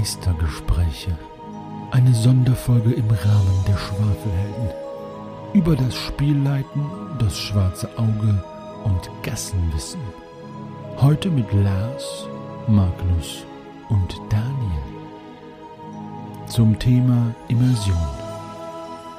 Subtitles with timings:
[0.00, 1.10] Meistergespräche.
[1.90, 4.70] Eine Sonderfolge im Rahmen der Schwafelhelden.
[5.52, 6.86] Über das Spielleiten,
[7.18, 8.42] das schwarze Auge
[8.84, 10.00] und Gassenwissen.
[10.96, 12.26] Heute mit Lars,
[12.66, 13.44] Magnus
[13.90, 14.82] und Daniel.
[16.46, 18.08] Zum Thema Immersion.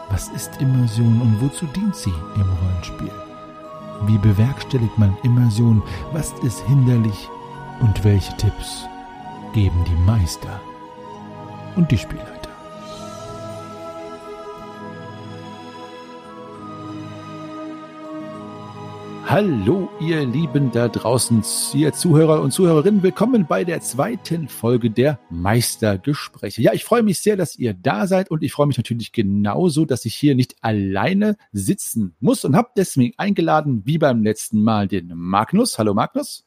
[0.09, 3.11] Was ist Immersion und wozu dient sie im Rollenspiel?
[4.07, 5.83] Wie bewerkstelligt man Immersion?
[6.11, 7.29] Was ist hinderlich?
[7.81, 8.87] Und welche Tipps
[9.53, 10.59] geben die Meister
[11.75, 12.41] und die Spielleiter?
[19.31, 21.41] Hallo, ihr Lieben da draußen,
[21.73, 23.01] ihr Zuhörer und Zuhörerinnen.
[23.01, 26.61] Willkommen bei der zweiten Folge der Meistergespräche.
[26.61, 29.85] Ja, ich freue mich sehr, dass ihr da seid und ich freue mich natürlich genauso,
[29.85, 34.89] dass ich hier nicht alleine sitzen muss und habe deswegen eingeladen, wie beim letzten Mal,
[34.89, 35.79] den Magnus.
[35.79, 36.43] Hallo, Magnus.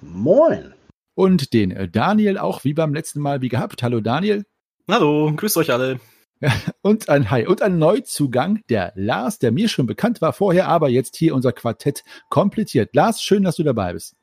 [0.00, 0.72] Moin.
[1.14, 3.82] Und den Daniel auch wie beim letzten Mal wie gehabt.
[3.82, 4.44] Hallo, Daniel.
[4.88, 6.00] Hallo, grüßt euch alle.
[6.82, 10.88] Und ein Hi und ein Neuzugang, der Lars, der mir schon bekannt war vorher, aber
[10.88, 12.94] jetzt hier unser Quartett komplettiert.
[12.94, 14.16] Lars, schön, dass du dabei bist.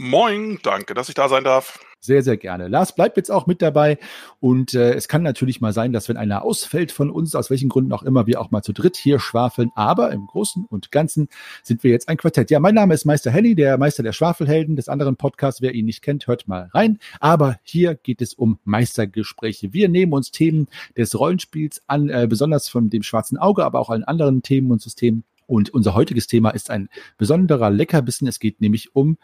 [0.00, 1.80] Moin, danke, dass ich da sein darf.
[1.98, 2.68] Sehr, sehr gerne.
[2.68, 3.98] Lars bleibt jetzt auch mit dabei.
[4.38, 7.68] Und äh, es kann natürlich mal sein, dass wenn einer ausfällt von uns, aus welchen
[7.68, 9.72] Gründen auch immer, wir auch mal zu dritt hier schwafeln.
[9.74, 11.28] Aber im Großen und Ganzen
[11.64, 12.48] sind wir jetzt ein Quartett.
[12.52, 15.62] Ja, mein Name ist Meister Henny, der Meister der Schwafelhelden des anderen Podcasts.
[15.62, 17.00] Wer ihn nicht kennt, hört mal rein.
[17.18, 19.72] Aber hier geht es um Meistergespräche.
[19.72, 23.90] Wir nehmen uns Themen des Rollenspiels an, äh, besonders von dem schwarzen Auge, aber auch
[23.90, 25.24] allen anderen Themen und Systemen.
[25.48, 28.28] Und unser heutiges Thema ist ein besonderer Leckerbissen.
[28.28, 29.18] Es geht nämlich um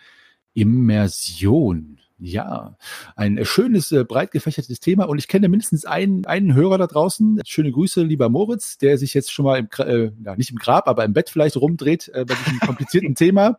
[0.54, 1.98] Immersion.
[2.20, 2.76] Ja,
[3.16, 7.40] ein schönes, äh, breit gefächertes Thema und ich kenne mindestens einen, einen Hörer da draußen.
[7.44, 10.88] Schöne Grüße, lieber Moritz, der sich jetzt schon mal im, äh, ja, nicht im Grab,
[10.88, 13.58] aber im Bett vielleicht rumdreht äh, bei diesem komplizierten Thema.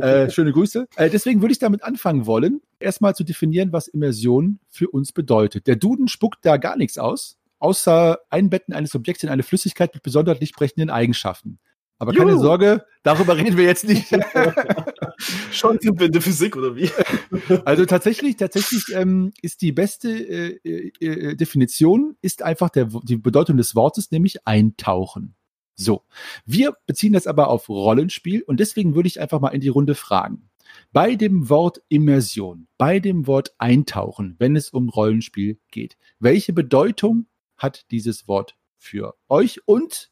[0.00, 0.86] Äh, schöne Grüße.
[0.96, 5.66] Äh, deswegen würde ich damit anfangen wollen, erstmal zu definieren, was Immersion für uns bedeutet.
[5.66, 10.04] Der Duden spuckt da gar nichts aus, außer Einbetten eines Objekts in eine Flüssigkeit mit
[10.04, 11.58] besonders lichtbrechenden Eigenschaften.
[12.00, 12.42] Aber keine Juhu.
[12.42, 14.08] Sorge, darüber reden wir jetzt nicht.
[15.52, 16.90] Schon sind wir in der Physik oder wie?
[17.66, 23.58] Also tatsächlich, tatsächlich ähm, ist die beste äh, äh, Definition ist einfach der, die Bedeutung
[23.58, 25.34] des Wortes, nämlich eintauchen.
[25.76, 26.04] So,
[26.46, 29.94] wir beziehen das aber auf Rollenspiel und deswegen würde ich einfach mal in die Runde
[29.94, 30.48] fragen.
[30.92, 37.26] Bei dem Wort Immersion, bei dem Wort Eintauchen, wenn es um Rollenspiel geht, welche Bedeutung
[37.58, 40.10] hat dieses Wort für euch und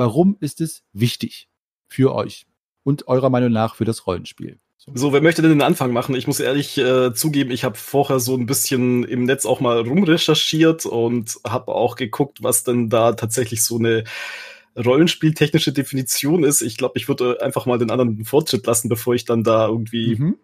[0.00, 1.50] Warum ist es wichtig
[1.86, 2.46] für euch
[2.84, 4.58] und eurer Meinung nach für das Rollenspiel?
[4.94, 6.14] So, wer möchte denn den Anfang machen?
[6.14, 9.78] Ich muss ehrlich äh, zugeben, ich habe vorher so ein bisschen im Netz auch mal
[9.80, 14.04] rumrecherchiert und habe auch geguckt, was denn da tatsächlich so eine
[14.74, 16.62] rollenspieltechnische Definition ist.
[16.62, 20.16] Ich glaube, ich würde einfach mal den anderen Fortschritt lassen, bevor ich dann da irgendwie
[20.16, 20.38] mhm.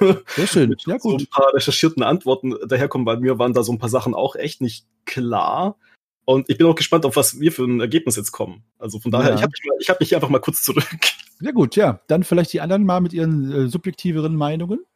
[0.00, 0.76] ja, Sehr schön.
[0.86, 1.20] Ja, gut.
[1.20, 3.06] so ein paar recherchierten Antworten daherkommen.
[3.06, 5.78] Bei mir waren da so ein paar Sachen auch echt nicht klar.
[6.26, 8.64] Und ich bin auch gespannt, auf was wir für ein Ergebnis jetzt kommen.
[8.78, 9.34] Also von daher, ja.
[9.36, 10.84] ich habe mich, hab mich einfach mal kurz zurück.
[11.38, 12.00] Ja gut, ja.
[12.06, 14.86] Dann vielleicht die anderen mal mit ihren äh, subjektiveren Meinungen.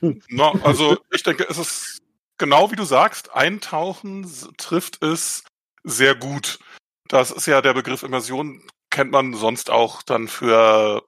[0.30, 1.98] no, also ich denke, es ist
[2.38, 5.44] genau wie du sagst, Eintauchen trifft es
[5.84, 6.60] sehr gut.
[7.08, 11.04] Das ist ja der Begriff Immersion, kennt man sonst auch dann für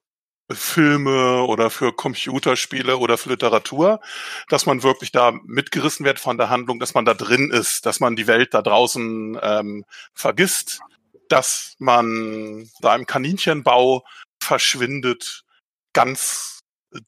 [0.55, 4.01] Filme oder für Computerspiele oder für Literatur,
[4.49, 8.01] dass man wirklich da mitgerissen wird von der Handlung, dass man da drin ist, dass
[8.01, 10.81] man die Welt da draußen ähm, vergisst,
[11.29, 14.05] dass man da im Kaninchenbau
[14.43, 15.45] verschwindet,
[15.93, 16.61] ganz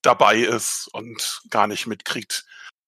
[0.02, 2.44] dabei ist und gar nicht mitkriegt,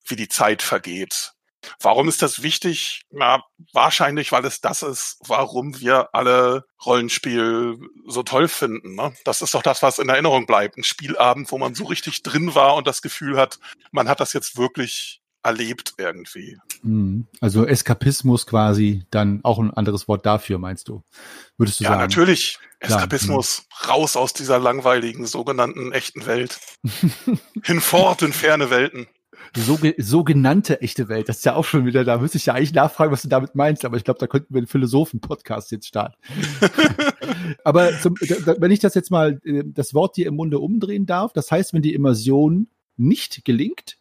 [0.06, 1.35] wie die Zeit vergeht.
[1.80, 3.02] Warum ist das wichtig?
[3.10, 8.94] Na, wahrscheinlich, weil es das ist, warum wir alle Rollenspiel so toll finden.
[8.94, 9.12] Ne?
[9.24, 10.76] Das ist doch das, was in Erinnerung bleibt.
[10.76, 13.58] Ein Spielabend, wo man so richtig drin war und das Gefühl hat,
[13.92, 16.58] man hat das jetzt wirklich erlebt irgendwie.
[16.82, 17.26] Mhm.
[17.40, 21.02] Also Eskapismus quasi, dann auch ein anderes Wort dafür, meinst du?
[21.56, 22.00] Würdest du ja, sagen?
[22.00, 22.58] Ja, natürlich.
[22.80, 23.96] Eskapismus, Klar.
[23.96, 26.58] raus aus dieser langweiligen, sogenannten echten Welt.
[27.62, 29.06] Hinfort in ferne Welten
[29.54, 31.28] so, sogenannte echte Welt.
[31.28, 33.54] Das ist ja auch schon wieder, da müsste ich ja eigentlich nachfragen, was du damit
[33.54, 36.16] meinst, aber ich glaube, da könnten wir einen Philosophen-Podcast jetzt starten.
[37.64, 41.32] aber zum, wenn ich das jetzt mal, äh, das Wort dir im Munde umdrehen darf,
[41.32, 43.98] das heißt, wenn die Immersion nicht gelingt,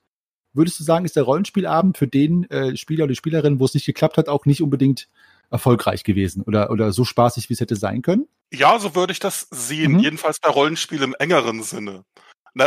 [0.53, 3.85] würdest du sagen, ist der Rollenspielabend für den äh, Spieler oder Spielerin, wo es nicht
[3.85, 5.09] geklappt hat, auch nicht unbedingt
[5.51, 8.27] erfolgreich gewesen oder, oder so spaßig, wie es hätte sein können?
[8.53, 9.93] Ja, so würde ich das sehen.
[9.93, 9.99] Mhm.
[9.99, 12.03] Jedenfalls bei Rollenspiel im engeren Sinne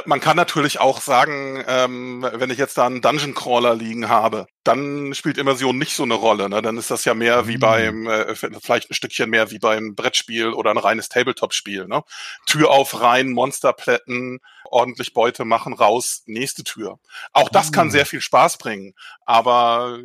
[0.04, 4.46] man kann natürlich auch sagen, ähm, wenn ich jetzt da einen Dungeon Crawler liegen habe,
[4.62, 6.50] dann spielt Immersion nicht so eine Rolle.
[6.50, 6.60] Ne?
[6.60, 7.60] Dann ist das ja mehr wie mhm.
[7.60, 11.86] beim, äh, vielleicht ein Stückchen mehr wie beim Brettspiel oder ein reines Tabletop-Spiel.
[11.86, 12.02] Ne?
[12.44, 16.98] Tür auf rein, Monsterplätten ordentlich Beute machen, raus, nächste Tür.
[17.32, 17.92] Auch das kann Mhm.
[17.92, 18.94] sehr viel Spaß bringen,
[19.24, 19.98] aber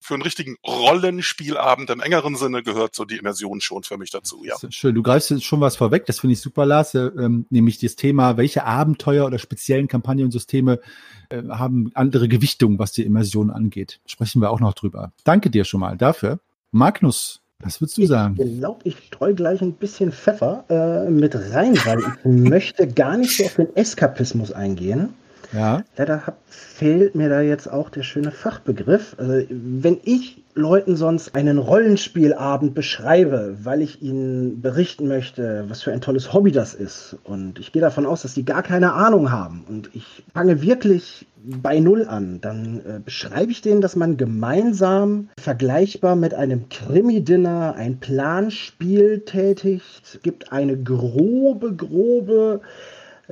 [0.00, 4.42] für einen richtigen Rollenspielabend im engeren Sinne gehört so die Immersion schon für mich dazu,
[4.44, 4.54] ja.
[4.54, 7.10] Das ist Schön, du greifst jetzt schon was vorweg, das finde ich super, Lars, äh,
[7.18, 10.80] ähm, nämlich das Thema, welche Abenteuer oder speziellen Kampagnen und Systeme
[11.28, 14.00] äh, haben andere Gewichtung, was die Immersion angeht.
[14.06, 15.12] Sprechen wir auch noch drüber.
[15.24, 16.40] Danke dir schon mal dafür.
[16.72, 18.36] Magnus, was würdest du sagen?
[18.38, 23.16] Ich glaube, ich streue gleich ein bisschen Pfeffer äh, mit rein, weil ich möchte gar
[23.18, 25.14] nicht so auf den Eskapismus eingehen.
[25.52, 29.16] Ja, Leider hab, fehlt mir da jetzt auch der schöne Fachbegriff.
[29.18, 35.92] Also, wenn ich Leuten sonst einen Rollenspielabend beschreibe, weil ich ihnen berichten möchte, was für
[35.92, 39.30] ein tolles Hobby das ist, und ich gehe davon aus, dass die gar keine Ahnung
[39.30, 44.16] haben, und ich fange wirklich bei Null an, dann äh, beschreibe ich denen, dass man
[44.16, 52.60] gemeinsam vergleichbar mit einem Krimi-Dinner ein Planspiel tätigt, gibt eine grobe, grobe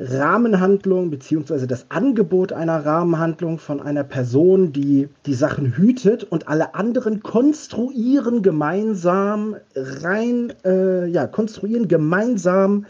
[0.00, 6.74] Rahmenhandlung beziehungsweise das Angebot einer Rahmenhandlung von einer Person, die die Sachen hütet und alle
[6.74, 12.86] anderen konstruieren gemeinsam rein, äh, ja, konstruieren gemeinsam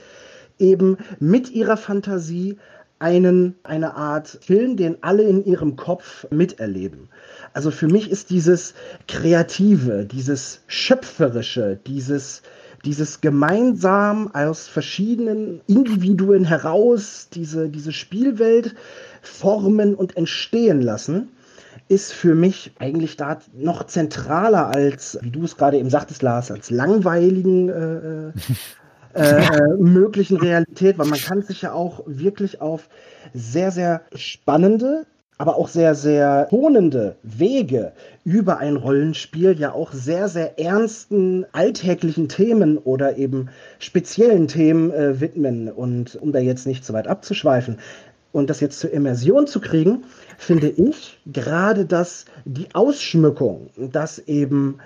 [0.59, 2.59] eben mit ihrer Fantasie
[2.99, 7.09] einen, eine Art Film, den alle in ihrem Kopf miterleben.
[7.53, 8.75] Also für mich ist dieses
[9.07, 12.43] Kreative, dieses Schöpferische, dieses
[12.85, 18.75] dieses gemeinsam aus verschiedenen Individuen heraus diese, diese Spielwelt
[19.23, 21.29] formen und entstehen lassen,
[21.89, 26.51] ist für mich eigentlich da noch zentraler als, wie du es gerade eben sagtest, Lars,
[26.51, 28.29] als langweiligen äh,
[29.15, 32.89] äh, äh, möglichen Realität, weil man kann sich ja auch wirklich auf
[33.33, 35.07] sehr, sehr spannende,
[35.39, 37.93] aber auch sehr, sehr tonende Wege
[38.25, 43.49] über ein Rollenspiel ja auch sehr, sehr ernsten, alltäglichen Themen oder eben
[43.79, 45.71] speziellen Themen äh, widmen.
[45.71, 47.79] Und um da jetzt nicht zu weit abzuschweifen
[48.33, 50.05] und das jetzt zur Immersion zu kriegen,
[50.37, 54.79] finde ich gerade, dass die Ausschmückung, dass eben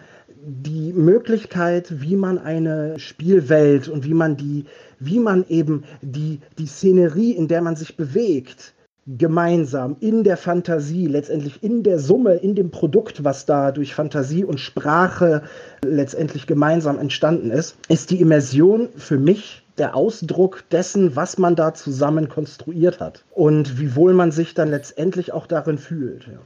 [0.44, 4.66] die Möglichkeit, wie man eine Spielwelt und wie man die,
[4.98, 8.74] wie man eben die, die Szenerie, in der man sich bewegt,
[9.06, 14.44] gemeinsam in der Fantasie, letztendlich in der Summe, in dem Produkt, was da durch Fantasie
[14.44, 15.42] und Sprache
[15.84, 21.74] letztendlich gemeinsam entstanden ist, ist die Immersion für mich der Ausdruck dessen, was man da
[21.74, 26.26] zusammen konstruiert hat und wie wohl man sich dann letztendlich auch darin fühlt.
[26.26, 26.38] Ja.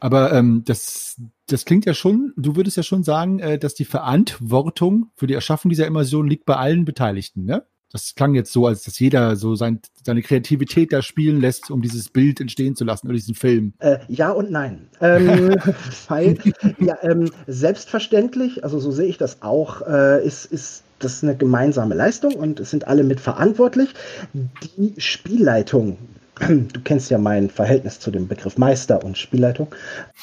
[0.00, 3.84] aber ähm, das, das klingt ja schon, du würdest ja schon sagen, äh, dass die
[3.84, 7.64] Verantwortung für die Erschaffung dieser Immersion liegt bei allen Beteiligten, ne?
[7.90, 11.80] Das klang jetzt so, als dass jeder so sein, seine Kreativität da spielen lässt, um
[11.80, 13.72] dieses Bild entstehen zu lassen oder diesen Film.
[13.78, 14.88] Äh, ja und nein.
[15.00, 15.56] Ähm,
[16.08, 16.38] weil,
[16.78, 21.94] ja, ähm, selbstverständlich, also so sehe ich das auch, äh, ist, ist das eine gemeinsame
[21.94, 23.94] Leistung und es sind alle mit verantwortlich.
[24.34, 25.96] Die Spielleitung,
[26.40, 29.68] du kennst ja mein Verhältnis zu dem Begriff Meister und Spielleitung,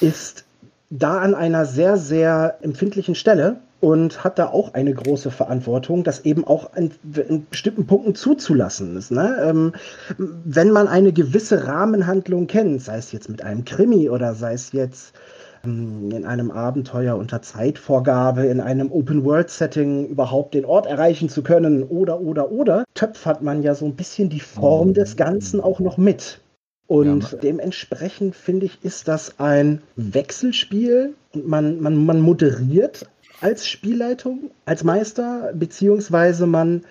[0.02, 0.44] ist
[0.90, 6.26] da an einer sehr, sehr empfindlichen Stelle und hat da auch eine große Verantwortung, das
[6.26, 6.90] eben auch in,
[7.30, 9.12] in bestimmten Punkten zuzulassen ist.
[9.12, 9.38] Ne?
[9.48, 9.74] Ähm,
[10.18, 14.72] wenn man eine gewisse Rahmenhandlung kennt, sei es jetzt mit einem Krimi oder sei es
[14.72, 15.14] jetzt
[15.64, 21.84] ähm, in einem Abenteuer unter Zeitvorgabe, in einem Open-World-Setting überhaupt den Ort erreichen zu können
[21.84, 25.98] oder, oder, oder, töpfert man ja so ein bisschen die Form des Ganzen auch noch
[25.98, 26.40] mit.
[26.88, 33.08] Und Ja, dementsprechend finde ich, ist das ein Wechselspiel und man, man, man moderiert
[33.42, 36.84] als Spielleitung, als Meister, beziehungsweise man,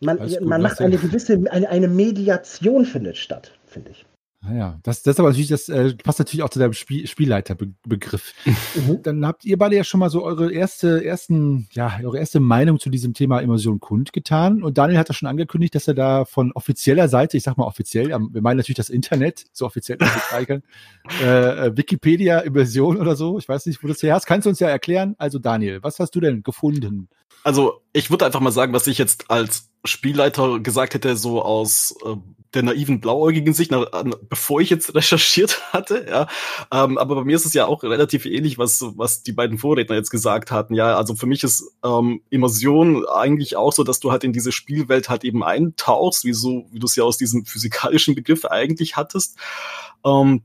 [0.00, 4.04] man, gut, man macht eine gewisse, eine, eine Mediation findet statt, finde ich.
[4.44, 8.34] Naja, das, das ist aber natürlich, das äh, passt natürlich auch zu deinem Spiel, Spielleiterbegriff.
[8.74, 9.02] Mhm.
[9.04, 12.80] Dann habt ihr beide ja schon mal so eure erste, ersten, ja, eure erste Meinung
[12.80, 14.64] zu diesem Thema Immersion kundgetan.
[14.64, 17.66] Und Daniel hat ja schon angekündigt, dass er da von offizieller Seite, ich sag mal
[17.66, 20.62] offiziell, wir meinen natürlich das Internet, so offiziell das wir zeigen,
[21.22, 24.46] äh, äh, Wikipedia, Immersion oder so, ich weiß nicht, wo du das her hast, kannst
[24.46, 25.14] du uns ja erklären.
[25.18, 27.08] Also Daniel, was hast du denn gefunden?
[27.44, 31.94] Also, ich würde einfach mal sagen, was ich jetzt als Spielleiter gesagt hätte, so aus
[32.04, 32.16] äh,
[32.54, 36.28] der naiven blauäugigen Sicht, na, an, bevor ich jetzt recherchiert hatte, ja.
[36.70, 39.96] Ähm, aber bei mir ist es ja auch relativ ähnlich, was, was die beiden Vorredner
[39.96, 40.74] jetzt gesagt hatten.
[40.74, 44.52] Ja, also für mich ist ähm, Immersion eigentlich auch so, dass du halt in diese
[44.52, 48.96] Spielwelt halt eben eintauchst, wie so, wie du es ja aus diesem physikalischen Begriff eigentlich
[48.96, 49.36] hattest.
[50.04, 50.42] Ähm,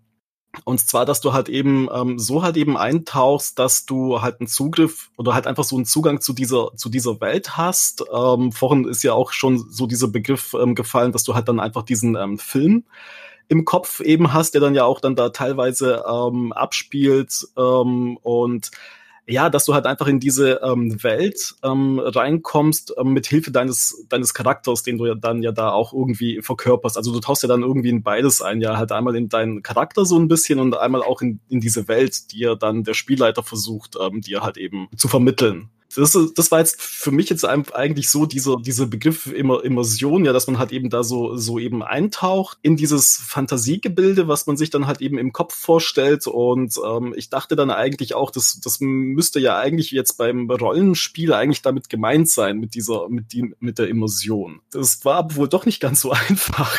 [0.64, 4.48] und zwar, dass du halt eben ähm, so halt eben eintauchst, dass du halt einen
[4.48, 8.04] Zugriff oder halt einfach so einen Zugang zu dieser zu dieser Welt hast.
[8.14, 11.60] Ähm, vorhin ist ja auch schon so dieser Begriff ähm, gefallen, dass du halt dann
[11.60, 12.84] einfach diesen ähm, Film
[13.50, 18.72] im Kopf eben hast, der dann ja auch dann da teilweise ähm, abspielt ähm, und
[19.30, 24.06] ja, dass du halt einfach in diese ähm, Welt ähm, reinkommst ähm, mit Hilfe deines
[24.08, 26.96] deines Charakters, den du ja dann ja da auch irgendwie verkörperst.
[26.98, 30.06] Also du tauchst ja dann irgendwie in beides ein, ja, halt einmal in deinen Charakter
[30.06, 33.44] so ein bisschen und einmal auch in, in diese Welt, die ja dann der Spielleiter
[33.44, 38.10] versucht, ähm, dir halt eben zu vermitteln das, das war jetzt für mich jetzt eigentlich
[38.10, 41.82] so dieser, dieser Begriff Immer, Immersion, ja, dass man halt eben da so, so eben
[41.82, 46.28] eintaucht in dieses Fantasiegebilde, was man sich dann halt eben im Kopf vorstellt.
[46.28, 51.34] Und ähm, ich dachte dann eigentlich auch, das, das müsste ja eigentlich jetzt beim Rollenspiel
[51.34, 54.62] eigentlich damit gemeint sein, mit dieser, mit die, mit der Immersion.
[54.72, 56.78] Das war aber wohl doch nicht ganz so einfach,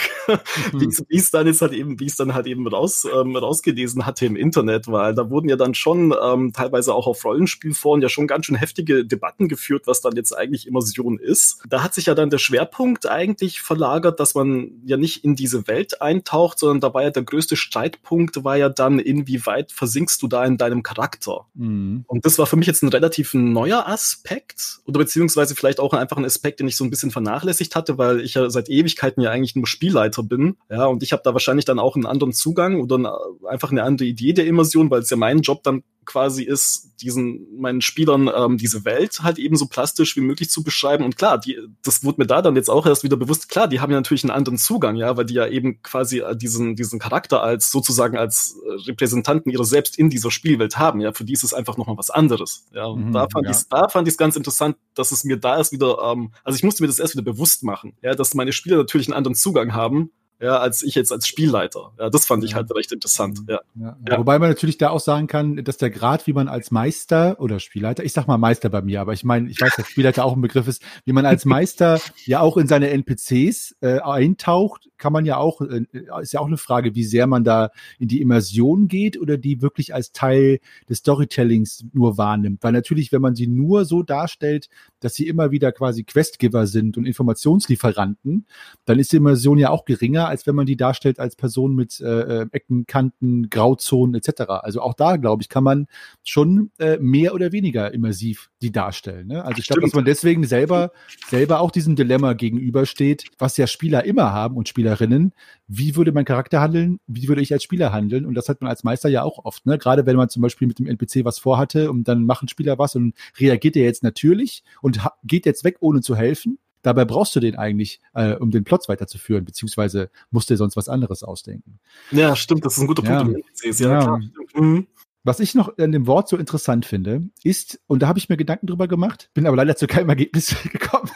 [0.72, 0.92] mhm.
[1.08, 4.26] wie es dann jetzt halt eben, wie es dann halt eben raus, ähm, rausgelesen hatte
[4.26, 8.26] im Internet, weil da wurden ja dann schon ähm, teilweise auch auf Rollenspielforen ja schon
[8.26, 11.62] ganz schön heftige Debatten geführt, was dann jetzt eigentlich Immersion ist.
[11.68, 15.66] Da hat sich ja dann der Schwerpunkt eigentlich verlagert, dass man ja nicht in diese
[15.66, 20.28] Welt eintaucht, sondern da war ja der größte Streitpunkt war ja dann, inwieweit versinkst du
[20.28, 21.46] da in deinem Charakter?
[21.54, 22.04] Mhm.
[22.06, 26.16] Und das war für mich jetzt ein relativ neuer Aspekt oder beziehungsweise vielleicht auch einfach
[26.16, 29.30] ein Aspekt, den ich so ein bisschen vernachlässigt hatte, weil ich ja seit Ewigkeiten ja
[29.30, 30.56] eigentlich nur Spielleiter bin.
[30.70, 34.06] Ja, und ich habe da wahrscheinlich dann auch einen anderen Zugang oder einfach eine andere
[34.06, 38.56] Idee der Immersion, weil es ja mein Job dann quasi ist, diesen meinen Spielern ähm,
[38.56, 41.04] diese Welt halt eben so plastisch wie möglich zu beschreiben.
[41.04, 43.48] Und klar, die, das wurde mir da dann jetzt auch erst wieder bewusst.
[43.48, 46.34] Klar, die haben ja natürlich einen anderen Zugang, ja, weil die ja eben quasi äh,
[46.34, 51.00] diesen diesen Charakter als sozusagen als äh, Repräsentanten ihrer selbst in dieser Spielwelt haben.
[51.00, 52.66] Ja, für die ist es einfach noch mal was anderes.
[52.72, 53.52] Ja, und mhm, da fand ja.
[53.52, 56.56] ich da fand ich es ganz interessant, dass es mir da erst wieder, ähm, also
[56.56, 59.34] ich musste mir das erst wieder bewusst machen, ja, dass meine Spieler natürlich einen anderen
[59.34, 60.10] Zugang haben
[60.40, 61.92] ja, als ich jetzt als Spielleiter.
[61.98, 63.40] Ja, das fand ich halt recht interessant.
[63.48, 63.60] Ja.
[63.74, 64.18] Ja, ja.
[64.18, 67.58] Wobei man natürlich da auch sagen kann, dass der Grad, wie man als Meister oder
[67.58, 70.34] Spielleiter, ich sag mal Meister bei mir, aber ich meine, ich weiß, dass Spielleiter auch
[70.36, 75.12] ein Begriff ist, wie man als Meister ja auch in seine NPCs äh, eintaucht, kann
[75.12, 75.86] man ja auch, äh,
[76.20, 79.62] ist ja auch eine Frage, wie sehr man da in die Immersion geht oder die
[79.62, 82.62] wirklich als Teil des Storytellings nur wahrnimmt.
[82.62, 84.68] Weil natürlich, wenn man sie nur so darstellt,
[85.00, 88.46] dass sie immer wieder quasi Questgiver sind und Informationslieferanten,
[88.84, 92.00] dann ist die Immersion ja auch geringer, als wenn man die darstellt als Person mit
[92.00, 94.42] äh, äh, Ecken, Kanten, Grauzonen etc.
[94.48, 95.86] Also auch da, glaube ich, kann man
[96.22, 99.28] schon äh, mehr oder weniger immersiv die darstellen.
[99.28, 99.44] Ne?
[99.44, 100.92] Also ich glaube, dass man deswegen selber,
[101.28, 105.32] selber auch diesem Dilemma gegenübersteht, was ja Spieler immer haben und Spielerinnen.
[105.66, 107.00] Wie würde mein Charakter handeln?
[107.06, 108.26] Wie würde ich als Spieler handeln?
[108.26, 109.66] Und das hat man als Meister ja auch oft.
[109.66, 109.78] Ne?
[109.78, 112.96] Gerade wenn man zum Beispiel mit dem NPC was vorhatte und dann machen Spieler was
[112.96, 117.40] und reagiert er jetzt natürlich und geht jetzt weg, ohne zu helfen Dabei brauchst du
[117.40, 121.80] den eigentlich, äh, um den Plot weiterzuführen, beziehungsweise musst du dir sonst was anderes ausdenken.
[122.10, 123.38] Ja, stimmt, das ist ein guter Punkt.
[123.62, 124.20] Ja, ja, klar,
[124.54, 124.86] mhm.
[125.24, 128.38] Was ich noch in dem Wort so interessant finde, ist, und da habe ich mir
[128.38, 131.10] Gedanken drüber gemacht, bin aber leider zu keinem Ergebnis gekommen.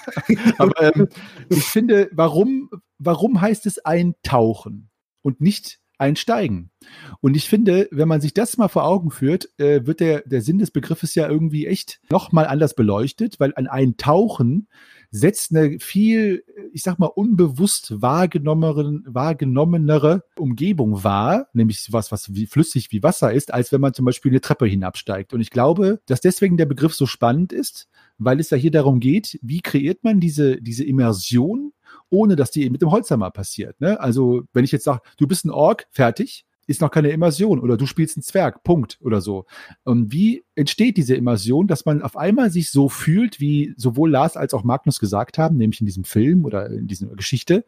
[0.58, 1.08] aber ähm,
[1.48, 4.90] ich finde, warum, warum heißt es eintauchen
[5.22, 6.72] und nicht einsteigen?
[7.20, 10.42] Und ich finde, wenn man sich das mal vor Augen führt, äh, wird der, der
[10.42, 14.68] Sinn des Begriffes ja irgendwie echt nochmal anders beleuchtet, weil an Eintauchen
[15.14, 16.42] setzt eine viel,
[16.72, 23.52] ich sag mal, unbewusst wahrgenommenere Umgebung wahr, nämlich was, was wie flüssig wie Wasser ist,
[23.52, 25.34] als wenn man zum Beispiel eine Treppe hinabsteigt.
[25.34, 29.00] Und ich glaube, dass deswegen der Begriff so spannend ist, weil es ja hier darum
[29.00, 31.74] geht, wie kreiert man diese, diese Immersion,
[32.08, 33.78] ohne dass die mit dem Holzhammer passiert.
[33.82, 34.00] Ne?
[34.00, 37.76] Also, wenn ich jetzt sage, du bist ein Ork, fertig, ist noch keine Immersion oder
[37.76, 39.46] du spielst einen Zwerg, Punkt oder so.
[39.84, 44.36] Und wie entsteht diese Immersion, dass man auf einmal sich so fühlt, wie sowohl Lars
[44.36, 47.64] als auch Magnus gesagt haben, nämlich in diesem Film oder in dieser Geschichte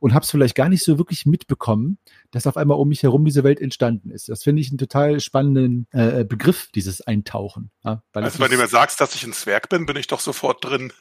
[0.00, 1.98] und hab's vielleicht gar nicht so wirklich mitbekommen,
[2.30, 4.28] dass auf einmal um mich herum diese Welt entstanden ist.
[4.28, 7.70] Das finde ich einen total spannenden äh, Begriff, dieses Eintauchen.
[7.84, 10.64] Ja, also wenn du mir sagst, dass ich ein Zwerg bin, bin ich doch sofort
[10.64, 10.92] drin.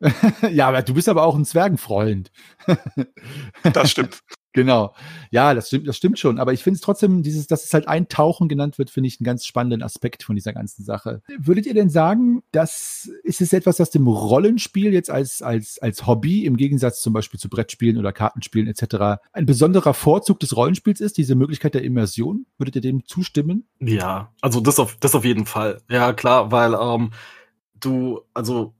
[0.50, 2.30] ja, aber du bist aber auch ein Zwergenfreund.
[3.72, 4.20] das stimmt.
[4.52, 4.94] Genau.
[5.30, 6.38] Ja, das stimmt, das stimmt schon.
[6.38, 9.24] Aber ich finde es trotzdem, dieses, dass es halt Eintauchen genannt wird, finde ich einen
[9.24, 11.22] ganz spannenden Aspekt von dieser ganzen Sache.
[11.38, 16.06] Würdet ihr denn sagen, dass ist es etwas, das dem Rollenspiel jetzt als, als, als
[16.06, 19.20] Hobby im Gegensatz zum Beispiel zu Brettspielen oder Kartenspielen etc.
[19.32, 22.46] ein besonderer Vorzug des Rollenspiels ist, diese Möglichkeit der Immersion?
[22.58, 23.68] Würdet ihr dem zustimmen?
[23.78, 25.80] Ja, also das auf, das auf jeden Fall.
[25.88, 27.10] Ja, klar, weil ähm,
[27.78, 28.74] du, also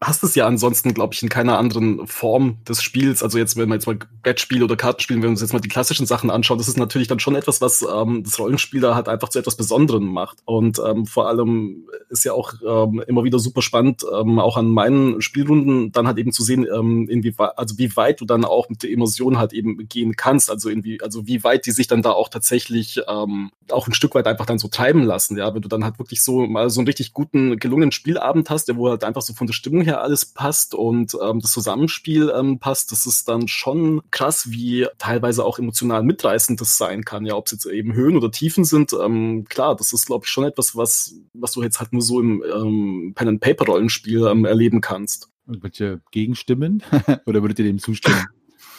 [0.00, 3.22] hast es ja ansonsten, glaube ich, in keiner anderen Form des Spiels.
[3.22, 5.68] Also jetzt, wenn man jetzt mal Brettspiel oder Kartenspiel, wenn wir uns jetzt mal die
[5.68, 9.08] klassischen Sachen anschauen, das ist natürlich dann schon etwas, was ähm, das Rollenspiel da halt
[9.08, 10.38] einfach zu etwas Besonderem macht.
[10.44, 14.68] Und ähm, vor allem ist ja auch ähm, immer wieder super spannend, ähm, auch an
[14.68, 18.68] meinen Spielrunden dann halt eben zu sehen, ähm, inwieweit, also wie weit du dann auch
[18.68, 20.48] mit der Emotion halt eben gehen kannst.
[20.48, 24.14] Also irgendwie, also wie weit die sich dann da auch tatsächlich ähm, auch ein Stück
[24.14, 25.36] weit einfach dann so treiben lassen.
[25.36, 28.68] Ja, wenn du dann halt wirklich so mal so einen richtig guten, gelungenen Spielabend hast,
[28.68, 32.32] der wo halt einfach so von der Stimmung her alles passt und ähm, das Zusammenspiel
[32.34, 37.26] ähm, passt, das ist dann schon krass, wie teilweise auch emotional mitreißend das sein kann.
[37.26, 40.30] Ja, ob es jetzt eben Höhen oder Tiefen sind, ähm, klar, das ist, glaube ich,
[40.30, 45.30] schon etwas, was, was du jetzt halt nur so im ähm, Pen-and-Paper-Rollenspiel ähm, erleben kannst.
[45.46, 46.82] Irgendwelche Gegenstimmen?
[47.26, 48.26] oder würdet ihr dem zustimmen?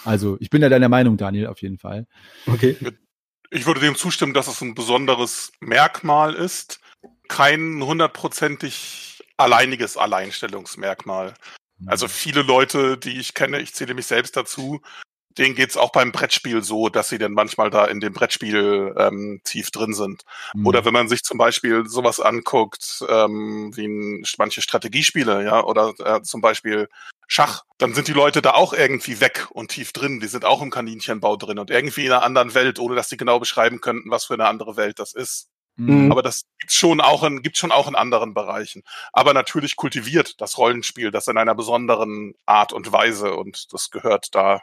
[0.06, 2.08] Also, ich bin ja deiner Meinung, Daniel, auf jeden Fall.
[2.46, 2.78] Okay.
[3.52, 6.80] Ich würde dem zustimmen, dass es ein besonderes Merkmal ist.
[7.28, 9.09] Kein hundertprozentig
[9.40, 11.34] alleiniges Alleinstellungsmerkmal.
[11.88, 12.10] Also mhm.
[12.10, 14.82] viele Leute, die ich kenne, ich zähle mich selbst dazu,
[15.38, 19.42] denen geht's auch beim Brettspiel so, dass sie dann manchmal da in dem Brettspiel ähm,
[19.44, 20.24] tief drin sind.
[20.54, 20.68] Mhm.
[20.68, 25.94] Oder wenn man sich zum Beispiel sowas anguckt, ähm, wie ein, manche Strategiespiele, ja, oder
[26.00, 26.90] äh, zum Beispiel
[27.28, 30.20] Schach, dann sind die Leute da auch irgendwie weg und tief drin.
[30.20, 33.18] Die sind auch im Kaninchenbau drin und irgendwie in einer anderen Welt, ohne dass sie
[33.18, 35.48] genau beschreiben könnten, was für eine andere Welt das ist.
[35.80, 36.12] Mhm.
[36.12, 38.84] Aber das gibt's schon auch in, gibt's schon auch in anderen Bereichen.
[39.14, 44.36] Aber natürlich kultiviert das Rollenspiel das in einer besonderen Art und Weise und das gehört
[44.36, 44.62] da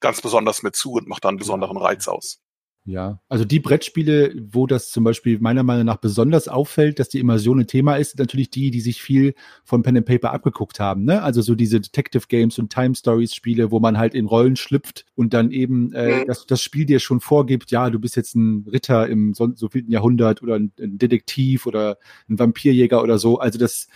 [0.00, 2.40] ganz besonders mit zu und macht da einen besonderen Reiz aus.
[2.86, 7.18] Ja, also die Brettspiele, wo das zum Beispiel meiner Meinung nach besonders auffällt, dass die
[7.18, 10.80] Immersion ein Thema ist, sind natürlich die, die sich viel von Pen and Paper abgeguckt
[10.80, 11.04] haben.
[11.04, 11.22] Ne?
[11.22, 15.06] Also so diese Detective Games und Time Stories Spiele, wo man halt in Rollen schlüpft
[15.14, 16.26] und dann eben äh, mhm.
[16.26, 19.70] das, das Spiel dir schon vorgibt, ja, du bist jetzt ein Ritter im so, so
[19.70, 21.96] vielen Jahrhundert oder ein, ein Detektiv oder
[22.28, 23.38] ein Vampirjäger oder so.
[23.38, 23.88] Also das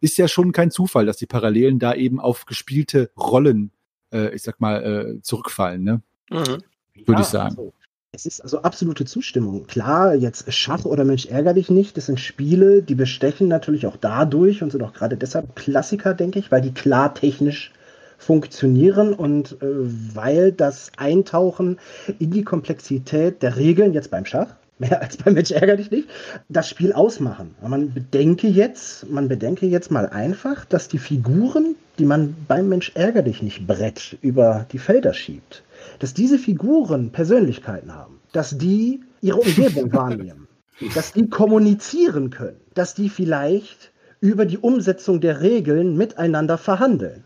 [0.00, 3.72] ist ja schon kein Zufall, dass die Parallelen da eben auf gespielte Rollen,
[4.12, 5.82] äh, ich sag mal, äh, zurückfallen.
[5.82, 6.02] Ne?
[6.30, 6.62] Mhm.
[6.94, 7.56] Würde ja, ich sagen.
[7.58, 7.72] Also
[8.12, 9.66] es ist also absolute Zustimmung.
[9.66, 13.96] Klar, jetzt Schach oder Mensch ärger dich nicht, das sind Spiele, die bestechen natürlich auch
[13.96, 17.72] dadurch und sind auch gerade deshalb Klassiker, denke ich, weil die klar technisch
[18.16, 19.66] funktionieren und äh,
[20.14, 21.78] weil das Eintauchen
[22.18, 24.48] in die Komplexität der Regeln jetzt beim Schach
[24.78, 26.08] mehr als beim Mensch ärger dich nicht,
[26.48, 27.54] das Spiel ausmachen.
[27.60, 32.92] Man bedenke jetzt, man bedenke jetzt mal einfach, dass die Figuren, die man beim Mensch
[32.94, 35.62] ärger dich nicht Brett über die Felder schiebt,
[35.98, 40.48] dass diese Figuren Persönlichkeiten haben, dass die ihre Umgebung wahrnehmen,
[40.94, 47.24] dass die kommunizieren können, dass die vielleicht über die Umsetzung der Regeln miteinander verhandeln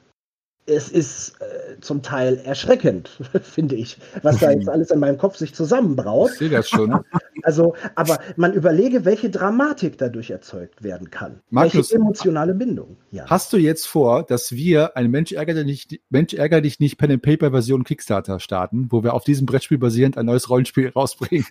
[0.67, 3.11] es ist äh, zum Teil erschreckend,
[3.43, 6.31] finde ich, was da jetzt alles in meinem Kopf sich zusammenbraut.
[6.33, 7.01] Ich sehe das schon.
[7.43, 11.41] Also, aber man überlege, welche Dramatik dadurch erzeugt werden kann.
[11.51, 12.99] Markus, welche emotionale Bindung.
[13.11, 13.27] Ja.
[13.27, 16.99] Hast du jetzt vor, dass wir eine Mensch ärger dich nicht, Mensch ärger dich nicht
[16.99, 20.89] Pen and Paper Version Kickstarter starten, wo wir auf diesem Brettspiel basierend ein neues Rollenspiel
[20.97, 21.47] rausbringen?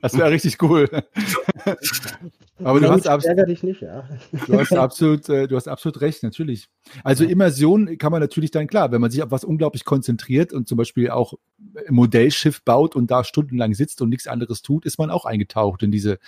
[0.00, 0.88] das wäre richtig cool.
[2.64, 4.08] aber du hast, absolut, nicht, ja.
[4.46, 6.68] du hast absolut, äh, du hast absolut recht, natürlich.
[7.04, 10.68] Also Immersion kann man natürlich dann klar, wenn man sich auf was unglaublich konzentriert und
[10.68, 11.34] zum Beispiel auch
[11.88, 15.82] ein Modellschiff baut und da stundenlang sitzt und nichts anderes tut, ist man auch eingetaucht
[15.82, 16.18] in diese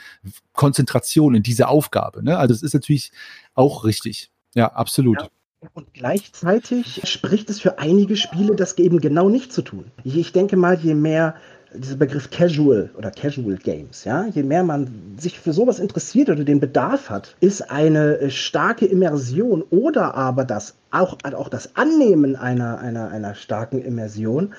[0.53, 2.23] Konzentration, in diese Aufgabe.
[2.23, 2.37] Ne?
[2.38, 3.12] Also es ist natürlich
[3.55, 4.31] auch richtig.
[4.55, 5.20] Ja, absolut.
[5.20, 5.29] Ja.
[5.73, 9.87] Und gleichzeitig spricht es für einige Spiele, das eben genau nicht zu tun.
[10.05, 11.37] Ich denke mal, je mehr
[11.74, 16.44] dieser Begriff Casual oder Casual Games, ja, je mehr man sich für sowas interessiert oder
[16.44, 22.37] den Bedarf hat, ist eine äh, starke Immersion oder aber das auch, auch das Annehmen
[22.37, 24.54] einer, einer, einer starken Immersion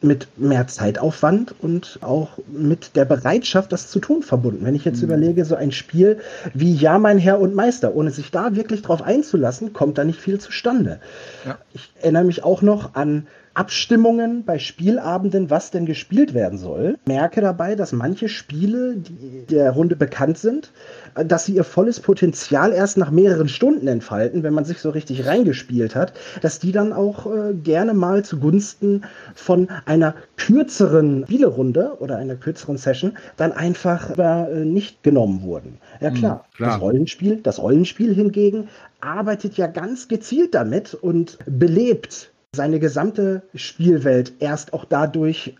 [0.00, 4.64] mit mehr Zeitaufwand und auch mit der Bereitschaft, das zu tun, verbunden.
[4.64, 5.04] Wenn ich jetzt mhm.
[5.04, 6.18] überlege, so ein Spiel
[6.54, 10.20] wie Ja, mein Herr und Meister, ohne sich da wirklich drauf einzulassen, kommt da nicht
[10.20, 11.00] viel zustande.
[11.46, 11.58] Ja.
[11.72, 16.98] Ich erinnere mich auch noch an Abstimmungen bei Spielabenden, was denn gespielt werden soll.
[17.06, 20.72] Merke dabei, dass manche Spiele, die der Runde bekannt sind,
[21.14, 25.26] dass sie ihr volles Potenzial erst nach mehreren Stunden entfalten, wenn man sich so richtig
[25.26, 32.16] reingespielt hat, dass die dann auch äh, gerne mal zugunsten von einer kürzeren Spielerunde oder
[32.16, 35.78] einer kürzeren Session dann einfach äh, nicht genommen wurden.
[36.00, 38.68] Ja klar, mhm, klar, das Rollenspiel, das Rollenspiel hingegen
[39.00, 45.54] arbeitet ja ganz gezielt damit und belebt seine gesamte Spielwelt erst auch dadurch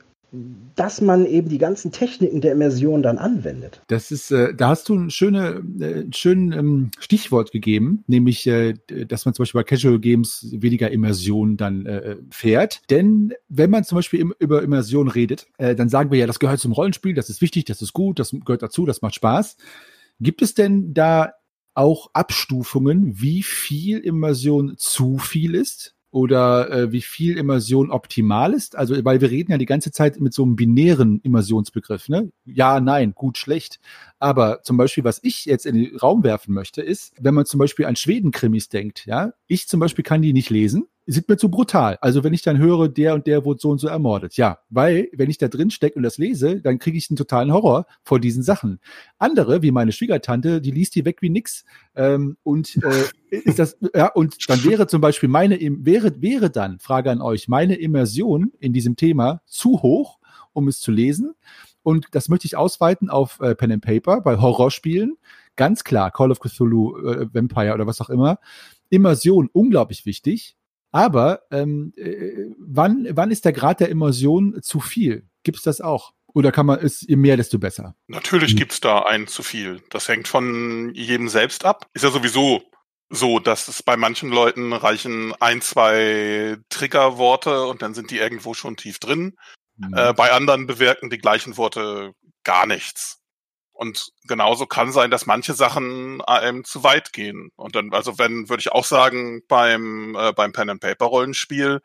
[0.77, 3.83] dass man eben die ganzen Techniken der Immersion dann anwendet.
[3.89, 8.75] Das ist, äh, da hast du ein schöne, äh, schön ähm, Stichwort gegeben, nämlich, äh,
[9.07, 12.81] dass man zum Beispiel bei Casual Games weniger Immersion dann äh, fährt.
[12.89, 16.39] Denn wenn man zum Beispiel im, über Immersion redet, äh, dann sagen wir ja, das
[16.39, 19.59] gehört zum Rollenspiel, das ist wichtig, das ist gut, das gehört dazu, das macht Spaß.
[20.19, 21.35] Gibt es denn da
[21.75, 25.95] auch Abstufungen, wie viel Immersion zu viel ist?
[26.13, 28.77] Oder äh, wie viel Immersion optimal ist.
[28.77, 32.31] Also, weil wir reden ja die ganze Zeit mit so einem binären Immersionsbegriff, ne?
[32.45, 33.81] Ja, nein, gut, schlecht.
[34.19, 37.59] Aber zum Beispiel, was ich jetzt in den Raum werfen möchte, ist, wenn man zum
[37.59, 41.51] Beispiel an Schweden-Krimis denkt, ja, ich zum Beispiel kann die nicht lesen, sind mir zu
[41.51, 41.99] brutal.
[42.01, 44.37] Also wenn ich dann höre, der und der wurde so und so ermordet.
[44.37, 47.53] Ja, weil wenn ich da drin stecke und das lese, dann kriege ich einen totalen
[47.53, 48.79] Horror vor diesen Sachen.
[49.19, 51.65] Andere, wie meine Schwiegertante, die liest die weg wie nix.
[51.97, 56.79] Ähm, und äh, ist das, ja, und dann wäre zum Beispiel meine, wäre, wäre dann,
[56.79, 60.19] Frage an euch, meine Immersion in diesem Thema zu hoch,
[60.53, 61.35] um es zu lesen.
[61.83, 65.17] Und das möchte ich ausweiten auf äh, Pen and Paper bei Horrorspielen.
[65.57, 68.39] Ganz klar, Call of Cthulhu, äh, Vampire oder was auch immer.
[68.89, 70.57] Immersion unglaublich wichtig.
[70.93, 75.27] Aber ähm, äh, wann, wann ist der Grad der Immersion zu viel?
[75.43, 76.13] Gibt es das auch?
[76.35, 77.95] Oder kann man es, je mehr, desto besser?
[78.07, 79.83] Natürlich gibt es da ein zu viel.
[79.91, 81.89] Das hängt von jedem selbst ab.
[81.93, 82.63] Ist ja sowieso
[83.11, 88.55] so, dass es bei manchen Leuten reichen ein, zwei Triggerworte und dann sind die irgendwo
[88.55, 89.37] schon tief drin.
[89.77, 89.95] Mhm.
[89.95, 93.22] Äh, bei anderen bewirken die gleichen Worte gar nichts.
[93.83, 97.51] Und genauso kann sein, dass manche Sachen einem zu weit gehen.
[97.57, 101.81] Und dann, also wenn, würde ich auch sagen, beim, äh, beim Pen and Paper Rollenspiel,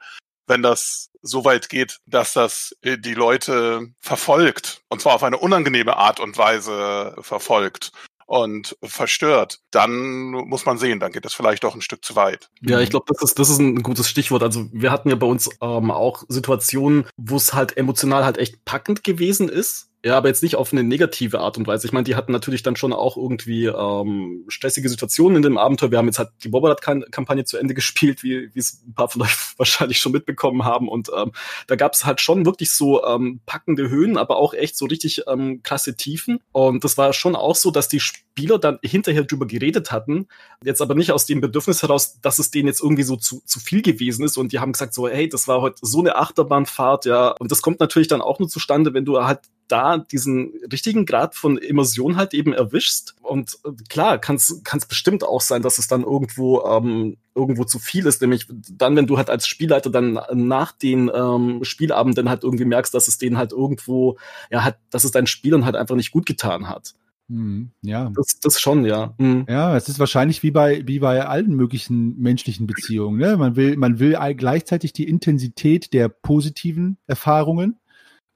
[0.46, 5.40] wenn das so weit geht, dass das äh, die Leute verfolgt, und zwar auf eine
[5.40, 7.92] unangenehme Art und Weise verfolgt
[8.28, 12.52] und verstört, dann muss man sehen, dann geht es vielleicht doch ein Stück zu weit.
[12.62, 14.44] Ja, ich glaube, das ist, das ist ein gutes Stichwort.
[14.44, 18.66] Also wir hatten ja bei uns ähm, auch Situationen, wo es halt emotional halt echt
[18.66, 19.90] packend gewesen ist.
[20.08, 21.86] Ja, aber jetzt nicht auf eine negative Art und Weise.
[21.86, 25.92] Ich meine, die hatten natürlich dann schon auch irgendwie ähm, stressige Situationen in dem Abenteuer.
[25.92, 29.24] Wir haben jetzt halt die Bobblehead-Kampagne zu Ende gespielt, wie wie es ein paar von
[29.24, 30.88] euch wahrscheinlich schon mitbekommen haben.
[30.88, 31.34] Und ähm,
[31.68, 35.24] da gab es halt schon wirklich so ähm, packende Höhen, aber auch echt so richtig
[35.28, 36.40] ähm, klasse Tiefen.
[36.54, 40.30] Und das war schon auch so, dass die Spieler dann hinterher drüber geredet hatten.
[40.64, 43.60] Jetzt aber nicht aus dem Bedürfnis heraus, dass es denen jetzt irgendwie so zu, zu
[43.60, 44.38] viel gewesen ist.
[44.38, 47.32] Und die haben gesagt so, hey, das war heute so eine Achterbahnfahrt, ja.
[47.40, 51.36] Und das kommt natürlich dann auch nur zustande, wenn du halt da diesen richtigen Grad
[51.36, 53.16] von Immersion halt eben erwischst.
[53.22, 57.80] Und äh, klar, kann es bestimmt auch sein, dass es dann irgendwo ähm, irgendwo zu
[57.80, 62.44] viel ist, nämlich dann, wenn du halt als Spielleiter dann nach den ähm, Spielabenden halt
[62.44, 64.18] irgendwie merkst, dass es denen halt irgendwo,
[64.50, 66.96] ja, hat, dass es deinen Spielern halt einfach nicht gut getan hat.
[67.30, 68.12] Hm, ja.
[68.16, 69.14] Das, das schon, ja.
[69.20, 69.46] Hm.
[69.50, 73.18] Ja, es ist wahrscheinlich wie bei, wie bei allen möglichen menschlichen Beziehungen.
[73.18, 73.36] Ne?
[73.38, 77.78] Man will, man will gleichzeitig die Intensität der positiven Erfahrungen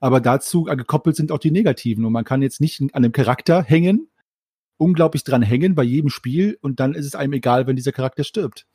[0.02, 2.04] aber dazu gekoppelt sind auch die negativen.
[2.04, 4.10] Und man kann jetzt nicht an einem Charakter hängen,
[4.78, 8.24] unglaublich dran hängen bei jedem Spiel und dann ist es einem egal, wenn dieser Charakter
[8.24, 8.66] stirbt.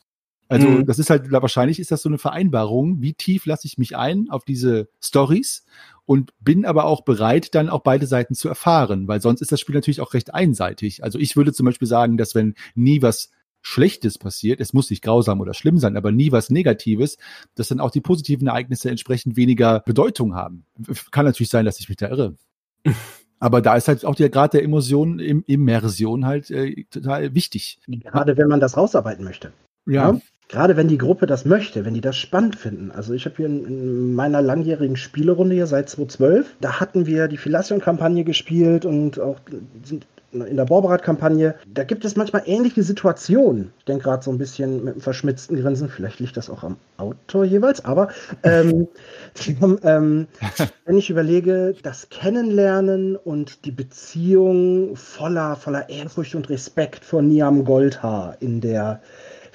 [0.48, 0.86] Also mhm.
[0.86, 4.30] das ist halt, wahrscheinlich ist das so eine Vereinbarung, wie tief lasse ich mich ein
[4.30, 5.64] auf diese Stories
[6.04, 9.58] und bin aber auch bereit, dann auch beide Seiten zu erfahren, weil sonst ist das
[9.60, 11.02] Spiel natürlich auch recht einseitig.
[11.02, 13.30] Also ich würde zum Beispiel sagen, dass wenn nie was
[13.66, 17.18] Schlechtes passiert, es muss nicht grausam oder schlimm sein, aber nie was Negatives,
[17.56, 20.64] dass dann auch die positiven Ereignisse entsprechend weniger Bedeutung haben.
[21.10, 22.36] Kann natürlich sein, dass ich mich da irre.
[23.38, 27.78] Aber da ist halt auch der Grad der Emotion, im, Immersion halt äh, total wichtig.
[27.86, 29.52] Gerade wenn man das rausarbeiten möchte.
[29.84, 30.12] Ja.
[30.12, 30.20] ja.
[30.48, 32.92] Gerade wenn die Gruppe das möchte, wenn die das spannend finden.
[32.92, 37.28] Also ich habe hier in, in, meiner langjährigen Spielerunde hier seit 2012, da hatten wir
[37.28, 39.40] die Philation-Kampagne gespielt und auch
[39.82, 43.72] sind in der Borberat-Kampagne, da gibt es manchmal ähnliche Situationen.
[43.78, 46.76] Ich denke gerade so ein bisschen mit einem verschmitzten Grinsen, vielleicht liegt das auch am
[46.96, 48.08] Autor jeweils, aber
[48.42, 48.88] ähm,
[49.82, 50.26] ähm,
[50.84, 57.64] wenn ich überlege, das Kennenlernen und die Beziehung voller, voller Ehrfurcht und Respekt vor Niam
[57.64, 59.00] Goldhaar in der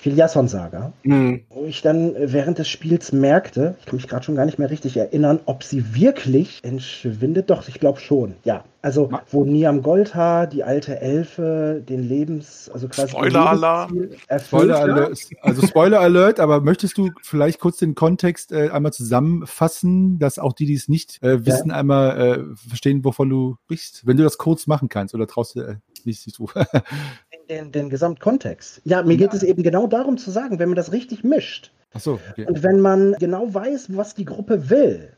[0.01, 1.41] Filiasson-Saga, mhm.
[1.49, 4.71] wo ich dann während des Spiels merkte, ich kann mich gerade schon gar nicht mehr
[4.71, 7.51] richtig erinnern, ob sie wirklich entschwindet.
[7.51, 8.63] Doch, ich glaube schon, ja.
[8.83, 13.09] Also, wo Niam Goldhaar, die alte Elfe, den Lebens-, also quasi.
[13.09, 14.09] Spoiler-Alarm.
[14.43, 15.19] Spoiler Alert.
[15.43, 20.53] Also, Spoiler Alert, aber möchtest du vielleicht kurz den Kontext äh, einmal zusammenfassen, dass auch
[20.53, 21.75] die, die es nicht äh, wissen, ja.
[21.75, 24.07] einmal äh, verstehen, wovon du sprichst?
[24.07, 26.39] Wenn du das kurz machen kannst oder traust du äh, nicht, nicht?
[27.51, 28.81] den, den Gesamtkontext.
[28.85, 29.19] Ja, mir ja.
[29.19, 31.71] geht es eben genau darum zu sagen, wenn man das richtig mischt.
[31.93, 32.45] Ach so, okay.
[32.45, 35.09] Und wenn man genau weiß, was die Gruppe will,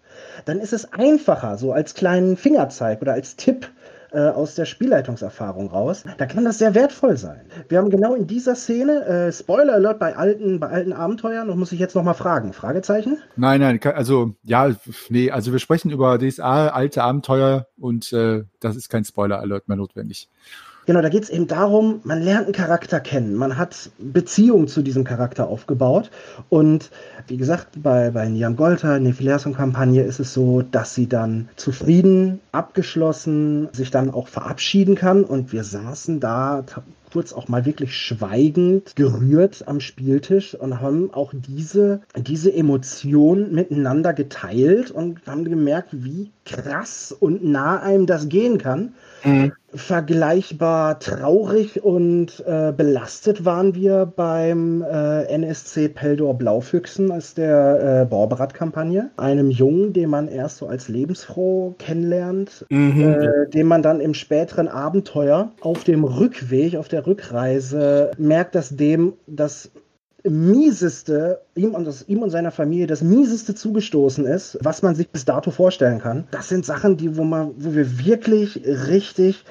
[0.46, 3.70] dann ist es einfacher, so als kleinen Fingerzeig oder als Tipp
[4.12, 6.04] äh, aus der Spielleitungserfahrung raus.
[6.18, 7.42] Da kann das sehr wertvoll sein.
[7.70, 11.60] Wir haben genau in dieser Szene, äh, Spoiler Alert bei alten, bei alten Abenteuern, und
[11.60, 13.18] muss ich jetzt nochmal fragen, Fragezeichen?
[13.36, 14.72] Nein, nein, also ja,
[15.10, 19.68] nee, also wir sprechen über DSA, alte Abenteuer und äh, das ist kein Spoiler Alert
[19.68, 20.30] mehr notwendig.
[20.86, 24.82] Genau, da geht es eben darum, man lernt einen Charakter kennen, man hat Beziehungen zu
[24.82, 26.12] diesem Charakter aufgebaut.
[26.50, 26.92] Und
[27.28, 31.48] wie gesagt, bei, bei Niam Golter, in der Filiason-Kampagne ist es so, dass sie dann
[31.56, 35.24] zufrieden, abgeschlossen, sich dann auch verabschieden kann.
[35.24, 36.66] Und wir saßen da
[37.14, 44.14] kurz auch mal wirklich schweigend gerührt am Spieltisch und haben auch diese, diese Emotion miteinander
[44.14, 48.94] geteilt und haben gemerkt, wie krass und nah einem das gehen kann.
[49.24, 58.02] Mhm vergleichbar traurig und äh, belastet waren wir beim äh, NSC Peldor Blaufüchsen aus der
[58.02, 59.10] äh, Borberat-Kampagne.
[59.18, 63.02] Einem Jungen, den man erst so als lebensfroh kennenlernt, mhm.
[63.02, 68.76] äh, den man dann im späteren Abenteuer auf dem Rückweg, auf der Rückreise merkt, dass
[68.76, 69.72] dem das
[70.24, 75.10] mieseste, ihm und, das, ihm und seiner Familie das mieseste zugestoßen ist, was man sich
[75.10, 76.26] bis dato vorstellen kann.
[76.32, 79.44] Das sind Sachen, die, wo man, wo wir wirklich richtig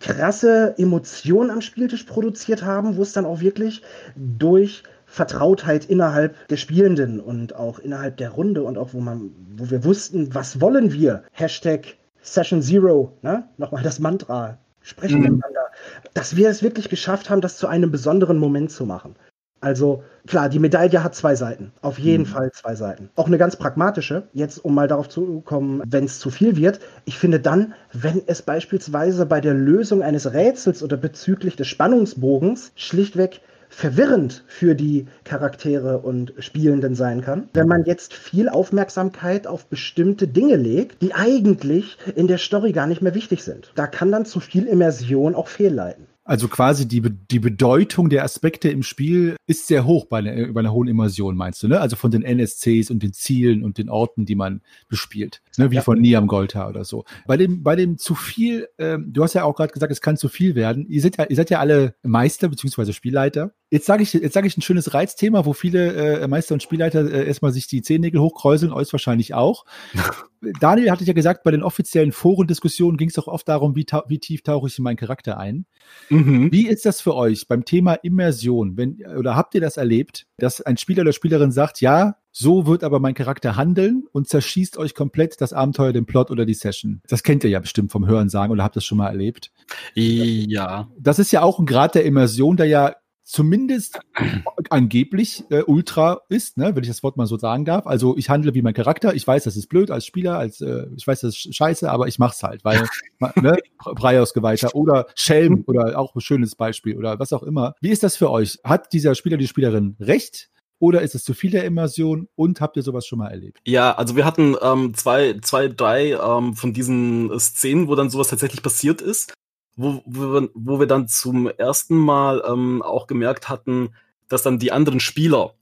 [0.00, 3.82] krasse Emotionen am Spieltisch produziert haben, wo es dann auch wirklich
[4.16, 9.70] durch Vertrautheit innerhalb der Spielenden und auch innerhalb der Runde und auch wo man, wo
[9.70, 11.22] wir wussten, was wollen wir?
[11.32, 13.44] Hashtag Session Zero, ne?
[13.58, 14.58] Nochmal das Mantra.
[14.80, 15.22] Sprechen mhm.
[15.22, 15.66] miteinander.
[16.14, 19.14] Dass wir es wirklich geschafft haben, das zu einem besonderen Moment zu machen.
[19.62, 21.72] Also klar, die Medaille hat zwei Seiten.
[21.80, 22.26] Auf jeden mhm.
[22.26, 23.10] Fall zwei Seiten.
[23.14, 24.24] Auch eine ganz pragmatische.
[24.32, 26.80] Jetzt, um mal darauf zu kommen, wenn es zu viel wird.
[27.04, 32.72] Ich finde dann, wenn es beispielsweise bei der Lösung eines Rätsels oder bezüglich des Spannungsbogens
[32.74, 39.66] schlichtweg verwirrend für die Charaktere und Spielenden sein kann, wenn man jetzt viel Aufmerksamkeit auf
[39.66, 43.72] bestimmte Dinge legt, die eigentlich in der Story gar nicht mehr wichtig sind.
[43.74, 46.06] Da kann dann zu viel Immersion auch fehlleiten.
[46.24, 50.60] Also quasi die, die Bedeutung der Aspekte im Spiel ist sehr hoch bei einer, bei
[50.60, 51.80] einer hohen Immersion, meinst du, ne?
[51.80, 55.42] Also von den NSCs und den Zielen und den Orten, die man bespielt.
[55.58, 55.70] Ne?
[55.70, 55.82] Wie ja.
[55.82, 57.04] von Niam Golta oder so.
[57.26, 60.16] Bei dem, bei dem zu viel, ähm, du hast ja auch gerade gesagt, es kann
[60.16, 60.86] zu viel werden.
[60.88, 63.52] Ihr seid ja, ihr seid ja alle Meister beziehungsweise Spielleiter.
[63.70, 67.10] Jetzt sage ich, jetzt sage ich ein schönes Reizthema, wo viele äh, Meister und Spielleiter
[67.10, 69.64] äh, erstmal sich die Zehennägel hochkräuseln, euch wahrscheinlich auch.
[70.60, 74.18] Daniel hatte ja gesagt, bei den offiziellen Forendiskussionen ging es auch oft darum, wie, wie
[74.18, 75.66] tief tauche ich in meinen Charakter ein.
[76.10, 76.50] Mhm.
[76.50, 78.76] Wie ist das für euch beim Thema Immersion?
[78.76, 82.82] Wenn, oder habt ihr das erlebt, dass ein Spieler oder Spielerin sagt, ja, so wird
[82.82, 87.02] aber mein Charakter handeln und zerschießt euch komplett das Abenteuer, den Plot oder die Session.
[87.06, 89.52] Das kennt ihr ja bestimmt vom Hören sagen oder habt das schon mal erlebt.
[89.94, 90.88] Ja.
[90.98, 94.00] Das ist ja auch ein Grad der Immersion, der ja zumindest
[94.70, 97.86] angeblich äh, ultra ist, ne, wenn ich das Wort mal so sagen darf.
[97.86, 99.14] Also ich handle wie mein Charakter.
[99.14, 102.08] Ich weiß, das ist blöd als Spieler, als äh, ich weiß, das ist scheiße, aber
[102.08, 102.86] ich mach's halt, weil
[103.40, 107.74] ne, Breiausgeweihter oder Schelm oder auch ein schönes Beispiel oder was auch immer.
[107.80, 108.58] Wie ist das für euch?
[108.64, 110.50] Hat dieser Spieler, die Spielerin recht?
[110.82, 113.60] Oder ist es zu viel der Immersion und habt ihr sowas schon mal erlebt?
[113.64, 118.28] Ja, also wir hatten ähm, zwei, zwei, drei ähm, von diesen Szenen, wo dann sowas
[118.28, 119.32] tatsächlich passiert ist
[119.76, 123.94] wo, wo, wir, wo wir dann zum ersten Mal ähm, auch gemerkt hatten,
[124.28, 125.54] dass dann die anderen Spieler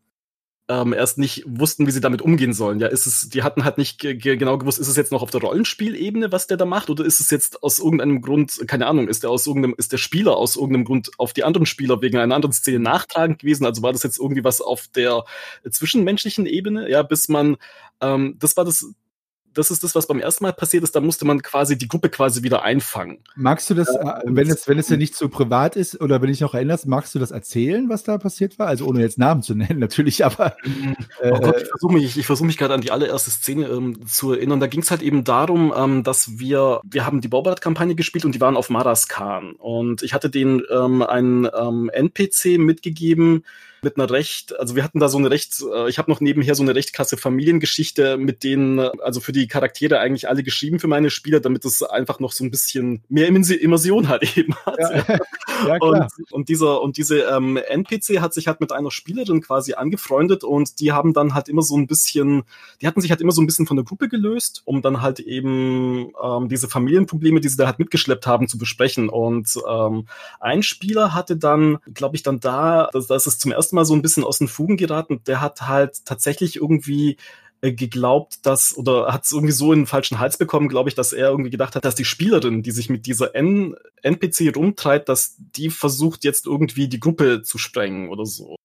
[0.70, 2.78] ähm, erst nicht wussten, wie sie damit umgehen sollen.
[2.78, 5.40] Ja, ist es, die hatten halt nicht genau gewusst, ist es jetzt noch auf der
[5.40, 9.24] Rollenspielebene, was der da macht, oder ist es jetzt aus irgendeinem Grund, keine Ahnung, ist
[9.24, 12.36] der aus irgendeinem, ist der Spieler aus irgendeinem Grund auf die anderen Spieler wegen einer
[12.36, 13.66] anderen Szene nachtragend gewesen?
[13.66, 15.24] Also war das jetzt irgendwie was auf der
[15.68, 16.88] zwischenmenschlichen Ebene?
[16.88, 17.56] Ja, bis man,
[18.00, 18.94] ähm, das war das,
[19.54, 22.08] das ist das, was beim ersten Mal passiert ist, da musste man quasi die Gruppe
[22.08, 23.18] quasi wieder einfangen.
[23.34, 26.30] Magst du das, äh, wenn es, wenn es ja nicht so privat ist oder wenn
[26.30, 28.68] ich noch erinnerst, magst du das erzählen, was da passiert war?
[28.68, 30.56] Also ohne jetzt Namen zu nennen, natürlich, aber.
[31.20, 34.06] Äh, oh Gott, ich versuche mich, ich versuche mich gerade an die allererste Szene ähm,
[34.06, 34.60] zu erinnern.
[34.60, 38.34] Da ging es halt eben darum, ähm, dass wir, wir haben die Baubart-Kampagne gespielt und
[38.34, 39.52] die waren auf Maraskan.
[39.52, 43.44] Und ich hatte denen ähm, einen ähm, NPC mitgegeben,
[43.82, 46.54] mit einer recht, also wir hatten da so eine recht, äh, ich habe noch nebenher
[46.54, 50.88] so eine recht krasse Familiengeschichte, mit denen, also für die Charaktere eigentlich alle geschrieben für
[50.88, 54.78] meine Spieler, damit es einfach noch so ein bisschen mehr Immersion halt eben hat.
[54.78, 55.18] Ja.
[55.68, 59.74] ja, und, und, dieser und diese ähm, NPC hat sich halt mit einer Spielerin quasi
[59.74, 62.44] angefreundet und die haben dann halt immer so ein bisschen,
[62.80, 65.20] die hatten sich halt immer so ein bisschen von der Gruppe gelöst, um dann halt
[65.20, 69.08] eben ähm, diese Familienprobleme, die sie da halt mitgeschleppt haben, zu besprechen.
[69.08, 70.06] Und ähm,
[70.40, 73.94] ein Spieler hatte dann, glaube ich, dann da, das, das ist zum ersten Mal so
[73.94, 75.22] ein bisschen aus den Fugen geraten.
[75.26, 77.16] Der hat halt tatsächlich irgendwie
[77.60, 80.94] äh, geglaubt, dass, oder hat es irgendwie so in den falschen Hals bekommen, glaube ich,
[80.94, 85.08] dass er irgendwie gedacht hat, dass die Spielerin, die sich mit dieser N NPC rumtreibt,
[85.08, 88.56] dass die versucht jetzt irgendwie die Gruppe zu sprengen oder so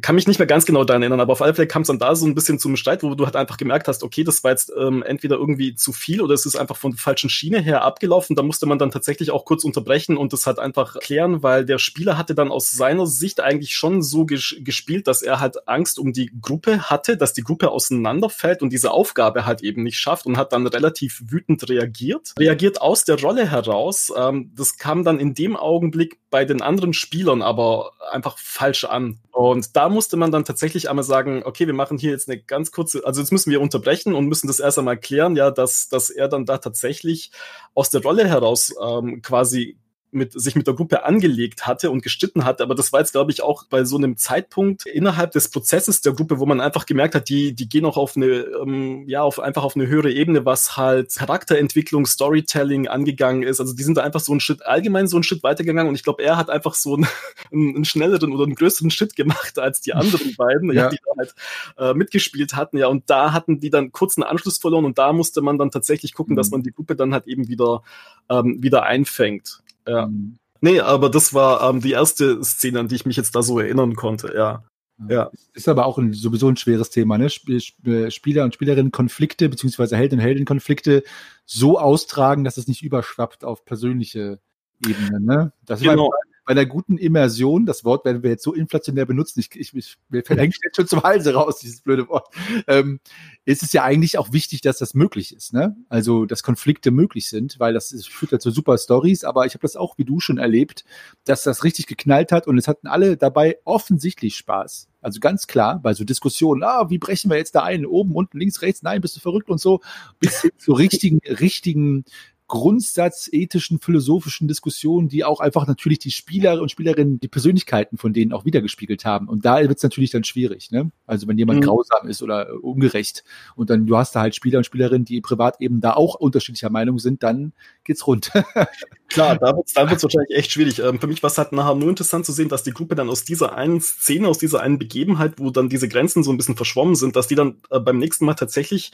[0.00, 1.98] kann mich nicht mehr ganz genau daran erinnern, aber auf alle Fälle kam es dann
[1.98, 4.50] da so ein bisschen zum Streit, wo du halt einfach gemerkt hast, okay, das war
[4.50, 7.82] jetzt ähm, entweder irgendwie zu viel oder es ist einfach von der falschen Schiene her
[7.82, 8.36] abgelaufen.
[8.36, 11.78] Da musste man dann tatsächlich auch kurz unterbrechen und das halt einfach klären, weil der
[11.78, 15.98] Spieler hatte dann aus seiner Sicht eigentlich schon so ges gespielt, dass er halt Angst
[15.98, 20.26] um die Gruppe hatte, dass die Gruppe auseinanderfällt und diese Aufgabe halt eben nicht schafft
[20.26, 22.32] und hat dann relativ wütend reagiert.
[22.38, 24.12] Reagiert aus der Rolle heraus.
[24.16, 29.20] Ähm, das kam dann in dem Augenblick bei den anderen Spielern aber einfach falsch an.
[29.30, 32.72] Und da musste man dann tatsächlich einmal sagen, okay, wir machen hier jetzt eine ganz
[32.72, 36.10] kurze, also jetzt müssen wir unterbrechen und müssen das erst einmal klären, ja, dass, dass
[36.10, 37.32] er dann da tatsächlich
[37.74, 39.78] aus der Rolle heraus ähm, quasi
[40.12, 42.62] mit, sich mit der Gruppe angelegt hatte und gestritten hatte.
[42.62, 46.12] Aber das war jetzt, glaube ich, auch bei so einem Zeitpunkt innerhalb des Prozesses der
[46.12, 49.40] Gruppe, wo man einfach gemerkt hat, die, die gehen auch auf eine, ähm, ja, auf
[49.40, 53.60] einfach auf eine höhere Ebene, was halt Charakterentwicklung, Storytelling angegangen ist.
[53.60, 56.04] Also die sind da einfach so einen Schritt, allgemein so einen Schritt weitergegangen und ich
[56.04, 57.06] glaube, er hat einfach so einen,
[57.52, 60.90] einen, schnelleren oder einen größeren Schritt gemacht als die anderen beiden, ja.
[60.90, 61.34] die da halt
[61.78, 62.76] äh, mitgespielt hatten.
[62.76, 66.12] Ja, und da hatten die dann kurzen Anschluss verloren und da musste man dann tatsächlich
[66.12, 66.36] gucken, mhm.
[66.36, 67.82] dass man die Gruppe dann halt eben wieder,
[68.28, 69.62] ähm, wieder einfängt.
[69.86, 70.06] Ja.
[70.06, 70.38] Mhm.
[70.60, 73.58] Nee, aber das war ähm, die erste Szene, an die ich mich jetzt da so
[73.58, 74.64] erinnern konnte, ja.
[75.08, 75.30] Ja.
[75.52, 77.28] Ist aber auch ein, sowieso ein schweres Thema, ne?
[77.30, 81.02] Spieler und Spielerinnen Konflikte, beziehungsweise Helden und Helden Konflikte
[81.44, 84.38] so austragen, dass es nicht überschwappt auf persönliche
[84.86, 85.52] Ebene, ne?
[85.64, 86.08] Das genau.
[86.08, 86.10] war
[86.44, 89.96] bei einer guten Immersion, das Wort werden wir jetzt so inflationär benutzen, ich, ich, ich
[90.08, 92.28] mir fällt eigentlich schon zum Halse raus, dieses blöde Wort,
[92.66, 93.00] ähm,
[93.44, 95.76] ist es ja eigentlich auch wichtig, dass das möglich ist, ne?
[95.88, 99.54] Also, dass Konflikte möglich sind, weil das ist, führt ja zu super Stories, aber ich
[99.54, 100.84] habe das auch wie du schon erlebt,
[101.24, 104.88] dass das richtig geknallt hat und es hatten alle dabei offensichtlich Spaß.
[105.02, 107.84] Also ganz klar, bei so Diskussionen, ah, wie brechen wir jetzt da ein?
[107.84, 109.80] Oben, unten, links, rechts, nein, bist du verrückt und so,
[110.20, 112.04] bis hin zu richtigen, richtigen
[112.52, 118.12] Grundsatz ethischen, philosophischen Diskussionen, die auch einfach natürlich die Spieler und Spielerinnen, die Persönlichkeiten von
[118.12, 119.26] denen auch wiedergespiegelt haben.
[119.26, 120.92] Und da wird es natürlich dann schwierig, ne?
[121.06, 121.64] Also wenn jemand mhm.
[121.64, 123.24] grausam ist oder äh, ungerecht
[123.56, 126.68] und dann du hast da halt Spieler und Spielerinnen, die privat eben da auch unterschiedlicher
[126.68, 128.30] Meinung sind, dann geht's rund.
[129.08, 130.78] Klar, da wird's, da wird's wahrscheinlich echt schwierig.
[130.80, 133.08] Ähm, für mich war es halt nachher nur interessant zu sehen, dass die Gruppe dann
[133.08, 136.56] aus dieser einen Szene, aus dieser einen Begebenheit, wo dann diese Grenzen so ein bisschen
[136.56, 138.92] verschwommen sind, dass die dann äh, beim nächsten Mal tatsächlich,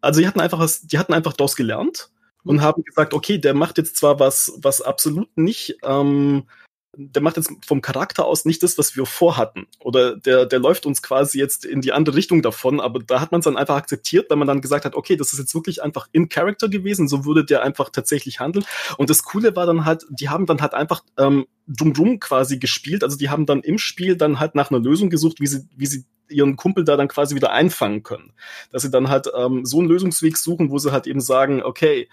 [0.00, 2.10] also die hatten einfach, die hatten einfach daraus gelernt
[2.44, 6.44] und haben gesagt, okay, der macht jetzt zwar was, was absolut nicht, ähm,
[6.96, 9.66] der macht jetzt vom Charakter aus nicht das, was wir vorhatten.
[9.78, 13.30] Oder der, der läuft uns quasi jetzt in die andere Richtung davon, aber da hat
[13.30, 15.82] man es dann einfach akzeptiert, weil man dann gesagt hat, okay, das ist jetzt wirklich
[15.82, 18.64] einfach in Character gewesen, so würde der einfach tatsächlich handeln.
[18.98, 23.04] Und das Coole war dann halt, die haben dann halt einfach ähm, drumrum quasi gespielt,
[23.04, 25.86] also die haben dann im Spiel dann halt nach einer Lösung gesucht, wie sie, wie
[25.86, 28.32] sie ihren Kumpel da dann quasi wieder einfangen können.
[28.70, 32.08] Dass sie dann halt ähm, so einen Lösungsweg suchen, wo sie halt eben sagen, okay,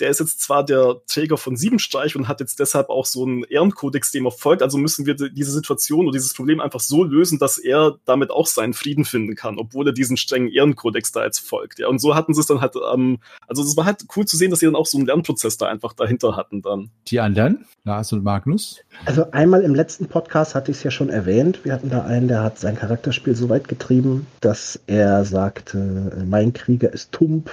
[0.00, 3.44] der ist jetzt zwar der Träger von Siebenstreich und hat jetzt deshalb auch so einen
[3.44, 7.38] Ehrenkodex, dem er folgt, also müssen wir diese Situation oder dieses Problem einfach so lösen,
[7.38, 11.40] dass er damit auch seinen Frieden finden kann, obwohl er diesen strengen Ehrenkodex da jetzt
[11.40, 11.78] folgt.
[11.78, 14.36] Ja, und so hatten sie es dann halt, ähm, also es war halt cool zu
[14.36, 16.90] sehen, dass sie dann auch so einen Lernprozess da einfach dahinter hatten dann.
[17.08, 18.80] Die anderen, Lars und Magnus?
[19.04, 22.28] Also einmal im letzten Podcast hatte ich es ja schon erwähnt, wir hatten da einen,
[22.28, 27.50] der hat sein Charakterspiel so weit getrieben, dass er sagte, mein Krieger ist tump,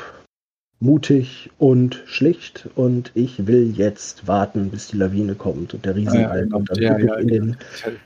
[0.83, 6.47] mutig und schlicht und ich will jetzt warten, bis die Lawine kommt und der Riesenwald
[6.47, 7.57] ah, ja, und dann ja, ja, in, den,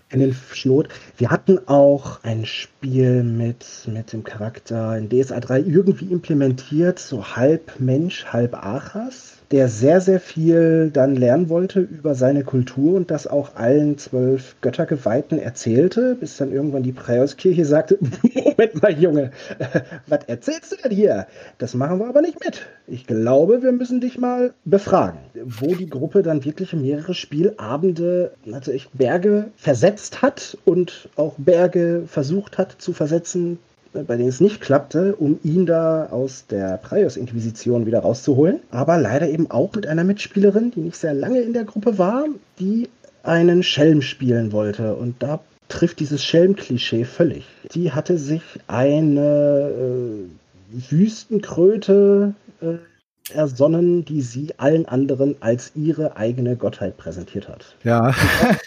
[0.10, 0.88] in den Schlot.
[1.18, 7.26] Wir hatten auch ein Spiel mit, mit dem Charakter in DSA 3 irgendwie implementiert, so
[7.36, 13.12] halb Mensch, halb Achas der sehr, sehr viel dann lernen wollte über seine Kultur und
[13.12, 17.98] das auch allen zwölf Göttergeweihten erzählte, bis dann irgendwann die Präuskirche sagte,
[18.34, 19.32] Moment mal, Junge,
[20.08, 21.28] was erzählst du denn hier?
[21.60, 22.66] Das machen wir aber nicht mit.
[22.88, 25.20] Ich glaube, wir müssen dich mal befragen.
[25.44, 32.04] Wo die Gruppe dann wirklich mehrere Spielabende, also echt Berge versetzt hat und auch Berge
[32.08, 33.60] versucht hat zu versetzen,
[33.94, 38.60] bei denen es nicht klappte, um ihn da aus der Praios-Inquisition wieder rauszuholen.
[38.72, 42.26] Aber leider eben auch mit einer Mitspielerin, die nicht sehr lange in der Gruppe war,
[42.60, 42.90] die
[43.24, 44.96] einen Schelm spielen wollte.
[44.96, 47.46] Und da trifft dieses Schelm-Klischee völlig.
[47.74, 56.56] Die hatte sich eine äh, Wüstenkröte äh, ersonnen, die sie allen anderen als ihre eigene
[56.56, 57.76] Gottheit präsentiert hat.
[57.84, 58.14] Ja.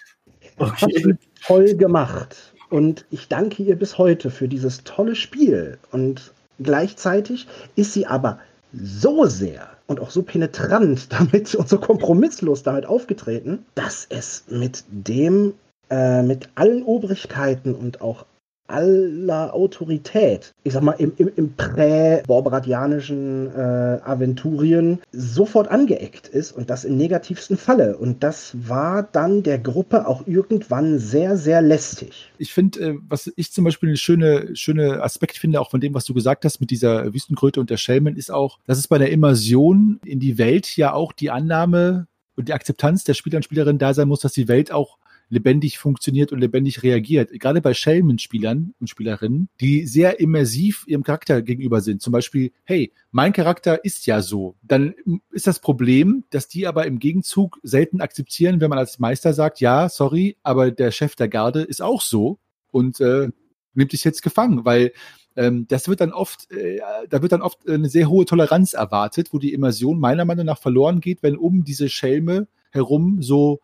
[0.58, 1.16] okay.
[1.46, 2.36] Toll gemacht.
[2.70, 5.78] Und ich danke ihr bis heute für dieses tolle Spiel.
[5.90, 8.38] Und gleichzeitig ist sie aber
[8.72, 14.84] so sehr und auch so penetrant damit und so kompromisslos damit aufgetreten, dass es mit
[14.88, 15.54] dem,
[15.90, 18.24] äh, mit allen Obrigkeiten und auch
[18.70, 26.70] aller Autorität, ich sag mal, im, im, im prä-borberadianischen äh, Aventurien sofort angeeckt ist und
[26.70, 27.96] das im negativsten Falle.
[27.96, 32.30] Und das war dann der Gruppe auch irgendwann sehr, sehr lästig.
[32.38, 35.94] Ich finde, äh, was ich zum Beispiel eine schöne, schöne Aspekt finde, auch von dem,
[35.94, 38.98] was du gesagt hast mit dieser Wüstenkröte und der Schelmen, ist auch, dass es bei
[38.98, 42.06] der Immersion in die Welt ja auch die Annahme
[42.36, 44.98] und die Akzeptanz der Spieler und Spielerinnen da sein muss, dass die Welt auch
[45.30, 47.30] lebendig funktioniert und lebendig reagiert.
[47.32, 52.02] Gerade bei Schelmen-Spielern und Spielerinnen, die sehr immersiv ihrem Charakter gegenüber sind.
[52.02, 54.56] Zum Beispiel, hey, mein Charakter ist ja so.
[54.62, 54.94] Dann
[55.30, 59.60] ist das Problem, dass die aber im Gegenzug selten akzeptieren, wenn man als Meister sagt,
[59.60, 62.38] ja, sorry, aber der Chef der Garde ist auch so
[62.72, 63.28] und äh,
[63.74, 64.92] nimmt dich jetzt gefangen, weil
[65.36, 69.32] ähm, das wird dann oft, äh, da wird dann oft eine sehr hohe Toleranz erwartet,
[69.32, 73.60] wo die Immersion meiner Meinung nach verloren geht, wenn um diese Schelme herum so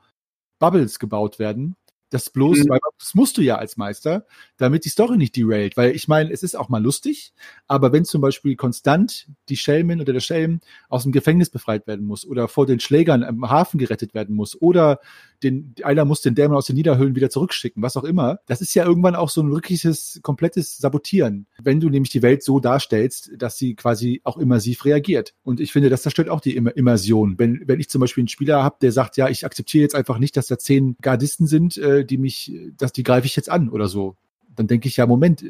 [0.59, 1.77] Bubbles gebaut werden,
[2.11, 2.69] das bloß, mhm.
[2.69, 4.27] weil das musst du ja als Meister,
[4.57, 5.77] damit die Story nicht derailt.
[5.77, 7.33] Weil ich meine, es ist auch mal lustig,
[7.67, 12.07] aber wenn zum Beispiel konstant die Schelmin oder der Schelm aus dem Gefängnis befreit werden
[12.07, 15.01] muss oder vor den Schlägern im Hafen gerettet werden muss oder
[15.43, 18.75] den, einer muss den Dämon aus den Niederhöhlen wieder zurückschicken, was auch immer, das ist
[18.75, 23.33] ja irgendwann auch so ein wirkliches, komplettes Sabotieren, wenn du nämlich die Welt so darstellst,
[23.37, 25.35] dass sie quasi auch immersiv reagiert.
[25.43, 27.39] Und ich finde, das zerstört auch die Immersion.
[27.39, 30.19] Wenn, wenn ich zum Beispiel einen Spieler habe, der sagt, ja, ich akzeptiere jetzt einfach
[30.19, 33.69] nicht, dass da zehn Gardisten sind, äh, die mich, dass die greife ich jetzt an
[33.69, 34.17] oder so.
[34.55, 35.45] Dann denke ich ja, Moment,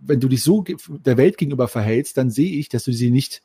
[0.00, 3.42] wenn du dich so der Welt gegenüber verhältst, dann sehe ich, dass du sie nicht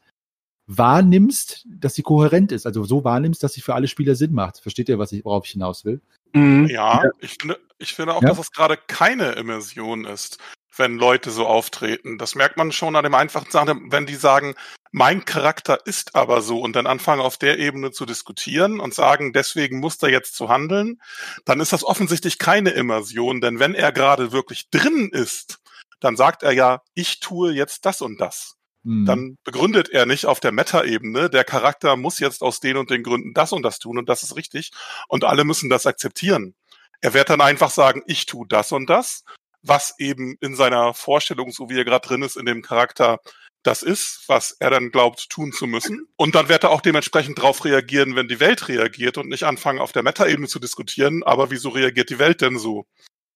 [0.68, 2.66] wahrnimmst, dass sie kohärent ist.
[2.66, 4.60] Also so wahrnimmst, dass sie für alle Spieler Sinn macht.
[4.60, 6.02] Versteht ihr, was ich, worauf ich hinaus will?
[6.34, 6.68] Mhm.
[6.68, 8.30] Ja, ja, Ich, finde, ich finde auch, ja?
[8.30, 10.38] dass es gerade keine Immersion ist,
[10.80, 12.18] wenn Leute so auftreten.
[12.18, 14.56] Das merkt man schon an dem einfachen Sachen, wenn die sagen,
[14.92, 19.34] mein Charakter ist aber so und dann anfangen auf der Ebene zu diskutieren und sagen,
[19.34, 21.02] deswegen muss er jetzt zu handeln,
[21.46, 25.60] dann ist das offensichtlich keine Immersion, denn wenn er gerade wirklich drin ist,
[26.00, 28.56] dann sagt er ja, ich tue jetzt das und das.
[28.84, 29.06] Mhm.
[29.06, 33.04] Dann begründet er nicht auf der Meta-Ebene, der Charakter muss jetzt aus den und den
[33.04, 34.72] Gründen das und das tun und das ist richtig
[35.08, 36.56] und alle müssen das akzeptieren.
[37.02, 39.24] Er wird dann einfach sagen, ich tue das und das,
[39.68, 43.20] was eben in seiner Vorstellung, so wie er gerade drin ist, in dem Charakter
[43.64, 46.08] das ist, was er dann glaubt tun zu müssen.
[46.16, 49.80] Und dann wird er auch dementsprechend darauf reagieren, wenn die Welt reagiert und nicht anfangen,
[49.80, 52.88] auf der Meta-Ebene zu diskutieren, aber wieso reagiert die Welt denn so?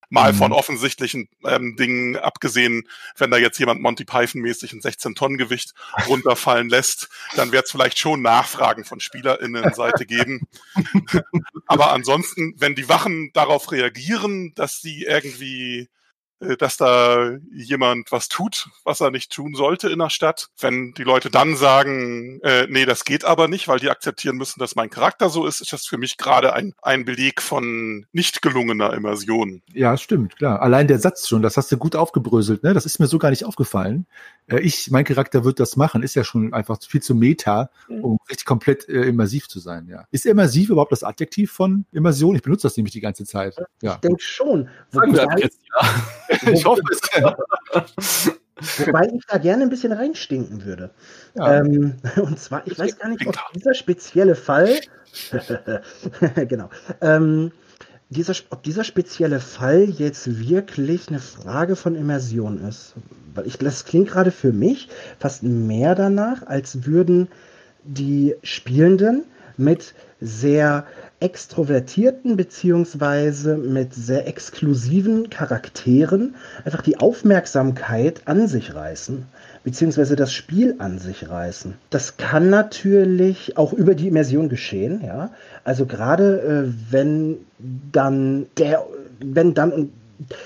[0.09, 0.37] Mal mhm.
[0.37, 2.83] von offensichtlichen ähm, Dingen abgesehen,
[3.17, 5.73] wenn da jetzt jemand Monty Python-mäßig ein 16-Tonnen-Gewicht
[6.07, 10.41] runterfallen lässt, dann wird es vielleicht schon Nachfragen von SpielerInnen-Seite geben.
[11.65, 15.89] Aber ansonsten, wenn die Wachen darauf reagieren, dass sie irgendwie
[16.57, 20.47] dass da jemand was tut, was er nicht tun sollte in der Stadt.
[20.59, 24.59] Wenn die Leute dann sagen, äh, nee, das geht aber nicht, weil die akzeptieren müssen,
[24.59, 28.41] dass mein Charakter so ist, ist das für mich gerade ein, ein Beleg von nicht
[28.41, 29.61] gelungener Immersion.
[29.73, 30.61] Ja, stimmt, klar.
[30.61, 32.73] Allein der Satz schon, das hast du gut aufgebröselt, ne?
[32.73, 34.07] Das ist mir so gar nicht aufgefallen.
[34.47, 38.17] Äh, ich, mein Charakter wird das machen, ist ja schon einfach viel zu meta, um
[38.29, 40.05] richtig komplett äh, immersiv zu sein, ja.
[40.11, 42.35] Ist immersiv überhaupt das Adjektiv von Immersion?
[42.35, 43.55] Ich benutze das nämlich die ganze Zeit.
[43.81, 43.93] Ja.
[43.93, 44.69] Ich denke schon.
[44.91, 46.30] Wir jetzt ja.
[46.51, 48.31] ich hoffe es.
[48.77, 50.91] Wobei ich da gerne ein bisschen reinstinken würde.
[51.35, 51.59] Ja.
[51.59, 54.79] Ähm, und zwar, ich weiß gar nicht, ob dieser spezielle Fall,
[56.47, 56.69] genau,
[57.01, 57.51] ähm,
[58.09, 62.93] dieser, ob dieser spezielle Fall jetzt wirklich eine Frage von Immersion ist.
[63.33, 67.29] Weil ich, das klingt gerade für mich fast mehr danach, als würden
[67.83, 69.23] die Spielenden
[69.57, 70.85] mit sehr
[71.21, 79.25] extrovertierten beziehungsweise mit sehr exklusiven Charakteren einfach die Aufmerksamkeit an sich reißen,
[79.63, 81.75] beziehungsweise das Spiel an sich reißen.
[81.91, 85.31] Das kann natürlich auch über die Immersion geschehen, ja.
[85.63, 87.37] Also gerade äh, wenn
[87.91, 88.83] dann der,
[89.23, 89.91] wenn dann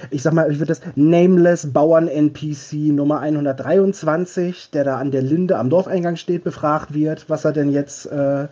[0.09, 5.21] ich sag mal, ich würde das Nameless Bauern NPC Nummer 123, der da an der
[5.21, 8.47] Linde am Dorfeingang steht, befragt wird, was er denn jetzt äh,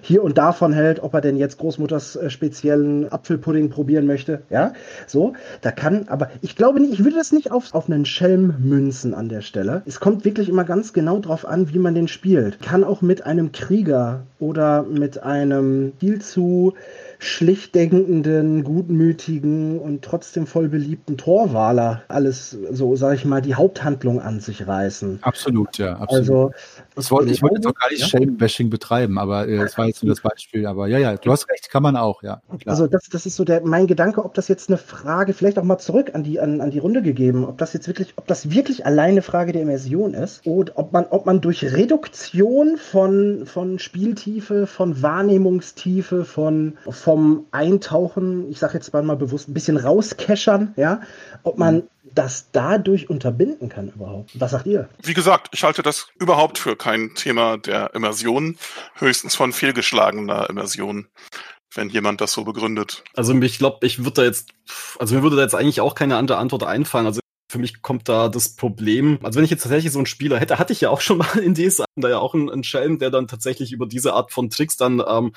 [0.00, 4.42] hier und davon hält, ob er denn jetzt Großmutters äh, speziellen Apfelpudding probieren möchte.
[4.50, 4.72] Ja,
[5.06, 8.54] so, da kann, aber ich glaube nicht, ich würde das nicht auf, auf einen Schelm
[8.60, 9.82] münzen an der Stelle.
[9.86, 12.60] Es kommt wirklich immer ganz genau drauf an, wie man den spielt.
[12.60, 16.74] Kann auch mit einem Krieger oder mit einem viel zu
[17.18, 24.20] schlicht denkenden, gutmütigen und trotzdem voll beliebten Torwaler alles so, sag ich mal, die Haupthandlung
[24.20, 25.18] an sich reißen.
[25.22, 25.96] Absolut, ja.
[25.96, 26.12] Absolut.
[26.12, 26.52] Also,
[26.94, 28.06] das wollte, ich wollte jetzt auch gar nicht ja?
[28.06, 30.66] Shame-Bashing betreiben, aber äh, das war jetzt nur das Beispiel.
[30.66, 32.40] Aber ja, ja, du hast recht, kann man auch, ja.
[32.58, 32.72] Klar.
[32.72, 35.64] Also das, das ist so der, mein Gedanke, ob das jetzt eine Frage, vielleicht auch
[35.64, 38.50] mal zurück an die, an, an die Runde gegeben, ob das jetzt wirklich, ob das
[38.50, 43.46] wirklich alleine eine Frage der Immersion ist oder ob man, ob man durch Reduktion von,
[43.46, 49.78] von Spieltiefe, von Wahrnehmungstiefe, von, von vom Eintauchen, ich sage jetzt mal bewusst, ein bisschen
[49.78, 51.00] rauskeschern, ja,
[51.42, 51.82] ob man mhm.
[52.14, 54.38] das dadurch unterbinden kann überhaupt.
[54.38, 54.90] Was sagt ihr?
[55.02, 58.58] Wie gesagt, ich halte das überhaupt für kein Thema der Immersion,
[58.96, 61.06] höchstens von fehlgeschlagener Immersion
[61.74, 63.04] wenn jemand das so begründet.
[63.14, 64.50] Also ich glaube, ich würde da jetzt,
[64.98, 67.06] also mir würde da jetzt eigentlich auch keine andere Antwort einfallen.
[67.06, 70.38] Also für mich kommt da das Problem, also wenn ich jetzt tatsächlich so einen Spieler
[70.38, 72.98] hätte, hatte ich ja auch schon mal in DSA, da ja auch einen, einen Schelm,
[72.98, 75.32] der dann tatsächlich über diese Art von Tricks dann ähm,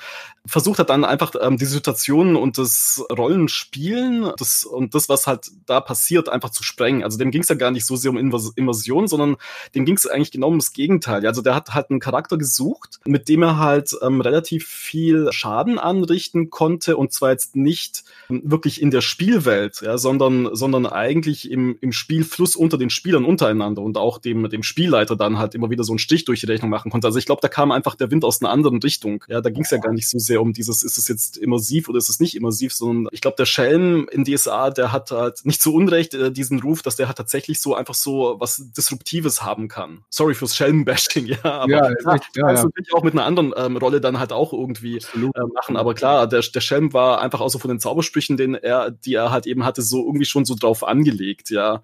[0.46, 5.50] versucht hat, dann einfach ähm, die Situationen und das Rollenspielen das, und das, was halt
[5.66, 7.02] da passiert, einfach zu sprengen.
[7.04, 9.36] Also dem ging es ja gar nicht so sehr um Invas Invasion, sondern
[9.74, 11.26] dem ging es eigentlich genau um das Gegenteil.
[11.26, 15.78] Also der hat halt einen Charakter gesucht, mit dem er halt ähm, relativ viel Schaden
[15.78, 21.76] anrichten konnte und zwar jetzt nicht wirklich in der Spielwelt, ja, sondern, sondern eigentlich im,
[21.80, 25.84] im Spielfluss unter den Spielern untereinander und auch dem, dem Spielleiter dann halt immer wieder
[25.84, 27.06] so einen Stich durch Rechnung machen konnte.
[27.06, 29.24] Also ich glaube, da kam einfach der Wind aus einer anderen Richtung.
[29.28, 31.88] Ja, da ging es ja gar nicht so sehr um dieses, ist es jetzt immersiv
[31.88, 35.44] oder ist es nicht immersiv, sondern ich glaube, der Schelm in DSA, der hat halt
[35.44, 39.42] nicht zu Unrecht äh, diesen Ruf, dass der halt tatsächlich so einfach so was Disruptives
[39.42, 40.04] haben kann.
[40.10, 42.62] Sorry fürs Schelm-Bashing, ja, aber ja, klar, ja, ja.
[42.62, 45.76] natürlich auch mit einer anderen ähm, Rolle dann halt auch irgendwie äh, machen.
[45.76, 49.14] Aber klar, der, der Schelm war einfach auch so von den Zaubersprüchen, den er, die
[49.14, 51.82] er halt eben hatte, so irgendwie schon so drauf angelegt, ja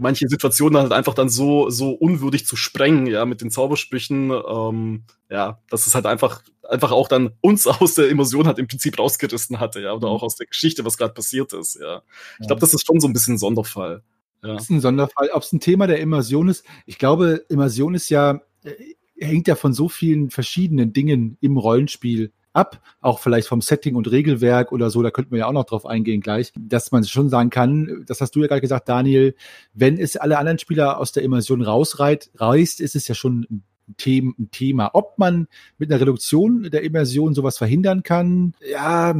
[0.00, 5.04] manche Situationen halt einfach dann so, so unwürdig zu sprengen, ja, mit den Zaubersprüchen, ähm,
[5.30, 8.98] ja, dass es halt einfach, einfach auch dann uns aus der Immersion halt im Prinzip
[8.98, 10.14] rausgerissen hatte, ja, oder mhm.
[10.14, 12.02] auch aus der Geschichte, was gerade passiert ist, ja.
[12.40, 14.02] Ich glaube, das ist schon so ein bisschen ein Sonderfall.
[14.42, 14.54] Ja.
[14.54, 15.30] Das ist ein Sonderfall.
[15.32, 18.74] Ob es ein Thema der Immersion ist, ich glaube, Immersion ist ja, äh,
[19.18, 24.10] hängt ja von so vielen verschiedenen Dingen im Rollenspiel ab, auch vielleicht vom Setting und
[24.10, 27.28] Regelwerk oder so, da könnten wir ja auch noch drauf eingehen gleich, dass man schon
[27.28, 29.34] sagen kann, das hast du ja gerade gesagt, Daniel,
[29.74, 33.64] wenn es alle anderen Spieler aus der Immersion rausreißt, reißt, ist es ja schon ein
[33.96, 34.90] Thema, ein Thema.
[34.94, 35.48] Ob man
[35.78, 39.14] mit einer Reduktion der Immersion sowas verhindern kann, ja,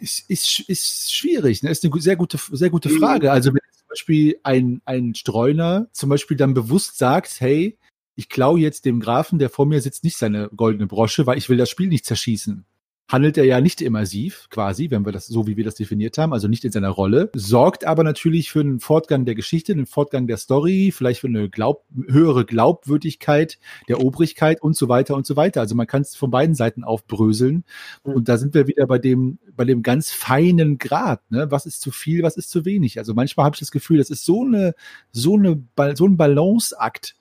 [0.00, 1.62] ist, ist, ist schwierig.
[1.62, 1.70] Ne?
[1.70, 2.98] Ist eine sehr gute, sehr gute mhm.
[2.98, 3.32] Frage.
[3.32, 7.78] Also wenn zum Beispiel ein, ein Streuner zum Beispiel dann bewusst sagt, hey,
[8.14, 11.48] ich klaue jetzt dem Grafen, der vor mir sitzt, nicht seine goldene Brosche, weil ich
[11.48, 12.66] will das Spiel nicht zerschießen
[13.12, 16.32] handelt er ja nicht immersiv, quasi, wenn wir das so wie wir das definiert haben,
[16.32, 20.26] also nicht in seiner Rolle, sorgt aber natürlich für einen Fortgang der Geschichte, einen Fortgang
[20.26, 23.58] der Story, vielleicht für eine Glaub höhere Glaubwürdigkeit
[23.88, 25.60] der Obrigkeit und so weiter und so weiter.
[25.60, 27.64] Also man kann es von beiden Seiten aufbröseln.
[28.04, 28.14] Mhm.
[28.14, 31.20] Und da sind wir wieder bei dem, bei dem ganz feinen Grad.
[31.30, 31.50] Ne?
[31.50, 32.98] Was ist zu viel, was ist zu wenig?
[32.98, 34.74] Also manchmal habe ich das Gefühl, das ist so eine,
[35.10, 35.62] so eine,
[35.94, 37.14] so ein Balanceakt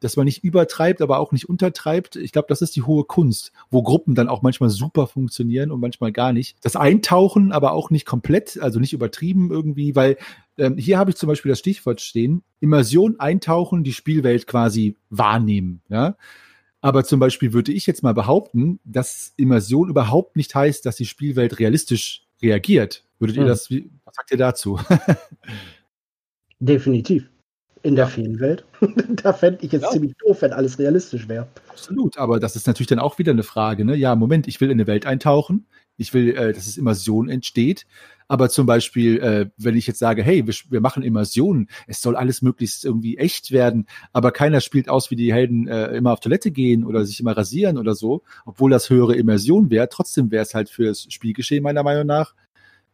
[0.00, 2.16] dass man nicht übertreibt, aber auch nicht untertreibt.
[2.16, 5.80] Ich glaube, das ist die hohe Kunst, wo Gruppen dann auch manchmal super funktionieren und
[5.80, 6.56] manchmal gar nicht.
[6.62, 10.16] Das Eintauchen, aber auch nicht komplett, also nicht übertrieben irgendwie, weil
[10.56, 15.82] ähm, hier habe ich zum Beispiel das Stichwort stehen: Immersion eintauchen, die Spielwelt quasi wahrnehmen.
[15.88, 16.16] Ja.
[16.80, 21.06] Aber zum Beispiel würde ich jetzt mal behaupten, dass Immersion überhaupt nicht heißt, dass die
[21.06, 23.04] Spielwelt realistisch reagiert.
[23.18, 23.48] Würdet ihr hm.
[23.48, 24.78] das, wie, was sagt ihr dazu?
[26.60, 27.28] Definitiv
[27.82, 28.08] in der.
[28.08, 28.64] Feenwelt.
[29.22, 29.90] da fände ich es ja.
[29.90, 31.46] ziemlich doof, wenn alles realistisch wäre.
[31.68, 33.84] Absolut, aber das ist natürlich dann auch wieder eine Frage.
[33.84, 33.96] Ne?
[33.96, 35.66] Ja, Moment, ich will in eine Welt eintauchen.
[35.96, 37.84] Ich will, äh, dass es Immersion entsteht.
[38.28, 42.14] Aber zum Beispiel, äh, wenn ich jetzt sage, hey, wir, wir machen Immersion, es soll
[42.14, 46.20] alles möglichst irgendwie echt werden, aber keiner spielt aus, wie die Helden äh, immer auf
[46.20, 50.42] Toilette gehen oder sich immer rasieren oder so, obwohl das höhere Immersion wäre, trotzdem wäre
[50.42, 52.34] es halt fürs Spielgeschehen meiner Meinung nach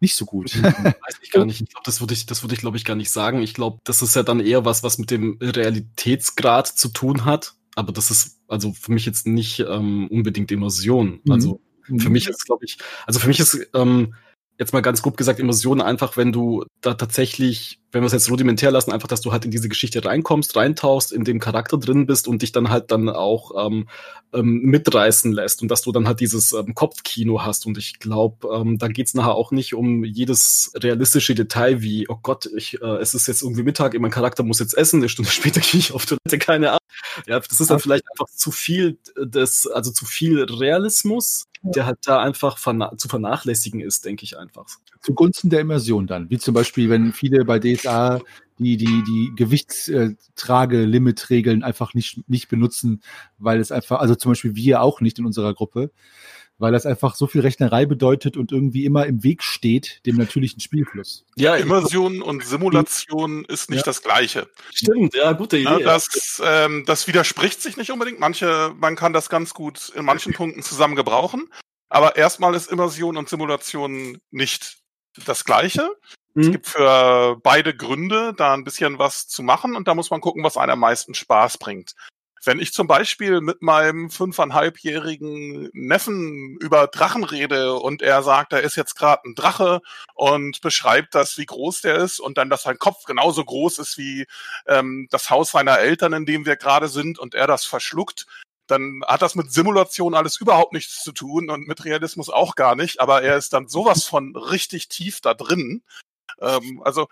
[0.04, 0.54] nicht so gut.
[0.62, 1.62] Weiß ich gar nicht.
[1.62, 3.42] Ich glaube, das würde ich, das würde ich, glaube ich, gar nicht sagen.
[3.42, 7.54] Ich glaube, das ist ja dann eher was, was mit dem Realitätsgrad zu tun hat.
[7.74, 11.20] Aber das ist also für mich jetzt nicht ähm, unbedingt Immersion.
[11.24, 11.32] Mhm.
[11.32, 11.60] Also
[11.98, 14.14] für mich ist, glaube ich, also für mich ist ähm,
[14.58, 18.30] jetzt mal ganz grob gesagt, Immersion einfach, wenn du da tatsächlich, wenn wir es jetzt
[18.30, 22.06] rudimentär lassen, einfach, dass du halt in diese Geschichte reinkommst, reintauchst, in dem Charakter drin
[22.06, 23.88] bist und dich dann halt dann auch ähm,
[24.32, 27.66] ähm, mitreißen lässt und dass du dann halt dieses ähm, Kopfkino hast.
[27.66, 32.18] Und ich glaube, ähm, da geht's nachher auch nicht um jedes realistische Detail wie, oh
[32.22, 35.30] Gott, ich, äh, es ist jetzt irgendwie Mittag, mein Charakter muss jetzt essen, eine Stunde
[35.32, 36.78] später gehe ich auf Toilette, keine Ahnung.
[37.26, 41.98] Ja, das ist dann vielleicht einfach zu viel des, also zu viel Realismus der halt
[42.04, 44.66] da einfach verna zu vernachlässigen ist, denke ich einfach.
[45.00, 46.30] Zugunsten der Immersion dann.
[46.30, 48.20] Wie zum Beispiel, wenn viele bei DSA
[48.58, 53.02] die, die, die Gewichtstrage-Limit-Regeln einfach nicht, nicht benutzen,
[53.38, 55.90] weil es einfach, also zum Beispiel wir auch nicht in unserer Gruppe,
[56.58, 60.60] weil das einfach so viel Rechnerei bedeutet und irgendwie immer im Weg steht dem natürlichen
[60.60, 61.24] Spielfluss.
[61.36, 63.84] Ja, Immersion und Simulation ist nicht ja.
[63.84, 64.48] das Gleiche.
[64.72, 65.70] Stimmt, ja, gute Idee.
[65.70, 68.20] Ja, das, ähm, das widerspricht sich nicht unbedingt.
[68.20, 71.48] Manche, man kann das ganz gut in manchen Punkten zusammen gebrauchen.
[71.88, 74.78] Aber erstmal ist Immersion und Simulation nicht
[75.26, 75.90] das Gleiche.
[76.34, 76.42] Mhm.
[76.42, 80.20] Es gibt für beide Gründe da ein bisschen was zu machen und da muss man
[80.20, 81.94] gucken, was einem am meisten Spaß bringt.
[82.44, 88.60] Wenn ich zum Beispiel mit meinem fünfeinhalbjährigen Neffen über Drachen rede und er sagt, er
[88.60, 89.80] ist jetzt gerade ein Drache
[90.14, 93.96] und beschreibt das, wie groß der ist und dann, dass sein Kopf genauso groß ist
[93.96, 94.26] wie
[94.66, 98.26] ähm, das Haus seiner Eltern, in dem wir gerade sind und er das verschluckt,
[98.66, 102.76] dann hat das mit Simulation alles überhaupt nichts zu tun und mit Realismus auch gar
[102.76, 105.82] nicht, aber er ist dann sowas von richtig tief da drin,
[106.40, 107.08] ähm, also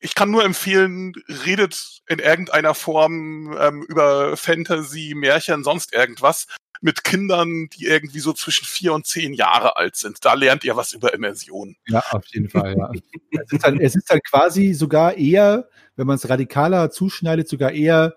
[0.00, 1.14] ich kann nur empfehlen,
[1.46, 6.46] redet in irgendeiner Form ähm, über Fantasy, Märchen, sonst irgendwas
[6.80, 10.22] mit Kindern, die irgendwie so zwischen vier und zehn Jahre alt sind.
[10.22, 11.76] Da lernt ihr was über Immersion.
[11.86, 12.76] Ja, auf jeden Fall.
[12.76, 12.90] Ja.
[13.42, 17.72] es, ist dann, es ist dann quasi sogar eher, wenn man es radikaler zuschneidet, sogar
[17.72, 18.14] eher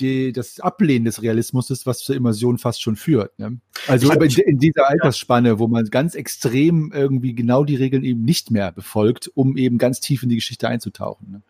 [0.00, 3.38] die, das Ablehnen des Realismus ist, was zur Immersion fast schon führt.
[3.38, 3.58] Ne?
[3.86, 8.50] Also in, in, dieser Altersspanne, wo man ganz extrem irgendwie genau die Regeln eben nicht
[8.50, 11.30] mehr befolgt, um eben ganz tief in die Geschichte einzutauchen.
[11.30, 11.42] Ne?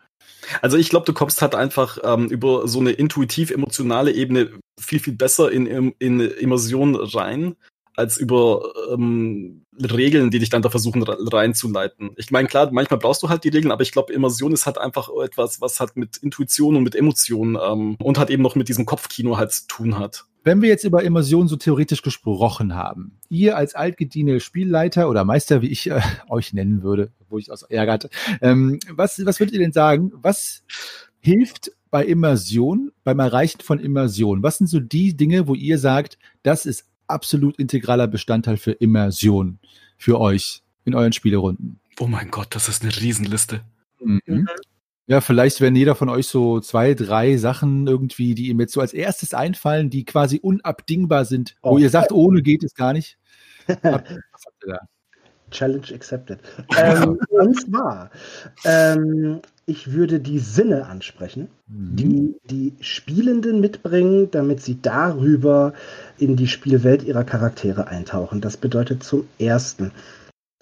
[0.61, 5.15] Also ich glaube, du kommst halt einfach ähm, über so eine intuitiv-emotionale Ebene viel, viel
[5.15, 7.55] besser in, in Immersion rein,
[7.95, 12.11] als über ähm, Regeln, die dich dann da versuchen reinzuleiten.
[12.17, 14.77] Ich meine, klar, manchmal brauchst du halt die Regeln, aber ich glaube, Immersion ist halt
[14.77, 18.69] einfach etwas, was halt mit Intuition und mit Emotionen ähm, und halt eben noch mit
[18.69, 20.25] diesem Kopfkino halt zu tun hat.
[20.43, 25.61] Wenn wir jetzt über Immersion so theoretisch gesprochen haben, ihr als altgediente Spielleiter oder Meister,
[25.61, 28.09] wie ich äh, euch nennen würde, wo ich aus ärgert,
[28.41, 30.11] ähm, was, was würdet ihr denn sagen?
[30.15, 30.63] Was
[31.19, 34.41] hilft bei Immersion, beim Erreichen von Immersion?
[34.41, 39.59] Was sind so die Dinge, wo ihr sagt, das ist absolut integraler Bestandteil für Immersion
[39.97, 41.79] für euch in euren Spielerunden?
[41.99, 43.61] Oh mein Gott, das ist eine Riesenliste.
[43.99, 44.47] Mhm.
[45.07, 48.79] Ja, vielleicht werden jeder von euch so zwei, drei Sachen irgendwie, die ihm jetzt so
[48.79, 51.71] als erstes einfallen, die quasi unabdingbar sind, oh.
[51.71, 53.17] wo ihr sagt, ohne geht es gar nicht.
[53.67, 54.79] Was habt ihr da?
[55.51, 56.39] Challenge accepted.
[56.77, 58.09] ähm, und zwar,
[58.65, 61.95] ähm, ich würde die Sinne ansprechen, mhm.
[61.95, 65.73] die die Spielenden mitbringen, damit sie darüber
[66.17, 68.41] in die Spielwelt ihrer Charaktere eintauchen.
[68.41, 69.91] Das bedeutet zum Ersten,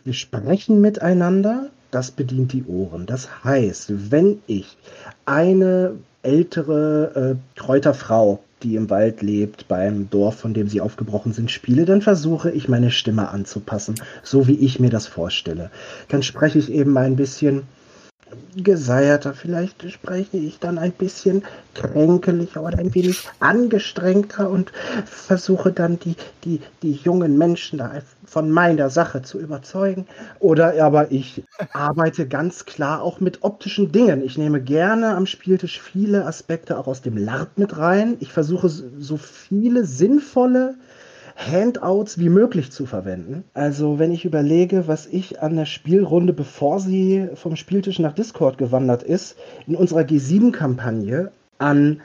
[0.04, 3.06] wir sprechen miteinander, das bedient die Ohren.
[3.06, 4.78] Das heißt, wenn ich
[5.26, 11.52] eine ältere äh, Kräuterfrau, die im Wald lebt, beim Dorf, von dem sie aufgebrochen sind,
[11.52, 15.70] spiele, dann versuche ich meine Stimme anzupassen, so wie ich mir das vorstelle.
[16.08, 17.64] Dann spreche ich eben ein bisschen
[18.56, 19.34] geseierter.
[19.34, 24.72] Vielleicht spreche ich dann ein bisschen kränkelicher oder ein wenig angestrengter und
[25.06, 27.92] versuche dann die, die, die jungen Menschen da
[28.26, 30.08] von meiner Sache zu überzeugen.
[30.40, 34.24] Oder aber ich arbeite ganz klar auch mit optischen Dingen.
[34.24, 38.18] Ich nehme gerne am Spieltisch viele Aspekte auch aus dem LARP mit rein.
[38.20, 40.76] Ich versuche so viele sinnvolle
[41.38, 43.44] Handouts wie möglich zu verwenden.
[43.54, 48.58] Also wenn ich überlege, was ich an der Spielrunde, bevor sie vom Spieltisch nach Discord
[48.58, 52.02] gewandert ist, in unserer G7-Kampagne an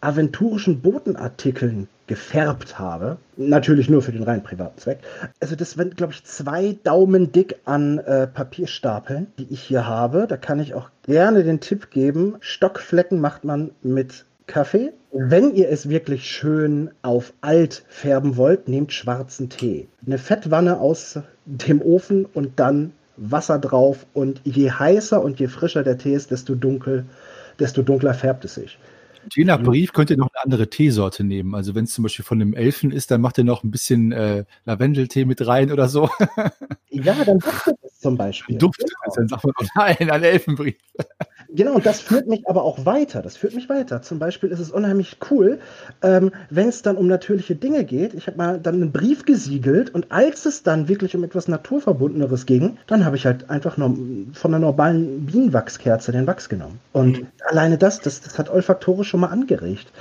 [0.00, 3.18] aventurischen Botenartikeln gefärbt habe.
[3.36, 4.98] Natürlich nur für den rein privaten Zweck.
[5.38, 10.26] Also das sind, glaube ich, zwei Daumen dick an äh, Papierstapeln, die ich hier habe.
[10.26, 14.92] Da kann ich auch gerne den Tipp geben, Stockflecken macht man mit Kaffee.
[15.12, 19.88] Wenn ihr es wirklich schön auf alt färben wollt, nehmt schwarzen Tee.
[20.04, 24.06] Eine Fettwanne aus dem Ofen und dann Wasser drauf.
[24.12, 27.06] Und je heißer und je frischer der Tee ist, desto dunkel,
[27.58, 28.78] desto dunkler färbt es sich.
[29.32, 31.54] Je nach Brief könnt ihr noch eine andere Teesorte nehmen.
[31.54, 34.12] Also wenn es zum Beispiel von einem Elfen ist, dann macht ihr noch ein bisschen
[34.12, 36.08] äh, Lavendeltee mit rein oder so.
[36.90, 38.56] ja, dann duftet es zum Beispiel.
[38.56, 39.08] Duftet genau.
[39.08, 40.76] es, dann sagt man, oh nein, ein Elfenbrief.
[41.52, 43.22] Genau, und das führt mich aber auch weiter.
[43.22, 44.02] Das führt mich weiter.
[44.02, 45.58] Zum Beispiel ist es unheimlich cool,
[46.02, 48.14] ähm, wenn es dann um natürliche Dinge geht.
[48.14, 52.46] Ich habe mal dann einen Brief gesiegelt und als es dann wirklich um etwas Naturverbundeneres
[52.46, 53.96] ging, dann habe ich halt einfach nur
[54.32, 56.78] von einer normalen Bienenwachskerze den Wachs genommen.
[56.92, 57.26] Und mhm.
[57.48, 59.92] alleine das, das, das hat olfaktorisch schon mal angeregt.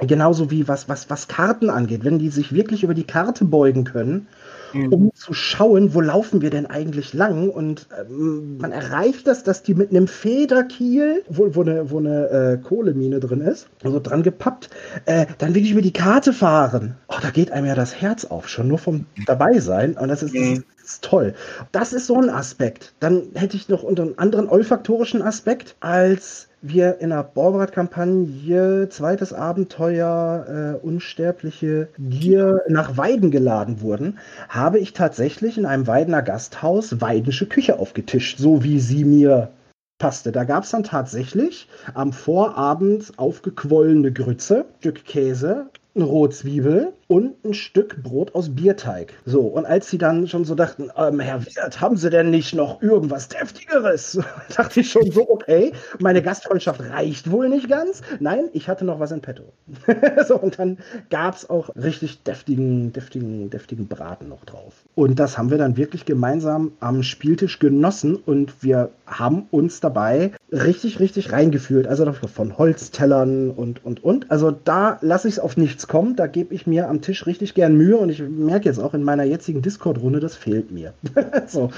[0.00, 2.04] Genauso wie was, was, was Karten angeht.
[2.04, 4.26] Wenn die sich wirklich über die Karte beugen können
[4.72, 4.92] mhm.
[4.92, 7.50] um zu schauen, wo laufen wir denn eigentlich lang.
[7.50, 12.28] Und ähm, man erreicht das, dass die mit einem Federkiel, wo, wo eine, wo eine
[12.28, 14.70] äh, Kohlemine drin ist, also dran gepappt,
[15.06, 16.96] äh, dann wirklich über die Karte fahren.
[17.08, 19.96] Oh, da geht einem ja das Herz auf, schon nur vom dabei sein.
[19.96, 20.64] Und das ist, mhm.
[20.88, 21.34] Ist toll.
[21.72, 22.94] Das ist so ein Aspekt.
[23.00, 29.32] Dann hätte ich noch unter einen anderen olfaktorischen Aspekt als wir in der Borbrat-Kampagne zweites
[29.32, 34.18] Abenteuer äh, Unsterbliche Gier nach Weiden geladen wurden,
[34.48, 39.50] habe ich tatsächlich in einem Weidener Gasthaus weidensche Küche aufgetischt, so wie sie mir
[39.98, 40.32] passte.
[40.32, 47.54] Da gab es dann tatsächlich am Vorabend aufgequollene Grütze, Stück Käse, eine Rohzwiebel und ein
[47.54, 49.14] Stück Brot aus Bierteig.
[49.24, 52.54] So, und als sie dann schon so dachten, ähm, Herr Wirt, haben Sie denn nicht
[52.54, 54.20] noch irgendwas Deftigeres?
[54.56, 58.02] dachte ich schon so, okay, meine Gastfreundschaft reicht wohl nicht ganz.
[58.20, 59.44] Nein, ich hatte noch was in petto.
[60.28, 60.78] so, und dann
[61.08, 64.74] gab es auch richtig deftigen, deftigen, deftigen Braten noch drauf.
[64.94, 70.32] Und das haben wir dann wirklich gemeinsam am Spieltisch genossen und wir haben uns dabei
[70.52, 71.86] richtig, richtig reingefühlt.
[71.86, 74.30] Also von Holztellern und, und, und.
[74.30, 76.16] Also da lasse ich es auf nichts kommen.
[76.16, 78.92] Da gebe ich mir am am Tisch richtig gern Mühe und ich merke jetzt auch
[78.92, 80.94] in meiner jetzigen Discord-Runde, das fehlt mir.
[81.46, 81.70] so.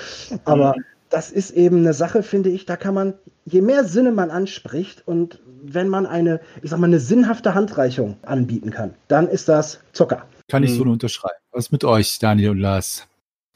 [0.45, 0.85] Aber mhm.
[1.11, 3.15] das ist eben eine Sache, finde ich, da kann man,
[3.45, 8.17] je mehr Sinne man anspricht und wenn man eine, ich sag mal, eine sinnhafte Handreichung
[8.23, 10.27] anbieten kann, dann ist das Zucker.
[10.49, 10.85] Kann ich so mhm.
[10.85, 11.39] nur unterschreiben.
[11.53, 13.07] Was mit euch, Daniel und Lars?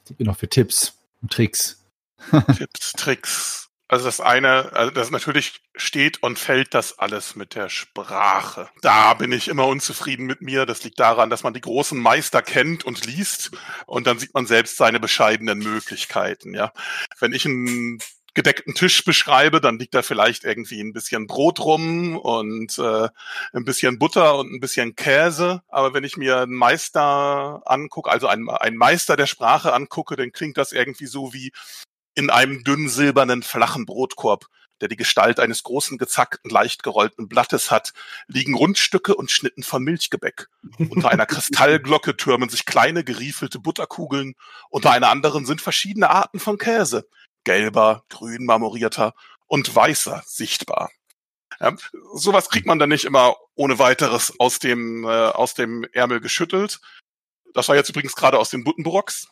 [0.02, 1.82] Was habt ihr noch für Tipps und Tricks?
[2.56, 3.63] Tipps, Tricks.
[3.94, 8.68] Also das eine, also das natürlich steht und fällt das alles mit der Sprache.
[8.82, 10.66] Da bin ich immer unzufrieden mit mir.
[10.66, 13.52] Das liegt daran, dass man die großen Meister kennt und liest
[13.86, 16.54] und dann sieht man selbst seine bescheidenen Möglichkeiten.
[16.54, 16.72] Ja,
[17.20, 18.00] wenn ich ein
[18.34, 23.08] gedeckten Tisch beschreibe, dann liegt da vielleicht irgendwie ein bisschen Brot rum und äh,
[23.52, 25.62] ein bisschen Butter und ein bisschen Käse.
[25.68, 30.32] Aber wenn ich mir einen Meister angucke, also einen, einen Meister der Sprache angucke, dann
[30.32, 31.52] klingt das irgendwie so wie
[32.14, 34.46] in einem dünnen silbernen flachen Brotkorb
[34.80, 37.92] der die Gestalt eines großen, gezackten, leicht gerollten Blattes hat,
[38.26, 40.48] liegen Rundstücke und Schnitten von Milchgebäck.
[40.90, 44.34] Unter einer Kristallglocke türmen sich kleine, geriefelte Butterkugeln.
[44.70, 47.08] Unter einer anderen sind verschiedene Arten von Käse.
[47.44, 49.14] Gelber, grün marmorierter
[49.46, 50.90] und weißer sichtbar.
[51.60, 51.76] Ja,
[52.14, 56.80] sowas kriegt man dann nicht immer ohne weiteres aus dem, äh, aus dem Ärmel geschüttelt.
[57.52, 59.28] Das war jetzt übrigens gerade aus den Buttenbrocks.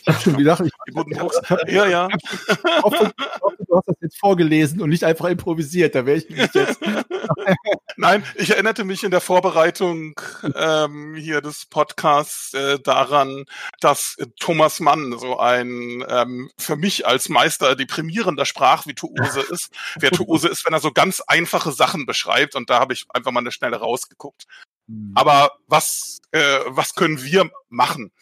[0.00, 2.08] Ich habe schon gedacht, ich, hab, ja, ja.
[2.08, 3.12] Ich hoffe,
[3.66, 5.94] du hast das jetzt vorgelesen und nicht einfach improvisiert.
[5.94, 6.80] Da wäre ich jetzt.
[7.96, 10.20] Nein, ich erinnerte mich in der Vorbereitung
[10.54, 13.46] ähm, hier des Podcasts äh, daran,
[13.80, 19.72] dass Thomas Mann so ein ähm, für mich als Meister deprimierender Sprachvirtuose ist.
[19.98, 23.40] Virtuose ist, wenn er so ganz einfache Sachen beschreibt und da habe ich einfach mal
[23.40, 24.44] eine Schnelle rausgeguckt.
[24.88, 25.12] Hm.
[25.14, 28.12] Aber was, äh, was können wir machen?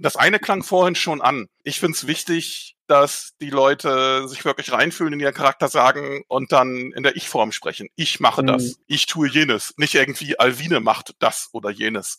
[0.00, 1.48] Das eine klang vorhin schon an.
[1.64, 6.52] Ich finde es wichtig, dass die Leute sich wirklich reinfühlen in ihren Charakter sagen und
[6.52, 7.88] dann in der Ich-Form sprechen.
[7.96, 8.46] Ich mache mhm.
[8.48, 8.76] das.
[8.86, 9.74] Ich tue jenes.
[9.76, 12.18] Nicht irgendwie Alvine macht das oder jenes.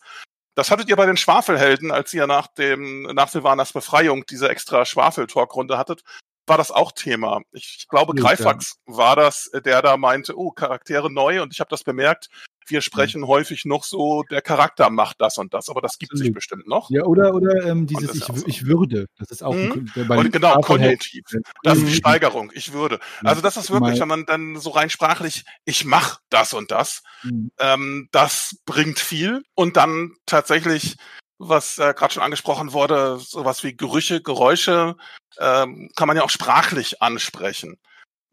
[0.56, 4.86] Das hattet ihr bei den Schwafelhelden, als ihr nach dem, nach Silvanas Befreiung diese extra
[4.86, 6.04] Schwafel-Talk-Runde hattet,
[6.48, 7.42] war das auch Thema.
[7.52, 11.84] Ich glaube, Greifax war das, der da meinte, oh, Charaktere neu und ich habe das
[11.84, 12.30] bemerkt
[12.70, 16.32] wir sprechen häufig noch so, der Charakter macht das und das, aber das gibt sich
[16.32, 16.89] bestimmt noch.
[16.89, 18.34] Ja, oder, oder ähm, dieses ich, so.
[18.45, 19.07] ich würde.
[19.17, 19.91] Das ist auch mhm.
[19.95, 21.24] ein, bei Genau, Konjunktiv.
[21.63, 21.95] Das ist die mhm.
[21.95, 22.99] Steigerung, ich würde.
[23.24, 27.03] Also das ist wirklich, wenn man dann so rein sprachlich, ich mach das und das,
[27.24, 27.51] mhm.
[27.59, 30.95] ähm, das bringt viel und dann tatsächlich
[31.39, 34.97] was äh, gerade schon angesprochen wurde, sowas wie Gerüche, Geräusche,
[35.39, 37.78] ähm, kann man ja auch sprachlich ansprechen.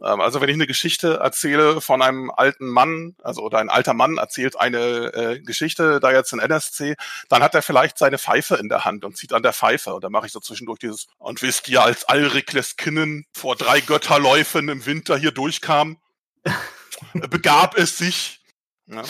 [0.03, 3.95] Ähm, also wenn ich eine Geschichte erzähle von einem alten Mann, also oder ein alter
[3.95, 4.79] Mann erzählt eine
[5.15, 6.97] äh, Geschichte, da jetzt in NSC,
[7.29, 9.95] dann hat er vielleicht seine Pfeife in der Hand und zieht an der Pfeife.
[9.95, 13.81] Und dann mache ich so zwischendurch dieses, und wisst ihr, als Alrikles Kinnen vor drei
[13.81, 15.99] Götterläufen im Winter hier durchkam,
[17.15, 18.41] begab es sich.
[18.87, 19.03] Ja.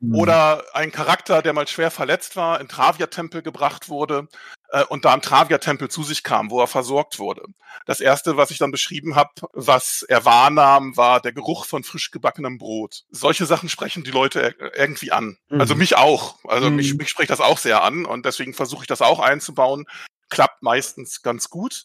[0.00, 0.16] Mhm.
[0.16, 4.28] Oder ein Charakter, der mal schwer verletzt war, in Travia-Tempel gebracht wurde
[4.72, 7.44] äh, und da im Travia-Tempel zu sich kam, wo er versorgt wurde.
[7.86, 12.10] Das erste, was ich dann beschrieben habe, was er wahrnahm, war der Geruch von frisch
[12.10, 13.04] gebackenem Brot.
[13.10, 15.36] Solche Sachen sprechen die Leute irgendwie an.
[15.48, 15.60] Mhm.
[15.60, 16.38] Also mich auch.
[16.44, 16.76] Also mhm.
[16.76, 19.84] mich, mich spricht das auch sehr an und deswegen versuche ich das auch einzubauen.
[20.30, 21.84] Klappt meistens ganz gut.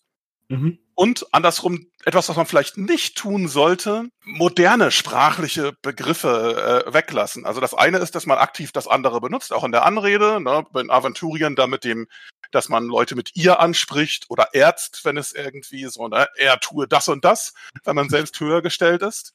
[0.50, 0.80] Mhm.
[0.96, 7.46] Und andersrum, etwas, was man vielleicht nicht tun sollte, moderne sprachliche Begriffe äh, weglassen.
[7.46, 10.66] Also das eine ist, dass man aktiv das andere benutzt, auch in der Anrede, ne,
[10.72, 12.08] bei den Aventurien da mit dem,
[12.52, 16.88] dass man Leute mit ihr anspricht oder Ärzt, wenn es irgendwie so, ne, er tue
[16.88, 19.34] das und das, wenn man selbst höher gestellt ist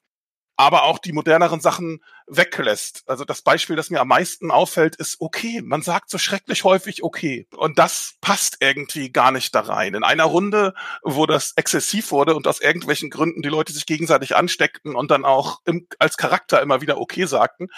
[0.57, 3.03] aber auch die moderneren Sachen weglässt.
[3.07, 5.61] Also das Beispiel, das mir am meisten auffällt, ist okay.
[5.63, 7.47] Man sagt so schrecklich häufig okay.
[7.57, 9.95] Und das passt irgendwie gar nicht da rein.
[9.95, 14.37] In einer Runde, wo das exzessiv wurde und aus irgendwelchen Gründen die Leute sich gegenseitig
[14.37, 17.69] ansteckten und dann auch im, als Charakter immer wieder okay sagten,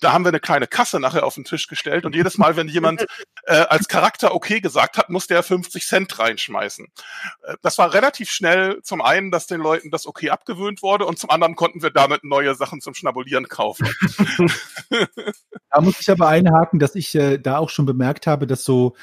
[0.00, 2.68] da haben wir eine kleine Kasse nachher auf den Tisch gestellt und jedes Mal, wenn
[2.68, 3.06] jemand
[3.44, 6.86] äh, als Charakter okay gesagt hat, musste er 50 Cent reinschmeißen.
[7.42, 11.18] Äh, das war relativ schnell zum einen, dass den Leuten das okay abgewöhnt wurde und
[11.18, 13.88] zum anderen konnten wir damit neue Sachen zum Schnabulieren kaufen.
[15.70, 18.94] da muss ich aber einhaken, dass ich äh, da auch schon bemerkt habe, dass so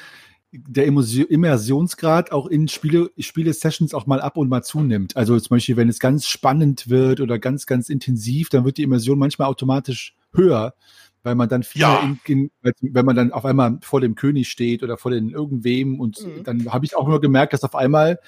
[0.54, 5.16] der Immersionsgrad auch in Spiele, Spiele-Sessions auch mal ab und mal zunimmt.
[5.16, 8.82] Also zum Beispiel, wenn es ganz spannend wird oder ganz, ganz intensiv, dann wird die
[8.82, 10.74] Immersion manchmal automatisch höher,
[11.22, 12.00] weil man dann viel ja.
[12.26, 15.98] in, in, wenn man dann auf einmal vor dem König steht oder vor den irgendwem
[15.98, 16.44] und mhm.
[16.44, 18.18] dann habe ich auch nur gemerkt, dass auf einmal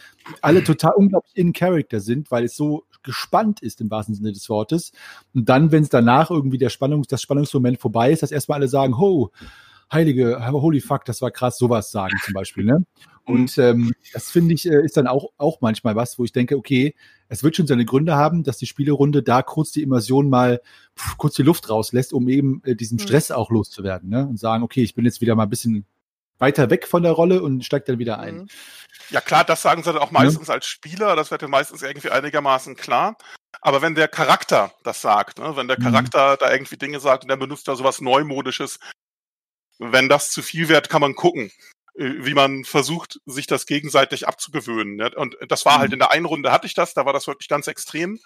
[0.40, 4.48] alle total unglaublich in Character sind, weil es so gespannt ist im wahrsten Sinne des
[4.48, 4.92] Wortes.
[5.34, 8.68] Und dann, wenn es danach irgendwie der Spannungs, das Spannungsmoment vorbei ist, dass erstmal alle
[8.68, 9.30] sagen, ho,
[9.92, 12.64] heilige, holy fuck, das war krass, sowas sagen zum Beispiel.
[12.64, 12.84] Ne?
[13.24, 13.62] Und mhm.
[13.62, 16.94] ähm, das finde ich, äh, ist dann auch, auch manchmal was, wo ich denke, okay,
[17.28, 20.60] es wird schon seine Gründe haben, dass die Spielerunde da kurz die Immersion mal
[20.96, 23.00] pff, kurz die Luft rauslässt, um eben äh, diesen mhm.
[23.00, 24.10] Stress auch loszuwerden.
[24.10, 24.26] Ne?
[24.26, 25.86] Und sagen, okay, ich bin jetzt wieder mal ein bisschen
[26.38, 28.36] weiter weg von der Rolle und steigt dann wieder ein.
[28.36, 28.48] Mhm.
[29.10, 30.54] Ja klar, das sagen sie dann auch meistens ja.
[30.54, 33.16] als Spieler, das wird dann meistens irgendwie einigermaßen klar.
[33.60, 35.84] Aber wenn der Charakter das sagt, ne, wenn der mhm.
[35.84, 36.36] Charakter mhm.
[36.40, 38.78] da irgendwie Dinge sagt und der benutzt da sowas Neumodisches,
[39.78, 41.50] wenn das zu viel wird, kann man gucken,
[41.94, 44.96] äh, wie man versucht, sich das gegenseitig abzugewöhnen.
[44.96, 45.10] Ne?
[45.14, 45.82] Und das war halt mhm.
[45.82, 48.20] halt in der einen Runde hatte ich das, da war das wirklich ganz extrem.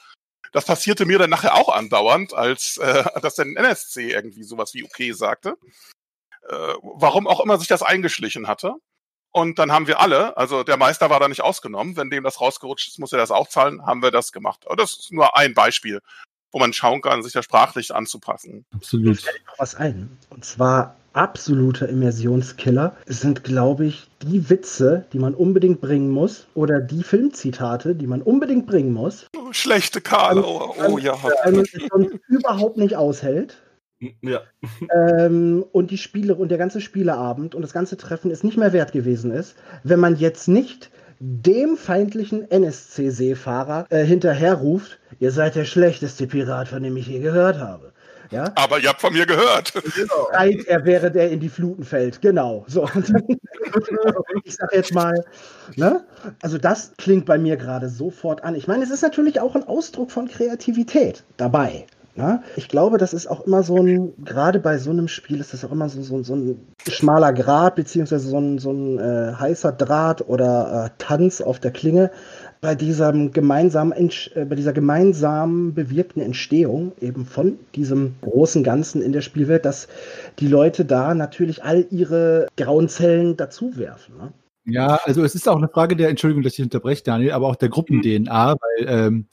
[0.52, 4.84] Das passierte mir dann nachher auch andauernd, als äh, dass der NSC irgendwie sowas wie
[4.84, 5.56] okay sagte.
[6.48, 8.74] Äh, warum auch immer sich das eingeschlichen hatte.
[9.30, 12.40] Und dann haben wir alle, also der Meister war da nicht ausgenommen, wenn dem das
[12.40, 14.64] rausgerutscht ist, muss er das auch zahlen, haben wir das gemacht.
[14.66, 16.00] Aber das ist nur ein Beispiel,
[16.50, 18.64] wo man schauen kann, sich ja sprachlich anzupassen.
[18.74, 19.20] Absolut.
[19.20, 20.16] Fällt noch was ein.
[20.30, 26.80] Und zwar absoluter Immersionskiller sind, glaube ich, die Witze, die man unbedingt bringen muss oder
[26.80, 29.26] die Filmzitate, die man unbedingt bringen muss.
[29.36, 31.22] Oh, schlechte Karlauer, oh ja.
[31.22, 33.58] Weil man es sonst überhaupt nicht aushält.
[34.20, 34.42] Ja.
[34.94, 38.72] Ähm, und die Spiele und der ganze Spieleabend und das ganze Treffen es nicht mehr
[38.72, 40.90] wert gewesen ist, wenn man jetzt nicht
[41.20, 47.58] dem feindlichen NSC-Seefahrer äh, hinterherruft, ihr seid der schlechteste Pirat, von dem ich je gehört
[47.58, 47.92] habe.
[48.30, 48.52] Ja?
[48.54, 49.72] Aber ihr habt von mir gehört.
[49.94, 50.28] Genau.
[50.30, 52.20] er wäre, der in die Fluten fällt.
[52.20, 52.64] Genau.
[52.68, 52.88] So.
[54.44, 55.24] ich sag jetzt mal,
[55.76, 56.04] ne?
[56.42, 58.54] Also das klingt bei mir gerade sofort an.
[58.54, 61.86] Ich meine, es ist natürlich auch ein Ausdruck von Kreativität dabei.
[62.18, 62.42] Ne?
[62.56, 65.64] Ich glaube, das ist auch immer so ein, gerade bei so einem Spiel ist das
[65.64, 69.70] auch immer so, so, so ein schmaler Grat, beziehungsweise so ein, so ein äh, heißer
[69.70, 72.10] Draht oder äh, Tanz auf der Klinge
[72.60, 79.12] bei diesem gemeinsamen, äh, bei dieser gemeinsam bewirkten Entstehung eben von diesem großen Ganzen in
[79.12, 79.86] der Spielwelt, dass
[80.40, 84.16] die Leute da natürlich all ihre grauen Zellen dazu werfen.
[84.18, 84.32] Ne?
[84.64, 87.56] Ja, also es ist auch eine Frage der, Entschuldigung, dass ich unterbreche, Daniel, aber auch
[87.56, 89.26] der Gruppen-DNA, weil ähm,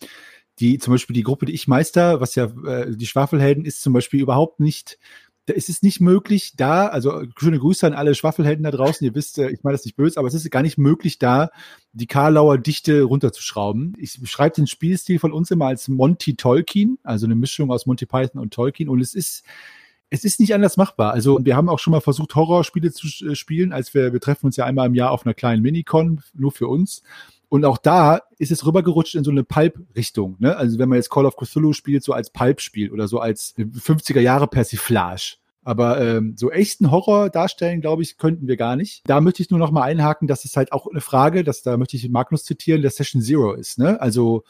[0.60, 3.94] die zum Beispiel die Gruppe, die ich meister, was ja äh, die Schwafelhelden ist, zum
[3.94, 4.98] Beispiel überhaupt nicht
[5.46, 9.14] da ist es nicht möglich, da, also schöne Grüße an alle Schwaffelhelden da draußen, ihr
[9.14, 11.52] wisst, äh, ich meine das nicht böse, aber es ist gar nicht möglich, da
[11.94, 13.94] die Karlauer Dichte runterzuschrauben.
[14.00, 18.06] Ich beschreibe den Spielstil von uns immer als Monty Tolkien, also eine Mischung aus Monty
[18.06, 19.44] Python und Tolkien und es ist
[20.12, 21.14] es ist nicht anders machbar.
[21.14, 24.46] Also wir haben auch schon mal versucht, Horrorspiele zu äh, spielen, als wir, wir treffen
[24.46, 27.02] uns ja einmal im Jahr auf einer kleinen Minicon, nur für uns.
[27.50, 30.36] Und auch da ist es rübergerutscht in so eine Pulp-Richtung.
[30.40, 30.56] Ne?
[30.56, 34.20] Also wenn man jetzt Call of Cthulhu spielt, so als Pulp-Spiel oder so als 50er
[34.20, 35.38] Jahre Persiflage.
[35.64, 39.02] Aber ähm, so echten Horror darstellen, glaube ich, könnten wir gar nicht.
[39.08, 41.76] Da möchte ich nur noch mal einhaken, dass es halt auch eine Frage, dass da
[41.78, 43.80] möchte ich Magnus zitieren, der Session Zero ist.
[43.80, 44.00] Ne?
[44.00, 44.44] Also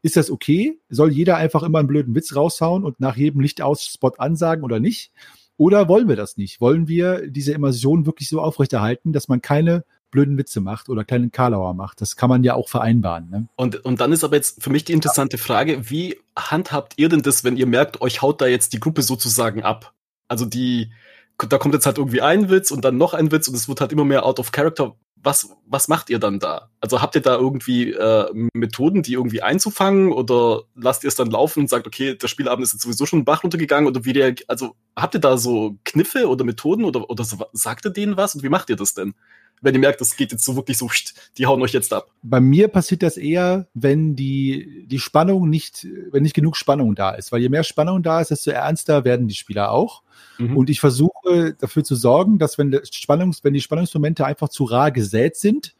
[0.00, 0.80] ist das okay?
[0.88, 4.64] Soll jeder einfach immer einen blöden Witz raushauen und nach jedem Licht aus Spot ansagen
[4.64, 5.12] oder nicht?
[5.58, 6.60] Oder wollen wir das nicht?
[6.60, 11.32] Wollen wir diese Immersion wirklich so aufrechterhalten, dass man keine blöden Witze macht oder kleinen
[11.32, 12.00] Karlauer macht.
[12.00, 13.28] Das kann man ja auch vereinbaren.
[13.30, 13.48] Ne?
[13.56, 17.22] Und, und dann ist aber jetzt für mich die interessante Frage, wie handhabt ihr denn
[17.22, 19.92] das, wenn ihr merkt, euch haut da jetzt die Gruppe sozusagen ab?
[20.28, 20.92] Also die,
[21.36, 23.80] da kommt jetzt halt irgendwie ein Witz und dann noch ein Witz und es wird
[23.80, 24.94] halt immer mehr out of character.
[25.24, 26.68] Was, was macht ihr dann da?
[26.80, 31.30] Also habt ihr da irgendwie äh, Methoden, die irgendwie einzufangen oder lasst ihr es dann
[31.30, 34.34] laufen und sagt, okay, der Spielabend ist jetzt sowieso schon Bach runtergegangen oder wie der,
[34.48, 38.42] also habt ihr da so Kniffe oder Methoden oder, oder sagt ihr denen was und
[38.42, 39.14] wie macht ihr das denn?
[39.62, 40.90] Wenn ihr merkt, das geht jetzt so wirklich so,
[41.38, 42.10] die hauen euch jetzt ab?
[42.22, 47.12] Bei mir passiert das eher, wenn die, die Spannung nicht, wenn nicht genug Spannung da
[47.12, 47.30] ist.
[47.30, 50.02] Weil je mehr Spannung da ist, desto ernster werden die Spieler auch.
[50.38, 50.56] Mhm.
[50.56, 54.90] Und ich versuche dafür zu sorgen, dass wenn, Spannungs, wenn die Spannungsmomente einfach zu rar
[54.90, 55.74] gesät sind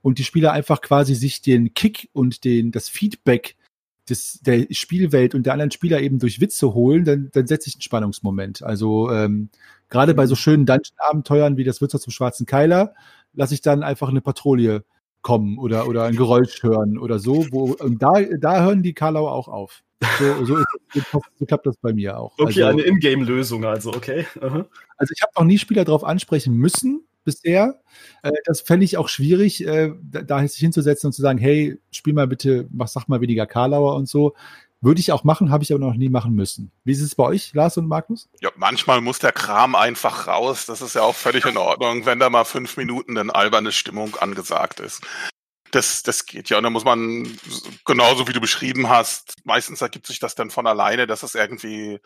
[0.00, 3.56] und die Spieler einfach quasi sich den Kick und den, das Feedback
[4.08, 7.74] des, der Spielwelt und der anderen Spieler eben durch Witze holen, dann, dann setze ich
[7.74, 8.62] einen Spannungsmoment.
[8.62, 9.48] Also ähm,
[9.88, 12.94] gerade bei so schönen Dungeon-Abenteuern wie das Wirtshaus zum Schwarzen Keiler
[13.34, 14.84] lasse ich dann einfach eine Patrouille
[15.22, 17.46] kommen oder, oder ein Geräusch hören oder so.
[17.50, 19.82] Wo, und da, da hören die Karlauer auch auf.
[20.18, 22.34] So, so, ist, so klappt das bei mir auch.
[22.38, 24.26] Okay, also, eine Ingame-Lösung also, okay.
[24.36, 24.64] Uh
[24.96, 27.80] Also ich habe noch nie Spieler darauf ansprechen müssen bisher.
[28.22, 31.78] Äh, das fände ich auch schwierig, äh, da, da sich hinzusetzen und zu sagen, hey,
[31.90, 34.34] spiel mal bitte, mach, sag mal weniger Karlauer und so.
[34.84, 36.70] Würde ich auch machen, habe ich aber noch nie machen müssen.
[36.84, 38.28] Wie ist es bei euch, Lars und Magnus?
[38.42, 40.66] Ja, manchmal muss der Kram einfach raus.
[40.66, 44.14] Das ist ja auch völlig in Ordnung, wenn da mal fünf Minuten eine alberne Stimmung
[44.16, 45.00] angesagt ist.
[45.70, 46.58] Das, das geht ja.
[46.58, 47.26] Und da muss man,
[47.86, 51.98] genauso wie du beschrieben hast, meistens ergibt sich das dann von alleine, dass es irgendwie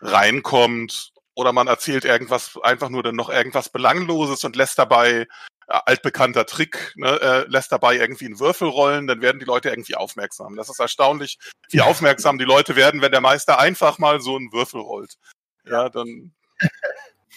[0.00, 1.12] reinkommt.
[1.34, 5.26] Oder man erzählt irgendwas, einfach nur dann noch irgendwas Belangloses und lässt dabei
[5.66, 9.94] altbekannter Trick, ne, äh, lässt dabei irgendwie einen Würfel rollen, dann werden die Leute irgendwie
[9.94, 10.56] aufmerksam.
[10.56, 11.38] Das ist erstaunlich,
[11.70, 15.16] wie aufmerksam die Leute werden, wenn der Meister einfach mal so einen Würfel rollt.
[15.64, 16.32] Ja, dann.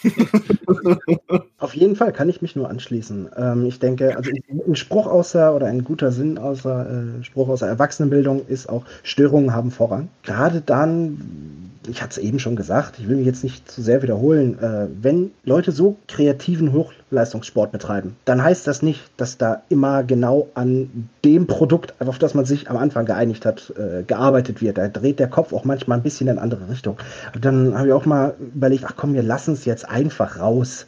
[1.57, 3.31] Auf jeden Fall kann ich mich nur anschließen.
[3.35, 7.67] Ähm, ich denke, also ein Spruch außer oder ein guter Sinn außer äh, Spruch außer
[7.67, 10.09] Erwachsenenbildung ist auch Störungen haben Vorrang.
[10.23, 14.01] Gerade dann, ich hatte es eben schon gesagt, ich will mich jetzt nicht zu sehr
[14.01, 20.03] wiederholen, äh, wenn Leute so kreativen Hochleistungssport betreiben, dann heißt das nicht, dass da immer
[20.03, 24.77] genau an dem Produkt, auf das man sich am Anfang geeinigt hat, äh, gearbeitet wird.
[24.77, 26.97] Da dreht der Kopf auch manchmal ein bisschen in eine andere Richtung.
[27.39, 30.87] dann habe ich auch mal überlegt, ach komm, wir lassen es jetzt einfach raus.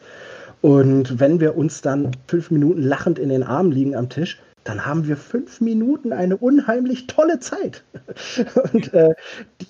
[0.61, 4.85] Und wenn wir uns dann fünf Minuten lachend in den Armen liegen am Tisch, dann
[4.85, 7.83] haben wir fünf Minuten eine unheimlich tolle Zeit.
[8.73, 9.13] Und äh,
[9.61, 9.67] die,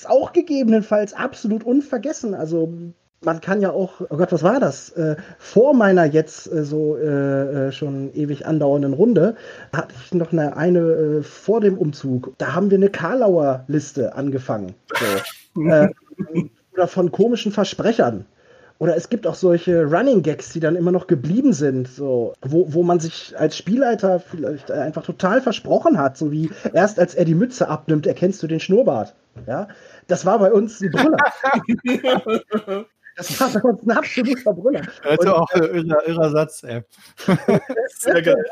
[0.00, 2.34] ist auch gegebenenfalls absolut unvergessen.
[2.34, 2.72] Also
[3.22, 4.90] man kann ja auch, oh Gott, was war das?
[4.90, 9.36] Äh, vor meiner jetzt äh, so äh, äh schon ewig andauernden Runde
[9.74, 12.32] hatte ich noch eine, eine äh, vor dem Umzug.
[12.38, 14.74] Da haben wir eine Karlauer Liste angefangen.
[14.98, 15.06] So.
[15.68, 15.88] Äh,
[16.74, 18.24] oder von komischen Versprechern.
[18.78, 22.72] Oder es gibt auch solche Running Gags, die dann immer noch geblieben sind, so, wo,
[22.72, 27.24] wo man sich als Spielleiter vielleicht einfach total versprochen hat, so wie erst als er
[27.24, 29.14] die Mütze abnimmt, erkennst du den Schnurrbart.
[29.46, 29.68] Ja,
[30.06, 31.16] das war bei uns ein Brüller.
[33.16, 34.82] Das war bei uns ein absoluter Brüller.
[35.02, 36.82] Das ist auch ein irrer, irrer Satz, ey.
[37.98, 38.44] Sehr geil.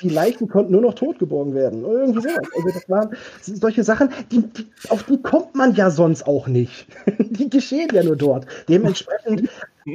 [0.00, 1.84] Die Leichen konnten nur noch totgeborgen werden.
[1.84, 2.48] Irgendwie sowas.
[2.56, 6.88] Also das waren solche Sachen, die, die, auf die kommt man ja sonst auch nicht.
[7.18, 8.46] Die geschehen ja nur dort.
[8.68, 9.48] Dementsprechend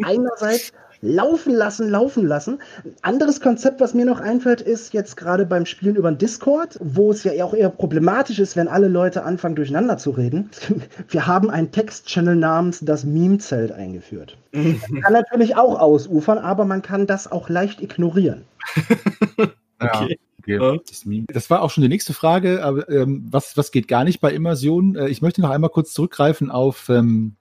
[0.05, 2.59] einerseits laufen lassen, laufen lassen.
[2.83, 6.77] Ein anderes Konzept, was mir noch einfällt, ist jetzt gerade beim Spielen über den Discord,
[6.79, 10.49] wo es ja auch eher problematisch ist, wenn alle Leute anfangen durcheinander zu reden.
[11.07, 14.37] Wir haben einen Text-Channel namens das Meme-Zelt eingeführt.
[14.51, 18.43] Das kann natürlich auch ausufern, aber man kann das auch leicht ignorieren.
[19.79, 20.19] okay.
[20.41, 20.79] Okay.
[20.87, 22.63] Das, das, war auch schon die nächste Frage.
[22.63, 24.95] Aber, ähm, was, was geht gar nicht bei Immersion?
[24.95, 27.35] Äh, ich möchte noch einmal kurz zurückgreifen auf, ähm,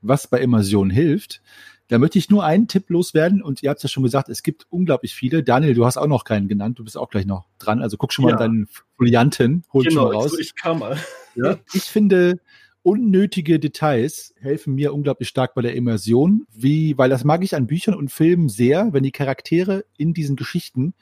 [0.00, 1.42] was bei Immersion hilft.
[1.88, 4.42] Da möchte ich nur einen Tipp loswerden und ihr habt es ja schon gesagt, es
[4.42, 5.42] gibt unglaublich viele.
[5.42, 7.80] Daniel, du hast auch noch keinen genannt, du bist auch gleich noch dran.
[7.80, 8.36] Also guck schon mal ja.
[8.36, 10.38] deinen Folianten, hol genau, schon mal raus.
[10.38, 10.98] Ich kann mal.
[11.38, 11.58] Ja.
[11.74, 12.40] Ich finde,
[12.86, 17.66] unnötige Details helfen mir unglaublich stark bei der Immersion, wie, weil das mag ich an
[17.66, 20.94] Büchern und Filmen sehr, wenn die Charaktere in diesen Geschichten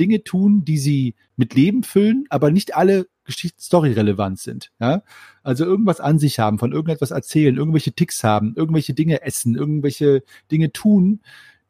[0.00, 4.72] Dinge tun, die sie mit Leben füllen, aber nicht alle Geschichtsstory relevant sind.
[4.80, 5.02] Ja?
[5.42, 10.22] Also irgendwas an sich haben, von irgendetwas erzählen, irgendwelche Ticks haben, irgendwelche Dinge essen, irgendwelche
[10.50, 11.20] Dinge tun,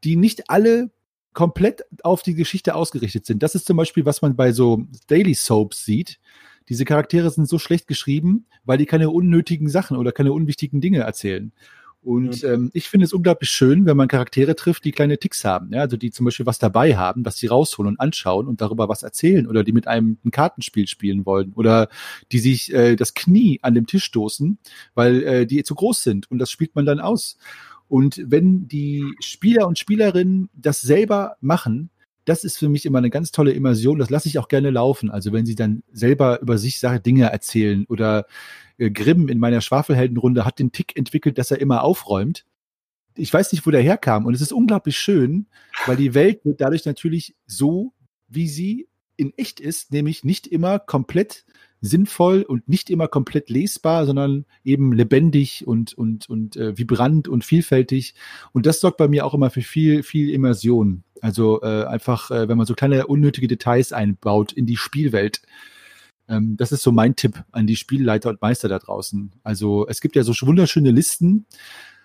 [0.04, 0.90] die nicht alle
[1.32, 3.42] komplett auf die Geschichte ausgerichtet sind.
[3.42, 6.18] Das ist zum Beispiel, was man bei so Daily Soaps sieht
[6.68, 11.00] diese Charaktere sind so schlecht geschrieben, weil die keine unnötigen Sachen oder keine unwichtigen Dinge
[11.00, 11.52] erzählen.
[12.02, 15.72] Und ähm, ich finde es unglaublich schön, wenn man Charaktere trifft, die kleine Ticks haben.
[15.72, 15.82] Ja?
[15.82, 19.04] Also die zum Beispiel was dabei haben, was sie rausholen und anschauen und darüber was
[19.04, 21.88] erzählen oder die mit einem ein Kartenspiel spielen wollen oder
[22.32, 24.58] die sich äh, das Knie an dem Tisch stoßen,
[24.94, 27.38] weil äh, die zu groß sind und das spielt man dann aus.
[27.88, 31.90] Und wenn die Spieler und Spielerinnen das selber machen,
[32.24, 33.98] das ist für mich immer eine ganz tolle Immersion.
[33.98, 35.10] Das lasse ich auch gerne laufen.
[35.10, 38.26] Also wenn sie dann selber über sich Sache Dinge erzählen oder
[38.78, 42.44] äh, Grimm in meiner Schwafelheldenrunde hat den Tick entwickelt, dass er immer aufräumt.
[43.16, 44.26] Ich weiß nicht, wo der herkam.
[44.26, 45.46] Und es ist unglaublich schön,
[45.86, 47.92] weil die Welt wird dadurch natürlich so,
[48.28, 51.44] wie sie in echt ist, nämlich nicht immer komplett
[51.82, 57.44] sinnvoll und nicht immer komplett lesbar, sondern eben lebendig und, und, und äh, vibrant und
[57.44, 58.14] vielfältig.
[58.52, 61.02] Und das sorgt bei mir auch immer für viel, viel Immersion.
[61.22, 65.40] Also äh, einfach, äh, wenn man so kleine unnötige Details einbaut in die Spielwelt.
[66.28, 69.30] Ähm, das ist so mein Tipp an die Spielleiter und Meister da draußen.
[69.44, 71.46] Also es gibt ja so wunderschöne Listen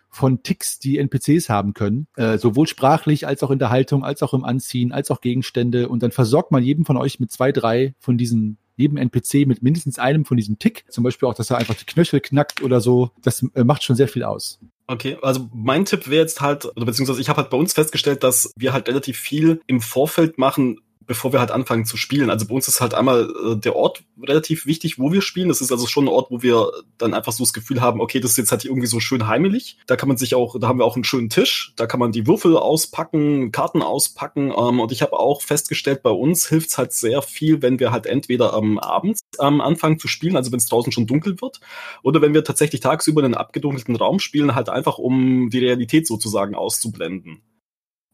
[0.09, 4.22] von Ticks, die NPCs haben können, äh, sowohl sprachlich als auch in der Haltung, als
[4.22, 5.89] auch im Anziehen, als auch Gegenstände.
[5.89, 9.63] Und dann versorgt man jedem von euch mit zwei, drei von diesen jedem NPC mit
[9.63, 10.86] mindestens einem von diesem Tick.
[10.91, 13.09] Zum Beispiel auch, dass er einfach die Knöchel knackt oder so.
[13.24, 14.59] Das äh, macht schon sehr viel aus.
[14.89, 18.23] Okay, also mein Tipp wäre jetzt halt, oder beziehungsweise ich habe halt bei uns festgestellt,
[18.23, 22.30] dass wir halt relativ viel im Vorfeld machen, bevor wir halt anfangen zu spielen.
[22.30, 25.47] Also bei uns ist halt einmal äh, der Ort relativ wichtig, wo wir spielen.
[25.47, 28.20] Das ist also schon ein Ort, wo wir dann einfach so das Gefühl haben, okay,
[28.20, 29.78] das ist jetzt halt irgendwie so schön heimelig.
[29.88, 32.12] Da kann man sich auch, da haben wir auch einen schönen Tisch, da kann man
[32.12, 34.51] die Würfel auspacken, Karten auspacken.
[34.55, 38.05] Ähm, und ich habe auch festgestellt, bei uns hilft's halt sehr viel, wenn wir halt
[38.05, 41.62] entweder am Abend ähm, anfangen zu spielen, also wenn es draußen schon dunkel wird,
[42.03, 46.05] oder wenn wir tatsächlich tagsüber in einen abgedunkelten Raum spielen, halt einfach um die Realität
[46.05, 47.41] sozusagen auszublenden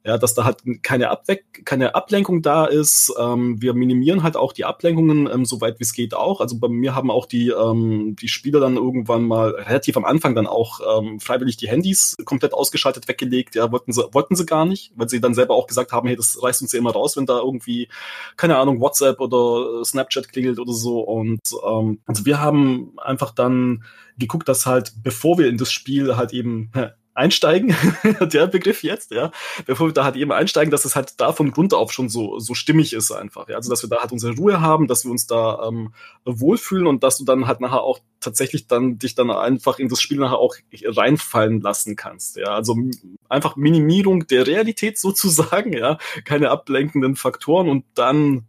[0.06, 3.14] ja, dass da halt keine, Abweck keine Ablenkung da ist.
[3.18, 6.42] Ähm, wir minimieren halt auch die Ablenkungen, ähm, soweit wie es geht auch.
[6.42, 10.36] Also bei mir haben auch die, ähm, die Spieler dann irgendwann mal relativ am Anfang
[10.36, 13.56] dann auch ähm, freiwillig die Handys komplett ausgeschaltet weggelegt.
[13.56, 16.18] Ja, wollten sie, wollten sie gar nicht, weil sie dann selber auch gesagt haben, hey,
[16.18, 17.88] das reißt uns ja immer raus, wenn da irgendwie,
[18.36, 21.00] keine Ahnung, WhatsApp oder Snapchat klingelt oder so.
[21.00, 23.86] Und ähm, also wir haben einfach dann
[24.18, 26.72] geguckt, dass halt, bevor wir in das Spiel halt eben
[27.14, 27.76] einsteigen,
[28.22, 29.32] der Begriff jetzt, ja,
[29.66, 32.40] bevor wir da halt eben einsteigen, dass es halt da von Grund auf schon so,
[32.40, 35.12] so stimmig ist einfach, ja, also dass wir da halt unsere Ruhe haben, dass wir
[35.12, 35.94] uns da ähm,
[36.26, 40.02] wohlfühlen und dass du dann halt nachher auch tatsächlich dann dich dann einfach in das
[40.02, 42.76] Spiel nachher auch reinfallen lassen kannst, ja, also
[43.30, 48.48] einfach Minimierung der Realität sozusagen, ja, keine ablenkenden Faktoren und dann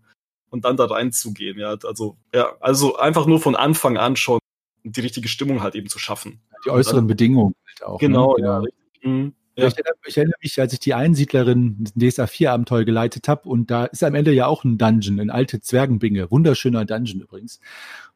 [0.51, 4.39] und dann da reinzugehen, ja, also ja, also einfach nur von Anfang an schon
[4.85, 6.41] die richtige Stimmung halt eben zu schaffen.
[6.65, 7.99] Die äußeren also, Bedingungen halt auch.
[7.99, 8.45] Genau, ne?
[8.45, 8.63] ja.
[8.63, 9.11] ja.
[9.11, 9.35] Mhm.
[9.57, 9.69] Ja.
[9.69, 13.71] Ich, erinnere, ich, erinnere, mich, als ich die Einsiedlerin DSA 4 Abenteuer geleitet habe und
[13.71, 17.61] da ist am Ende ja auch ein Dungeon, ein alte Zwergenbinge, wunderschöner Dungeon übrigens.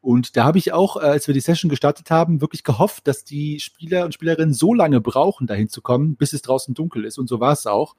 [0.00, 3.24] Und da habe ich auch, äh, als wir die Session gestartet haben, wirklich gehofft, dass
[3.24, 7.18] die Spieler und Spielerinnen so lange brauchen, dahin zu kommen, bis es draußen dunkel ist.
[7.18, 7.96] Und so war es auch.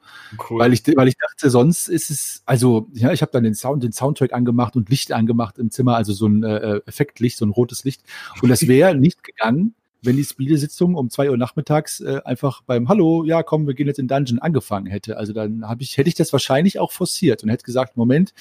[0.48, 0.60] Cool.
[0.60, 3.82] Weil ich, weil ich dachte, sonst ist es, also, ja, ich habe dann den Sound,
[3.82, 7.50] den Soundtrack angemacht und Licht angemacht im Zimmer, also so ein äh, Effektlicht, so ein
[7.50, 8.02] rotes Licht.
[8.40, 12.88] Und das wäre nicht gegangen, wenn die Spielesitzung um zwei Uhr nachmittags äh, einfach beim
[12.88, 15.18] Hallo, ja, komm, wir gehen jetzt in Dungeon angefangen hätte.
[15.18, 18.32] Also dann habe ich, hätte ich das wahrscheinlich auch forciert und hätte gesagt, Moment,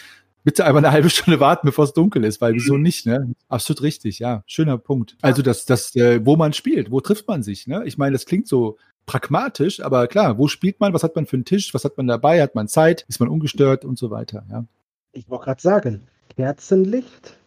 [0.50, 3.36] bitte einfach eine halbe Stunde warten, bevor es dunkel ist, weil wieso nicht, ne?
[3.50, 4.42] Absolut richtig, ja.
[4.48, 5.16] Schöner Punkt.
[5.22, 7.84] Also das, das, äh, wo man spielt, wo trifft man sich, ne?
[7.86, 11.36] Ich meine, das klingt so pragmatisch, aber klar, wo spielt man, was hat man für
[11.36, 14.44] einen Tisch, was hat man dabei, hat man Zeit, ist man ungestört und so weiter,
[14.50, 14.66] ja.
[15.12, 17.38] Ich wollte gerade sagen, Kerzenlicht,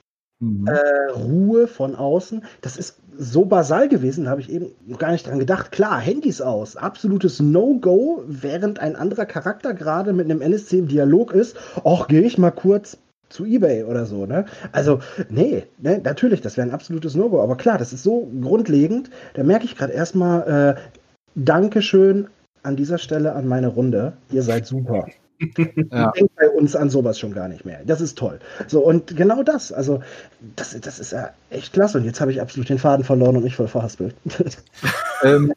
[0.42, 0.66] Mhm.
[0.66, 2.44] Äh, Ruhe von außen.
[2.60, 5.70] Das ist so basal gewesen, da habe ich eben noch gar nicht dran gedacht.
[5.70, 11.32] Klar, Handys aus, absolutes No-Go, während ein anderer Charakter gerade mit einem NSC im Dialog
[11.32, 11.56] ist.
[11.84, 14.46] Och, gehe ich mal kurz zu eBay oder so, ne?
[14.72, 14.98] Also,
[15.30, 17.40] nee, ne, natürlich, das wäre ein absolutes No-Go.
[17.40, 19.10] Aber klar, das ist so grundlegend.
[19.34, 20.80] Da merke ich gerade erstmal, äh,
[21.34, 22.26] Dankeschön
[22.62, 24.14] an dieser Stelle an meine Runde.
[24.30, 25.06] Ihr seid super.
[25.90, 26.10] Ja.
[26.12, 27.82] denkt bei uns an sowas schon gar nicht mehr.
[27.84, 28.38] Das ist toll.
[28.68, 30.00] So, und genau das, also,
[30.56, 31.98] das, das ist ja echt klasse.
[31.98, 34.14] Und jetzt habe ich absolut den Faden verloren und mich voll verhaspelt.
[35.22, 35.52] ähm,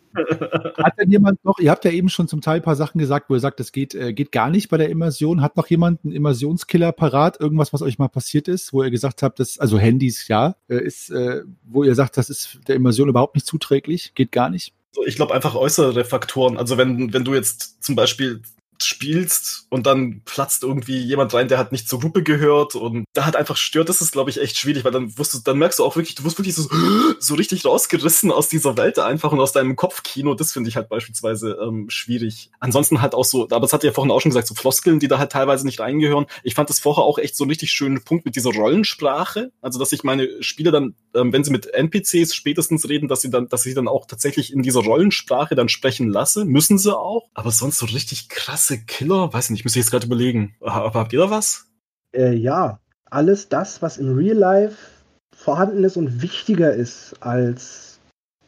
[0.77, 3.29] hat denn jemand noch, ihr habt ja eben schon zum Teil ein paar Sachen gesagt,
[3.29, 5.41] wo ihr sagt, das geht, äh, geht gar nicht bei der Immersion.
[5.41, 7.39] Hat noch jemand einen Immersionskiller parat?
[7.39, 10.77] Irgendwas, was euch mal passiert ist, wo ihr gesagt habt, das, also Handys, ja, äh,
[10.77, 14.13] ist, äh, wo ihr sagt, das ist der Immersion überhaupt nicht zuträglich?
[14.15, 14.73] Geht gar nicht?
[15.05, 16.57] Ich glaube einfach äußere Faktoren.
[16.57, 18.41] Also wenn, wenn du jetzt zum Beispiel
[18.83, 23.25] spielst und dann platzt irgendwie jemand rein, der halt nicht zur Gruppe gehört und da
[23.25, 25.79] hat einfach stört, das ist glaube ich echt schwierig, weil dann wirst du, dann merkst
[25.79, 26.69] du auch wirklich, du wirst wirklich so,
[27.19, 30.89] so richtig rausgerissen aus dieser Welt einfach und aus deinem Kopfkino, das finde ich halt
[30.89, 32.49] beispielsweise ähm, schwierig.
[32.59, 35.07] Ansonsten halt auch so, aber das hat ja vorhin auch schon gesagt, so Floskeln, die
[35.07, 36.25] da halt teilweise nicht reingehören.
[36.43, 39.79] Ich fand das vorher auch echt so einen richtig schönen Punkt mit dieser Rollensprache, also
[39.79, 43.47] dass ich meine Spieler dann, ähm, wenn sie mit NPCs spätestens reden, dass sie dann,
[43.49, 47.51] dass sie dann auch tatsächlich in dieser Rollensprache dann sprechen lasse, müssen sie auch, aber
[47.51, 49.33] sonst so richtig krass krasse Killer?
[49.33, 50.55] Weiß nicht, ich muss jetzt gerade überlegen.
[50.61, 51.65] Aber habt ihr da was?
[52.13, 54.77] Äh, ja, alles das, was im Real Life
[55.35, 57.99] vorhanden ist und wichtiger ist als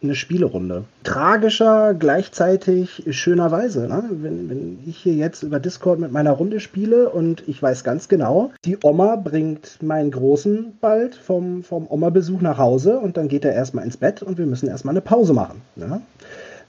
[0.02, 0.86] eine Spielerunde.
[1.04, 3.88] Tragischer, gleichzeitig schönerweise.
[3.88, 4.04] Ne?
[4.10, 8.08] Wenn, wenn ich hier jetzt über Discord mit meiner Runde spiele und ich weiß ganz
[8.08, 13.44] genau, die Oma bringt meinen Großen bald vom, vom Oma-Besuch nach Hause und dann geht
[13.44, 15.62] er erstmal ins Bett und wir müssen erstmal eine Pause machen.
[15.76, 16.02] Ne?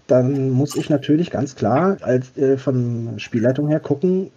[0.08, 4.30] Dann muss ich natürlich ganz klar als äh, von Spielleitung her gucken,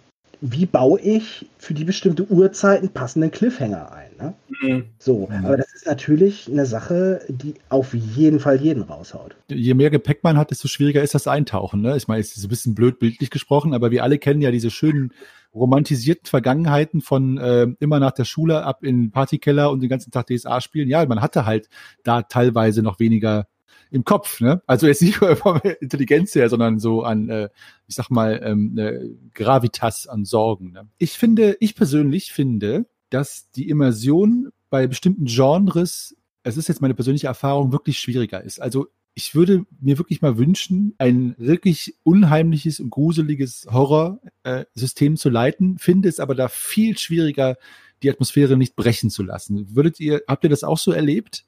[0.44, 4.10] wie baue ich für die bestimmte Uhrzeit einen passenden Cliffhanger ein.
[4.18, 4.34] Ne?
[4.60, 4.84] Mhm.
[4.98, 5.46] So, mhm.
[5.46, 9.36] aber das ist natürlich eine Sache, die auf jeden Fall jeden raushaut.
[9.48, 11.80] Je mehr Gepäck man hat, desto schwieriger ist das Eintauchen.
[11.80, 11.96] Ne?
[11.96, 14.70] Ich meine, es ist ein bisschen blöd bildlich gesprochen, aber wir alle kennen ja diese
[14.70, 15.12] schönen
[15.54, 20.10] romantisierten Vergangenheiten von äh, immer nach der Schule ab in den Partykeller und den ganzen
[20.10, 20.88] Tag DSA spielen.
[20.88, 21.68] Ja, man hatte halt
[22.02, 23.46] da teilweise noch weniger
[23.92, 24.62] im Kopf, ne?
[24.66, 27.48] Also jetzt nicht nur von Intelligenz her, sondern so an, äh,
[27.86, 30.72] ich sag mal, ähm, äh, Gravitas an Sorgen.
[30.72, 30.88] Ne?
[30.98, 36.94] Ich finde, ich persönlich finde, dass die Immersion bei bestimmten Genres, es ist jetzt meine
[36.94, 38.60] persönliche Erfahrung, wirklich schwieriger ist.
[38.60, 45.76] Also ich würde mir wirklich mal wünschen, ein wirklich unheimliches und gruseliges Horrorsystem zu leiten,
[45.76, 47.56] finde es aber da viel schwieriger,
[48.02, 49.76] die Atmosphäre nicht brechen zu lassen.
[49.76, 51.44] Würdet ihr, habt ihr das auch so erlebt?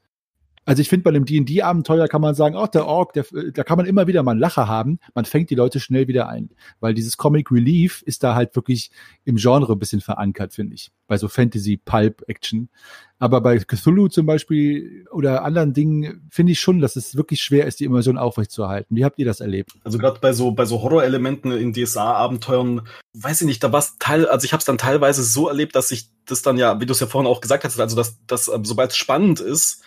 [0.64, 3.76] Also ich finde, bei einem D&D-Abenteuer kann man sagen, oh, der Ork, der, da kann
[3.76, 4.98] man immer wieder mal einen Lacher haben.
[5.14, 6.50] Man fängt die Leute schnell wieder ein.
[6.80, 8.90] Weil dieses Comic Relief ist da halt wirklich
[9.24, 10.90] im Genre ein bisschen verankert, finde ich.
[11.06, 12.70] Bei so Fantasy-Pulp-Action.
[13.18, 17.66] Aber bei Cthulhu zum Beispiel oder anderen Dingen finde ich schon, dass es wirklich schwer
[17.66, 18.96] ist, die Immersion aufrechtzuerhalten.
[18.96, 19.72] Wie habt ihr das erlebt?
[19.84, 22.82] Also gerade bei so bei so Horrorelementen in DSA-Abenteuern,
[23.14, 25.76] weiß ich nicht, da war es teil, also ich habe es dann teilweise so erlebt,
[25.76, 28.18] dass ich das dann ja, wie du es ja vorhin auch gesagt hast, also dass,
[28.26, 29.84] dass ähm, sobald es spannend ist,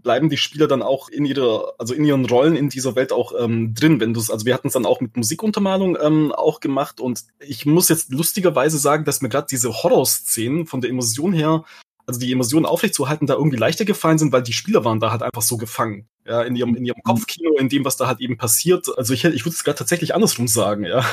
[0.00, 3.32] bleiben die Spieler dann auch in ihrer, also in ihren Rollen in dieser Welt auch
[3.38, 6.60] ähm, drin, wenn du es, also wir hatten es dann auch mit Musikuntermalung ähm, auch
[6.60, 11.32] gemacht und ich muss jetzt lustigerweise sagen, dass mir gerade diese Horror-Szenen von der Emotion
[11.32, 11.64] her,
[12.06, 15.22] also die Emotionen aufrechtzuerhalten, da irgendwie leichter gefallen sind, weil die Spieler waren da halt
[15.22, 18.36] einfach so gefangen, ja, in ihrem, in ihrem Kopfkino, in dem, was da halt eben
[18.36, 18.86] passiert.
[18.96, 21.04] Also ich, ich würde es gerade tatsächlich andersrum sagen, ja.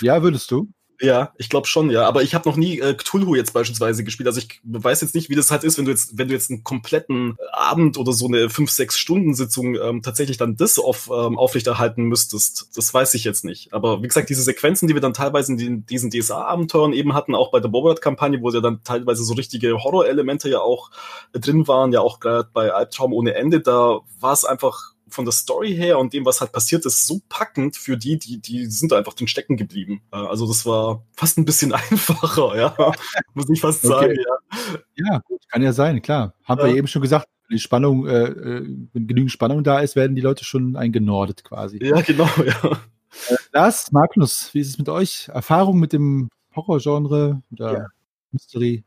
[0.00, 0.70] Ja, würdest du?
[1.00, 2.06] Ja, ich glaube schon, ja.
[2.06, 4.26] Aber ich habe noch nie äh, Cthulhu jetzt beispielsweise gespielt.
[4.26, 6.50] Also ich weiß jetzt nicht, wie das halt ist, wenn du jetzt, wenn du jetzt
[6.50, 11.10] einen kompletten Abend oder so eine 5 6 Stunden Sitzung ähm, tatsächlich dann das auf,
[11.12, 12.70] ähm, aufrechterhalten müsstest.
[12.74, 13.74] Das weiß ich jetzt nicht.
[13.74, 17.34] Aber wie gesagt, diese Sequenzen, die wir dann teilweise in den, diesen DSA-Abenteuern eben hatten,
[17.34, 20.90] auch bei der Bobart-Kampagne, wo ja dann teilweise so richtige Horror-Elemente ja auch
[21.32, 25.24] äh, drin waren, ja auch gerade bei Albtraum ohne Ende, da war es einfach von
[25.24, 28.66] der Story her und dem, was halt passiert ist, so packend für die, die, die
[28.66, 30.02] sind einfach drin stecken geblieben.
[30.12, 32.94] Äh, also das war fast ein bisschen einfacher, ja,
[33.34, 33.94] muss ich fast okay.
[33.94, 34.78] sagen, ja.
[34.96, 36.34] Ja, gut, kann ja sein, klar.
[36.44, 36.66] Haben ja.
[36.66, 40.16] wir eben schon gesagt, wenn die Spannung, äh, äh, wenn genügend Spannung da ist, werden
[40.16, 41.78] die Leute schon eingenordet quasi.
[41.82, 42.80] Ja, genau, ja.
[43.28, 45.28] Äh, Lars, Magnus, wie ist es mit euch?
[45.28, 47.86] Erfahrung mit dem Horrorgenre oder ja.
[48.32, 48.84] Mystery?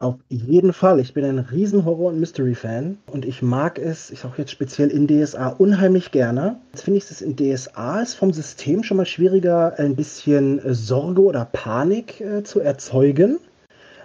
[0.00, 0.98] Auf jeden Fall.
[0.98, 4.88] Ich bin ein riesen Horror- und Mystery-Fan und ich mag es, ich auch jetzt speziell
[4.88, 6.56] in DSA, unheimlich gerne.
[6.72, 10.72] Jetzt finde ich es in DSA ist vom System schon mal schwieriger, ein bisschen äh,
[10.72, 13.40] Sorge oder Panik äh, zu erzeugen,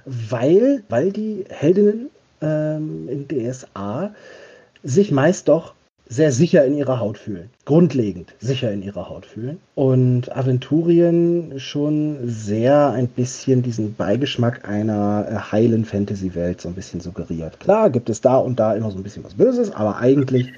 [0.03, 2.09] weil, weil die Heldinnen
[2.41, 4.13] ähm, in DSA
[4.83, 5.75] sich meist doch
[6.07, 7.49] sehr sicher in ihrer Haut fühlen.
[7.65, 9.59] Grundlegend sicher in ihrer Haut fühlen.
[9.73, 17.01] Und Aventurien schon sehr ein bisschen diesen Beigeschmack einer äh, heilen Fantasy-Welt so ein bisschen
[17.01, 17.59] suggeriert.
[17.59, 20.53] Klar gibt es da und da immer so ein bisschen was Böses, aber eigentlich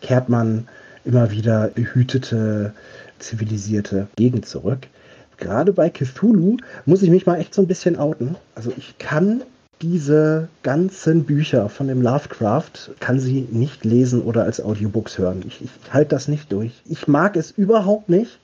[0.00, 0.66] kehrt man
[1.04, 2.74] immer wieder behütete,
[3.18, 4.88] zivilisierte Gegend zurück.
[5.36, 8.36] Gerade bei Cthulhu muss ich mich mal echt so ein bisschen outen.
[8.54, 9.42] Also ich kann
[9.82, 15.42] diese ganzen Bücher von dem Lovecraft kann sie nicht lesen oder als Audiobooks hören.
[15.46, 16.82] Ich, ich halte das nicht durch.
[16.86, 18.38] Ich mag es überhaupt nicht,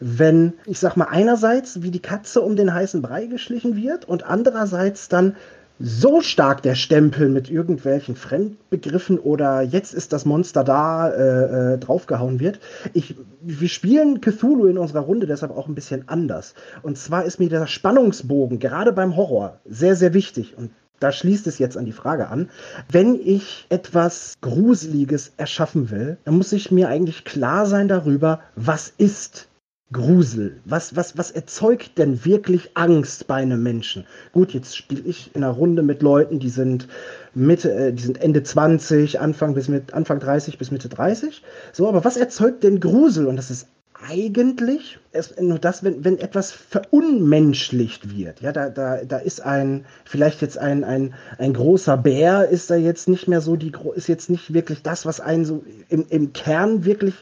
[0.00, 4.24] wenn, ich sag mal, einerseits wie die Katze um den heißen Brei geschlichen wird und
[4.24, 5.36] andererseits dann
[5.82, 11.78] so stark der Stempel mit irgendwelchen Fremdbegriffen oder jetzt ist das Monster da äh, äh,
[11.78, 12.60] draufgehauen wird.
[12.92, 16.54] Ich, wir spielen Cthulhu in unserer Runde deshalb auch ein bisschen anders.
[16.82, 20.54] Und zwar ist mir der Spannungsbogen gerade beim Horror sehr, sehr wichtig.
[20.58, 20.70] Und
[21.00, 22.50] da schließt es jetzt an die Frage an.
[22.90, 28.92] Wenn ich etwas Gruseliges erschaffen will, dann muss ich mir eigentlich klar sein darüber, was
[28.98, 29.48] ist
[29.92, 30.60] Grusel?
[30.64, 34.06] Was, was, was erzeugt denn wirklich Angst bei einem Menschen?
[34.32, 36.86] Gut, jetzt spiele ich in einer Runde mit Leuten, die sind
[37.34, 41.42] Mitte, äh, die sind Ende 20, Anfang bis mit Anfang 30 bis Mitte 30.
[41.72, 43.26] So, aber was erzeugt denn Grusel?
[43.26, 43.66] Und das ist
[44.08, 44.98] eigentlich
[45.40, 48.40] nur das, wenn, wenn etwas verunmenschlicht wird.
[48.40, 52.76] Ja, da, da, da ist ein, vielleicht jetzt ein, ein, ein großer Bär, ist da
[52.76, 56.32] jetzt nicht mehr so, die ist jetzt nicht wirklich das, was einen so im, im
[56.32, 57.14] Kern wirklich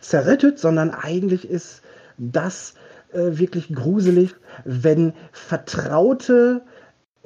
[0.00, 1.82] zerrettet, sondern eigentlich ist
[2.18, 2.74] das
[3.12, 4.34] äh, wirklich gruselig,
[4.64, 6.62] wenn vertraute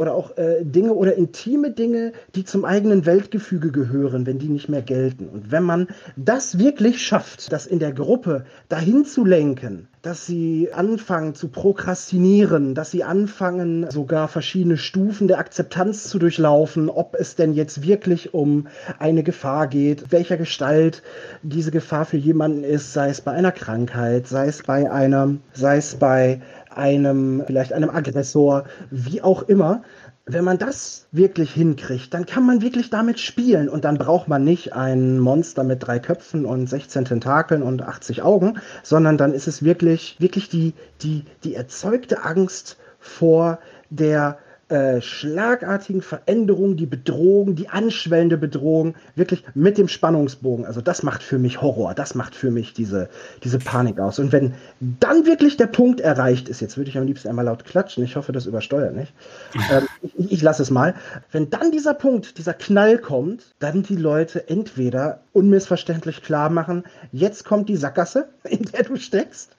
[0.01, 4.71] oder auch äh, Dinge oder intime Dinge, die zum eigenen Weltgefüge gehören, wenn die nicht
[4.71, 5.29] mehr gelten.
[5.29, 10.71] Und wenn man das wirklich schafft, das in der Gruppe dahin zu lenken, dass sie
[10.73, 17.37] anfangen zu prokrastinieren, dass sie anfangen sogar verschiedene Stufen der Akzeptanz zu durchlaufen, ob es
[17.37, 18.69] denn jetzt wirklich um
[18.99, 21.03] eine Gefahr geht, welcher Gestalt
[21.43, 25.77] diese Gefahr für jemanden ist, sei es bei einer Krankheit, sei es bei einer, sei
[25.77, 26.41] es bei
[26.75, 29.83] einem, vielleicht einem Aggressor, wie auch immer.
[30.27, 34.45] Wenn man das wirklich hinkriegt, dann kann man wirklich damit spielen und dann braucht man
[34.45, 39.49] nicht ein Monster mit drei Köpfen und 16 Tentakeln und 80 Augen, sondern dann ist
[39.49, 44.39] es wirklich, wirklich die, die, die erzeugte Angst vor der
[44.71, 50.65] äh, schlagartigen Veränderung, die Bedrohung, die anschwellende Bedrohung, wirklich mit dem Spannungsbogen.
[50.65, 53.09] Also das macht für mich Horror, das macht für mich diese,
[53.43, 54.19] diese Panik aus.
[54.21, 57.65] Und wenn dann wirklich der Punkt erreicht ist, jetzt würde ich am liebsten einmal laut
[57.65, 59.13] klatschen, ich hoffe, das übersteuert nicht.
[59.73, 60.95] ähm, ich, ich lasse es mal.
[61.33, 67.45] Wenn dann dieser Punkt, dieser Knall kommt, dann die Leute entweder unmissverständlich klar machen, jetzt
[67.45, 69.57] kommt die Sackgasse, in der du steckst,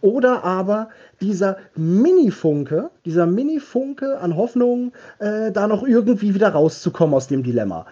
[0.00, 0.88] oder aber
[1.20, 7.86] dieser Mini-Funke, dieser Mini-Funke an Hoffnung, äh, da noch irgendwie wieder rauszukommen aus dem Dilemma.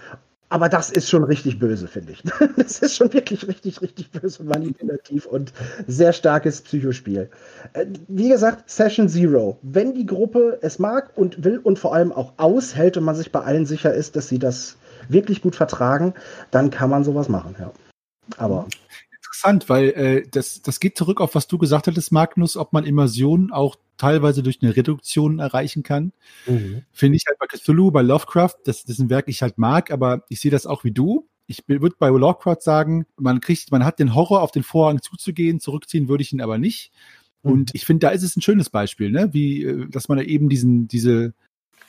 [0.52, 2.24] Aber das ist schon richtig böse, finde ich.
[2.56, 5.52] Das ist schon wirklich richtig, richtig böse, manipulativ und
[5.86, 7.30] sehr starkes Psychospiel.
[7.72, 9.58] Äh, wie gesagt, Session Zero.
[9.62, 13.30] Wenn die Gruppe es mag und will und vor allem auch aushält und man sich
[13.30, 14.76] bei allen sicher ist, dass sie das
[15.08, 16.14] wirklich gut vertragen,
[16.50, 17.70] dann kann man sowas machen, ja.
[18.36, 18.66] Aber
[19.30, 22.84] interessant, weil äh, das, das geht zurück auf was du gesagt hattest, Magnus, ob man
[22.84, 26.12] Immersion auch teilweise durch eine Reduktion erreichen kann.
[26.46, 26.82] Mhm.
[26.90, 29.92] Finde ich halt bei Cthulhu, bei Lovecraft, das, das ist ein Werk, ich halt mag,
[29.92, 31.28] aber ich sehe das auch wie du.
[31.46, 35.60] Ich würde bei Lovecraft sagen, man kriegt, man hat den Horror auf den Vorhang zuzugehen,
[35.60, 36.92] zurückziehen würde ich ihn aber nicht.
[37.42, 37.52] Mhm.
[37.52, 39.32] Und ich finde, da ist es ein schönes Beispiel, ne?
[39.32, 41.34] Wie, äh, dass man da eben diesen, diese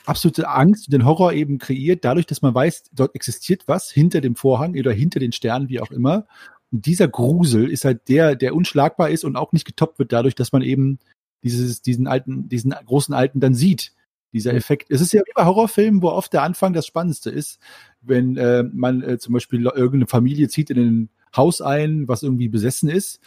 [0.04, 4.20] absolute Angst und den Horror eben kreiert, dadurch, dass man weiß, dort existiert was hinter
[4.20, 6.26] dem Vorhang oder hinter den Sternen, wie auch immer.
[6.72, 10.34] Und dieser Grusel ist halt der, der unschlagbar ist und auch nicht getoppt wird dadurch,
[10.34, 10.98] dass man eben
[11.42, 13.92] dieses, diesen alten, diesen großen Alten dann sieht.
[14.32, 14.58] Dieser mhm.
[14.58, 14.90] Effekt.
[14.90, 17.60] Es ist ja wie bei Horrorfilmen, wo oft der Anfang das Spannendste ist,
[18.00, 22.48] wenn äh, man äh, zum Beispiel irgendeine Familie zieht in ein Haus ein, was irgendwie
[22.48, 23.20] besessen ist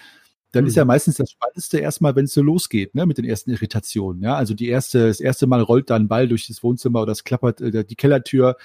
[0.55, 0.69] dann mhm.
[0.69, 4.21] ist ja meistens das Spannendste erstmal, wenn es so losgeht, ne, mit den ersten Irritationen.
[4.23, 7.11] Ja, also die erste, das erste Mal rollt da ein Ball durch das Wohnzimmer oder
[7.11, 8.55] es klappert äh, die Kellertür.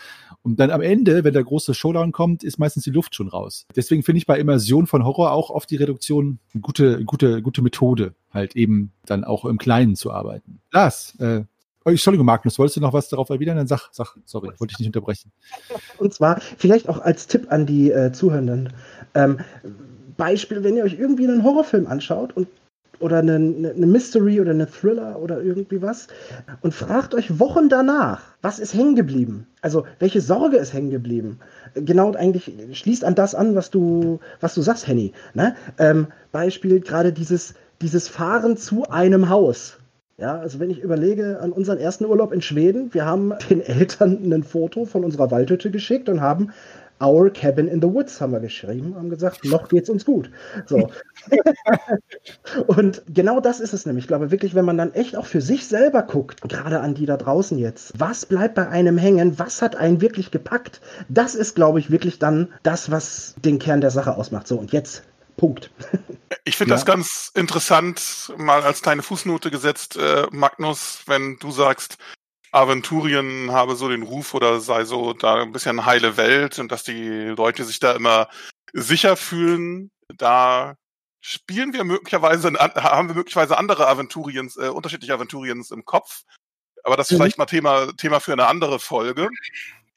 [0.43, 3.67] Und dann am Ende, wenn der große Showdown kommt, ist meistens die Luft schon raus.
[3.75, 7.62] Deswegen finde ich bei Immersion von Horror auch oft die Reduktion eine gute, gute, gute
[7.62, 10.61] Methode, halt eben dann auch im Kleinen zu arbeiten.
[10.71, 11.43] Lars, äh,
[11.83, 13.57] Oh, Entschuldigung, Magnus, wolltest du noch was darauf erwidern?
[13.57, 15.33] Dann sag, sag, sorry, wollte ich nicht unterbrechen.
[15.97, 18.75] Und zwar vielleicht auch als Tipp an die äh, Zuhörenden.
[19.15, 19.39] Ähm,
[20.21, 22.47] Beispiel, wenn ihr euch irgendwie einen Horrorfilm anschaut und
[22.99, 26.09] oder eine, eine, Mystery oder eine Thriller oder irgendwie was
[26.61, 29.47] und fragt euch Wochen danach, was ist hängen geblieben?
[29.63, 31.41] Also welche Sorge ist hängen geblieben?
[31.75, 35.15] Genau eigentlich schließt an das an, was du, was du sagst, Henny.
[35.33, 35.57] Ne?
[35.79, 39.79] Ähm, Beispiel gerade dieses, dieses Fahren zu einem Haus.
[40.19, 44.31] Ja, also wenn ich überlege an unseren ersten Urlaub in Schweden, wir haben den Eltern
[44.31, 46.51] ein Foto von unserer Waldhütte geschickt und haben
[47.02, 50.31] Our Cabin in the Woods haben wir geschrieben, haben gesagt, noch geht's uns gut.
[50.66, 50.90] So.
[52.66, 54.05] und genau das ist es nämlich.
[54.05, 57.06] Ich glaube wirklich, wenn man dann echt auch für sich selber guckt, gerade an die
[57.06, 61.55] da draußen jetzt, was bleibt bei einem hängen, was hat einen wirklich gepackt, das ist,
[61.55, 64.47] glaube ich, wirklich dann das, was den Kern der Sache ausmacht.
[64.47, 65.02] So, und jetzt
[65.36, 65.70] Punkt.
[66.44, 66.77] Ich finde ja.
[66.77, 71.98] das ganz interessant, mal als kleine Fußnote gesetzt, äh, Magnus, wenn du sagst,
[72.52, 76.82] Aventurien habe so den Ruf oder sei so da ein bisschen heile Welt und dass
[76.82, 78.28] die Leute sich da immer
[78.72, 80.77] sicher fühlen, da
[81.20, 86.22] spielen wir möglicherweise, haben wir möglicherweise andere Aventuriens, äh, unterschiedliche Aventuriens im Kopf.
[86.82, 87.22] Aber das ist mhm.
[87.22, 89.28] vielleicht mal Thema, Thema für eine andere Folge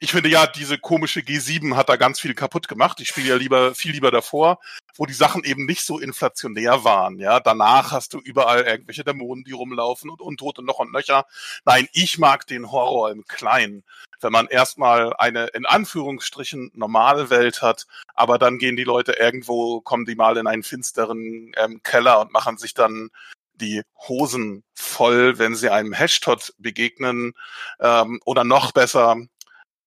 [0.03, 2.99] ich finde ja, diese komische G7 hat da ganz viel kaputt gemacht.
[2.99, 4.59] Ich spiele ja lieber, viel lieber davor,
[4.97, 7.19] wo die Sachen eben nicht so inflationär waren.
[7.19, 11.25] Ja, danach hast du überall irgendwelche Dämonen, die rumlaufen und Untote noch und nöcher.
[11.63, 13.85] Nein, ich mag den Horror im Kleinen.
[14.19, 19.79] Wenn man erstmal eine, in Anführungsstrichen, normale Welt hat, aber dann gehen die Leute irgendwo,
[19.79, 23.09] kommen die mal in einen finsteren ähm, Keller und machen sich dann
[23.53, 27.35] die Hosen voll, wenn sie einem Hashtod begegnen
[27.79, 29.15] ähm, oder noch besser,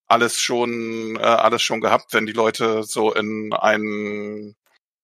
[0.07, 4.55] alles schon, äh, alles schon gehabt, wenn die Leute so in einen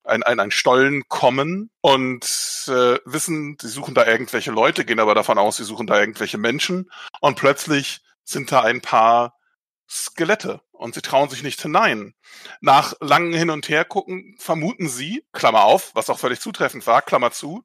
[0.06, 2.26] ein, ein, ein Stollen kommen und
[2.68, 6.38] äh, wissen, sie suchen da irgendwelche Leute, gehen aber davon aus, sie suchen da irgendwelche
[6.38, 9.38] Menschen und plötzlich sind da ein paar
[9.90, 12.14] Skelette und sie trauen sich nicht hinein.
[12.62, 17.02] Nach langem Hin und Her gucken vermuten sie, Klammer auf, was auch völlig zutreffend war,
[17.02, 17.64] Klammer zu,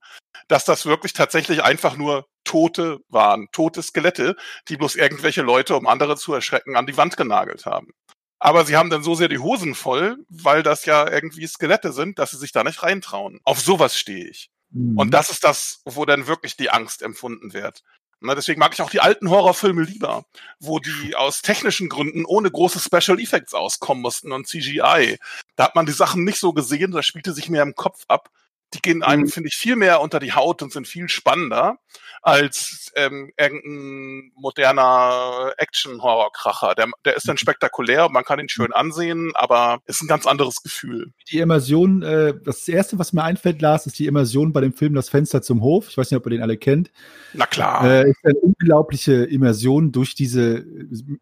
[0.48, 4.36] dass das wirklich tatsächlich einfach nur Tote waren, tote Skelette,
[4.68, 7.92] die bloß irgendwelche Leute, um andere zu erschrecken, an die Wand genagelt haben.
[8.38, 12.18] Aber sie haben dann so sehr die Hosen voll, weil das ja irgendwie Skelette sind,
[12.18, 13.40] dass sie sich da nicht reintrauen.
[13.44, 14.50] Auf sowas stehe ich.
[14.70, 14.96] Mhm.
[14.96, 17.82] Und das ist das, wo dann wirklich die Angst empfunden wird.
[18.20, 20.24] Na, deswegen mag ich auch die alten Horrorfilme lieber,
[20.58, 25.18] wo die aus technischen Gründen ohne große Special Effects auskommen mussten und CGI.
[25.54, 28.30] Da hat man die Sachen nicht so gesehen, da spielte sich mehr im Kopf ab.
[28.74, 29.28] Die gehen einem, mhm.
[29.28, 31.78] finde ich, viel mehr unter die Haut und sind viel spannender
[32.22, 36.74] als ähm, irgendein moderner Action-Horror-Kracher.
[36.74, 37.38] Der, der ist dann mhm.
[37.38, 41.12] spektakulär, man kann ihn schön ansehen, aber ist ein ganz anderes Gefühl.
[41.30, 44.94] Die Immersion, äh, das erste, was mir einfällt, Lars, ist die Immersion bei dem Film
[44.94, 45.88] Das Fenster zum Hof.
[45.88, 46.90] Ich weiß nicht, ob ihr den alle kennt.
[47.32, 47.84] Na klar.
[47.84, 50.64] Äh, ist eine unglaubliche Immersion durch diese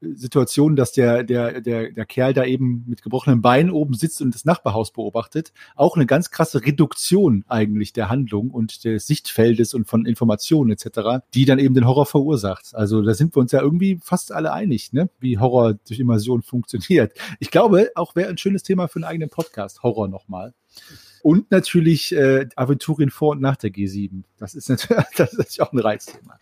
[0.00, 4.34] Situation, dass der, der, der, der Kerl da eben mit gebrochenem Bein oben sitzt und
[4.34, 5.52] das Nachbarhaus beobachtet.
[5.74, 10.86] Auch eine ganz krasse Reduktion eigentlich der Handlung und des Sichtfeldes und von Informationen etc
[11.34, 12.74] die dann eben den Horror verursacht.
[12.74, 15.10] Also da sind wir uns ja irgendwie fast alle einig, ne?
[15.20, 17.12] wie Horror durch Immersion funktioniert.
[17.40, 20.54] Ich glaube, auch wäre ein schönes Thema für einen eigenen Podcast, Horror nochmal.
[21.22, 24.22] Und natürlich äh, Aventurien vor und nach der G7.
[24.38, 26.38] Das ist natürlich, das ist natürlich auch ein Reizthema.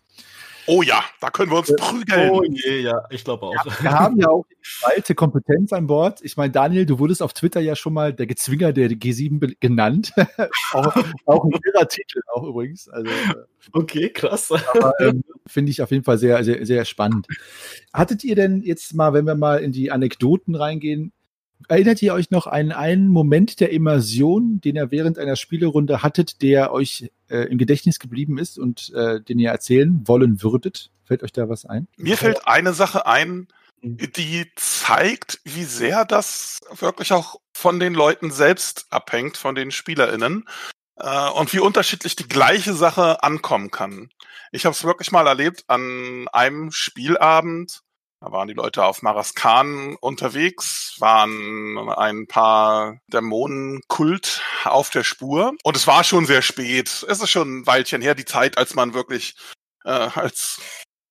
[0.67, 2.31] Oh ja, da können wir uns prügeln.
[2.31, 3.55] Oh je, ja, ich glaube auch.
[3.55, 6.21] Ja, wir haben ja auch die alte Kompetenz an Bord.
[6.23, 10.13] Ich meine, Daniel, du wurdest auf Twitter ja schon mal der Gezwinger der G7 genannt.
[10.73, 10.97] auch,
[11.27, 12.89] auch, ein irrer Titel auch übrigens.
[12.89, 13.35] Also, äh,
[13.73, 14.53] okay, krass.
[15.01, 17.27] ähm, Finde ich auf jeden Fall sehr, sehr, sehr spannend.
[17.93, 21.13] Hattet ihr denn jetzt mal, wenn wir mal in die Anekdoten reingehen,
[21.69, 26.43] Erinnert ihr euch noch an einen Moment der Immersion, den ihr während einer Spielerunde hattet,
[26.43, 30.91] der euch äh, im Gedächtnis geblieben ist und äh, den ihr erzählen wollen würdet?
[31.05, 31.89] Fällt euch da was ein?
[31.97, 33.49] Mir fällt eine Sache ein,
[33.83, 40.45] die zeigt, wie sehr das wirklich auch von den Leuten selbst abhängt, von den SpielerInnen
[40.97, 44.11] äh, und wie unterschiedlich die gleiche Sache ankommen kann.
[44.53, 47.83] Ich habe es wirklich mal erlebt an einem Spielabend,
[48.25, 55.53] da waren die Leute auf Maraskan unterwegs, waren ein paar Dämonenkult auf der Spur.
[55.63, 57.05] Und es war schon sehr spät.
[57.07, 59.35] Es ist schon ein Weilchen her, die Zeit, als man wirklich
[59.85, 60.59] äh, als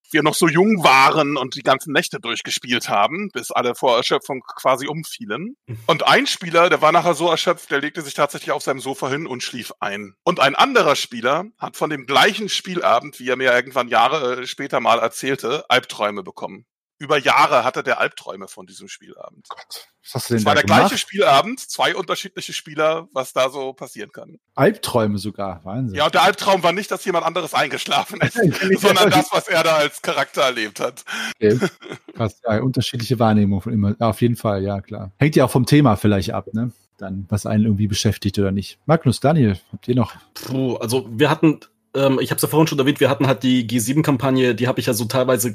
[0.09, 4.41] wir noch so jung waren und die ganzen Nächte durchgespielt haben, bis alle vor Erschöpfung
[4.55, 5.55] quasi umfielen.
[5.85, 9.09] Und ein Spieler, der war nachher so erschöpft, der legte sich tatsächlich auf seinem Sofa
[9.09, 10.15] hin und schlief ein.
[10.23, 14.47] Und ein anderer Spieler hat von dem gleichen Spielabend, wie er mir irgendwann Jahre äh,
[14.47, 16.65] später mal erzählte, Albträume bekommen
[17.03, 19.47] über Jahre hatte der Albträume von diesem Spielabend.
[19.49, 20.79] Gott, was hast du denn das war der gemacht?
[20.87, 24.39] gleiche Spielabend, zwei unterschiedliche Spieler, was da so passieren kann.
[24.55, 25.97] Albträume sogar, Wahnsinn.
[25.97, 28.35] Ja, und der Albtraum war nicht, dass jemand anderes eingeschlafen ist,
[28.81, 31.03] sondern das, was er da als Charakter erlebt hat.
[31.35, 31.59] Okay.
[32.15, 33.95] Krass, ja, unterschiedliche Wahrnehmung von immer.
[33.99, 35.11] Ja, auf jeden Fall, ja, klar.
[35.17, 36.71] Hängt ja auch vom Thema vielleicht ab, ne?
[36.97, 38.79] Dann, was einen irgendwie beschäftigt oder nicht.
[38.85, 40.13] Magnus, Daniel, habt ihr noch?
[40.35, 41.59] Puh, also wir hatten
[41.95, 44.79] ähm, ich habe es ja vorhin schon erwähnt, wir hatten halt die G7-Kampagne, die habe
[44.79, 45.53] ich ja so teilweise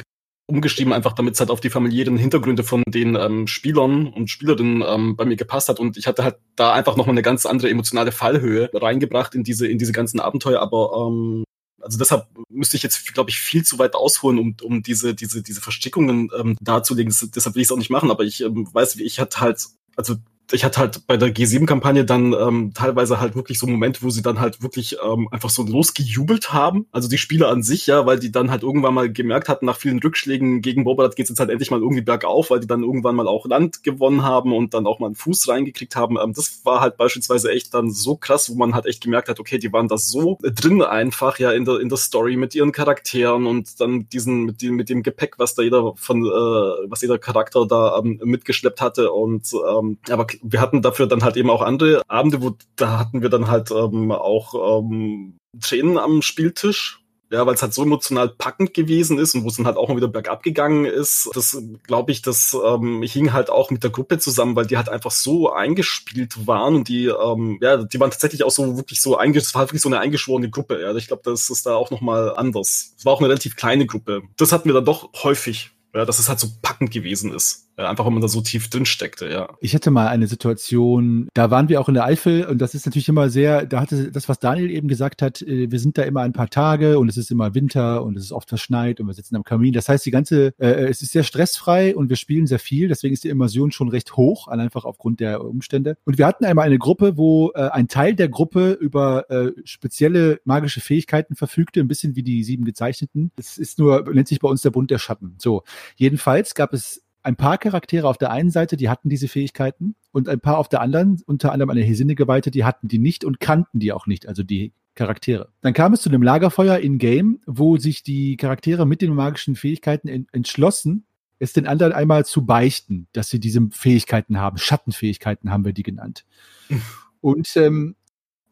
[0.49, 4.83] umgeschrieben, einfach damit es halt auf die familiären Hintergründe von den ähm, Spielern und Spielerinnen
[4.87, 5.79] ähm, bei mir gepasst hat.
[5.79, 9.69] Und ich hatte halt da einfach nochmal eine ganz andere emotionale Fallhöhe reingebracht in diese,
[9.69, 10.61] in diese ganzen Abenteuer.
[10.61, 11.45] Aber ähm,
[11.81, 15.43] also deshalb müsste ich jetzt, glaube ich, viel zu weit ausholen, um, um diese, diese,
[15.43, 17.15] diese Verstickungen ähm, darzulegen.
[17.35, 19.63] Deshalb will ich es auch nicht machen, aber ich ähm, weiß, ich hatte halt,
[19.97, 20.17] also
[20.53, 24.23] ich hatte halt bei der G7-Kampagne dann ähm, teilweise halt wirklich so Momente, wo sie
[24.23, 26.87] dann halt wirklich ähm, einfach so losgejubelt haben.
[26.91, 29.77] Also die Spieler an sich, ja, weil die dann halt irgendwann mal gemerkt hatten, nach
[29.77, 32.83] vielen Rückschlägen gegen Boba, geht es jetzt halt endlich mal irgendwie bergauf, weil die dann
[32.83, 36.17] irgendwann mal auch Land gewonnen haben und dann auch mal einen Fuß reingekriegt haben.
[36.23, 39.41] Ähm, das war halt beispielsweise echt dann so krass, wo man halt echt gemerkt hat,
[39.41, 42.73] okay, die waren da so drin einfach, ja, in der, in der Story mit ihren
[42.73, 47.03] Charakteren und dann diesen, mit dem, mit dem Gepäck, was da jeder von, äh, was
[47.03, 51.51] jeder Charakter da ähm, mitgeschleppt hatte und ähm, aber wir hatten dafür dann halt eben
[51.51, 57.01] auch andere Abende, wo da hatten wir dann halt ähm, auch ähm, Tränen am Spieltisch.
[57.31, 59.89] Ja, weil es halt so emotional packend gewesen ist und wo es dann halt auch
[59.89, 61.29] mal wieder bergab gegangen ist.
[61.35, 64.89] Das glaube ich, das ähm, hing halt auch mit der Gruppe zusammen, weil die halt
[64.89, 69.19] einfach so eingespielt waren und die, ähm, ja, die waren tatsächlich auch so wirklich so
[69.19, 70.81] eingeschworen, es war wirklich so eine eingeschworene Gruppe.
[70.81, 72.95] Ja, ich glaube, das ist da auch nochmal anders.
[72.97, 74.23] Es war auch eine relativ kleine Gruppe.
[74.39, 77.68] Das hatten wir dann doch häufig, ja, dass es halt so packend gewesen ist.
[77.79, 79.49] Äh, einfach weil man da so tief drin steckte, ja.
[79.61, 82.87] Ich hatte mal eine Situation, da waren wir auch in der Eifel und das ist
[82.87, 86.03] natürlich immer sehr, da hatte das, was Daniel eben gesagt hat, äh, wir sind da
[86.03, 89.07] immer ein paar Tage und es ist immer Winter und es ist oft verschneit und
[89.07, 89.73] wir sitzen am Kamin.
[89.73, 93.15] Das heißt, die ganze, äh, es ist sehr stressfrei und wir spielen sehr viel, deswegen
[93.15, 95.97] ist die Immersion schon recht hoch, einfach aufgrund der Umstände.
[96.05, 100.41] Und wir hatten einmal eine Gruppe, wo äh, ein Teil der Gruppe über äh, spezielle
[100.45, 103.31] magische Fähigkeiten verfügte, ein bisschen wie die sieben gezeichneten.
[103.37, 105.37] Es ist nur, nennt sich bei uns der Bund der Schatten.
[105.39, 105.63] So,
[105.97, 110.29] jedenfalls gab es ein paar Charaktere auf der einen Seite, die hatten diese Fähigkeiten und
[110.29, 113.81] ein paar auf der anderen, unter anderem eine Hesine-Geweihte, die hatten die nicht und kannten
[113.81, 115.51] die auch nicht, also die Charaktere.
[115.61, 120.27] Dann kam es zu einem Lagerfeuer in-game, wo sich die Charaktere mit den magischen Fähigkeiten
[120.33, 121.05] entschlossen,
[121.39, 124.59] es den anderen einmal zu beichten, dass sie diese Fähigkeiten haben.
[124.59, 126.25] Schattenfähigkeiten haben wir die genannt.
[127.21, 127.95] Und ähm,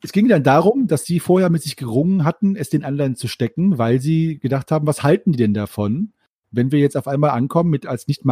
[0.03, 3.29] es ging dann darum, dass sie vorher mit sich gerungen hatten, es den anderen zu
[3.29, 6.13] stecken, weil sie gedacht haben, was halten die denn davon?
[6.57, 8.25] Wenn wir jetzt auf einmal ankommen, mit als nicht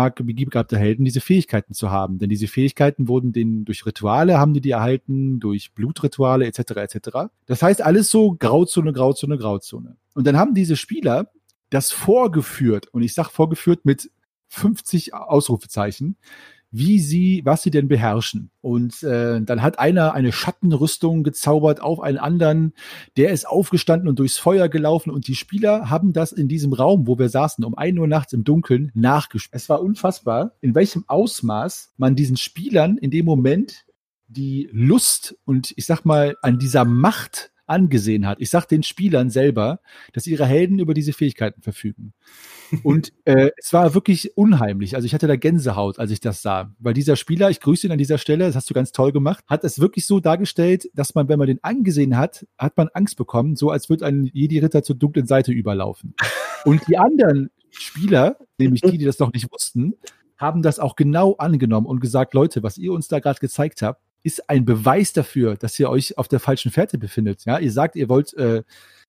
[0.45, 2.19] begabter Helden diese Fähigkeiten zu haben.
[2.19, 6.59] Denn diese Fähigkeiten wurden denen durch Rituale, haben die die erhalten, durch Blutrituale etc.
[6.77, 6.99] etc.
[7.47, 9.97] Das heißt alles so Grauzone, Grauzone, Grauzone.
[10.15, 11.31] Und dann haben diese Spieler
[11.71, 14.11] das vorgeführt, und ich sage vorgeführt mit
[14.49, 16.17] 50 Ausrufezeichen,
[16.77, 18.51] wie sie, was sie denn beherrschen.
[18.61, 22.73] Und äh, dann hat einer eine Schattenrüstung gezaubert auf einen anderen,
[23.17, 27.07] der ist aufgestanden und durchs Feuer gelaufen und die Spieler haben das in diesem Raum,
[27.07, 29.55] wo wir saßen, um ein Uhr nachts im Dunkeln nachgespielt.
[29.55, 33.85] Es war unfassbar, in welchem Ausmaß man diesen Spielern in dem Moment
[34.27, 38.41] die Lust und ich sag mal an dieser Macht angesehen hat.
[38.41, 39.81] Ich sag den Spielern selber,
[40.13, 42.13] dass ihre Helden über diese Fähigkeiten verfügen.
[42.83, 44.97] Und äh, es war wirklich unheimlich.
[44.97, 46.75] Also ich hatte da Gänsehaut, als ich das sah.
[46.79, 49.45] Weil dieser Spieler, ich grüße ihn an dieser Stelle, das hast du ganz toll gemacht,
[49.47, 53.17] hat es wirklich so dargestellt, dass man, wenn man den angesehen hat, hat man Angst
[53.17, 56.15] bekommen, so als würde ein Jedi-Ritter zur dunklen Seite überlaufen.
[56.65, 59.95] Und die anderen Spieler, nämlich die, die das noch nicht wussten,
[60.37, 64.01] haben das auch genau angenommen und gesagt, Leute, was ihr uns da gerade gezeigt habt,
[64.25, 67.45] ist ein Beweis dafür, dass ihr euch auf der falschen Fährte befindet.
[67.45, 68.65] Ja, ihr sagt, ihr wollt äh,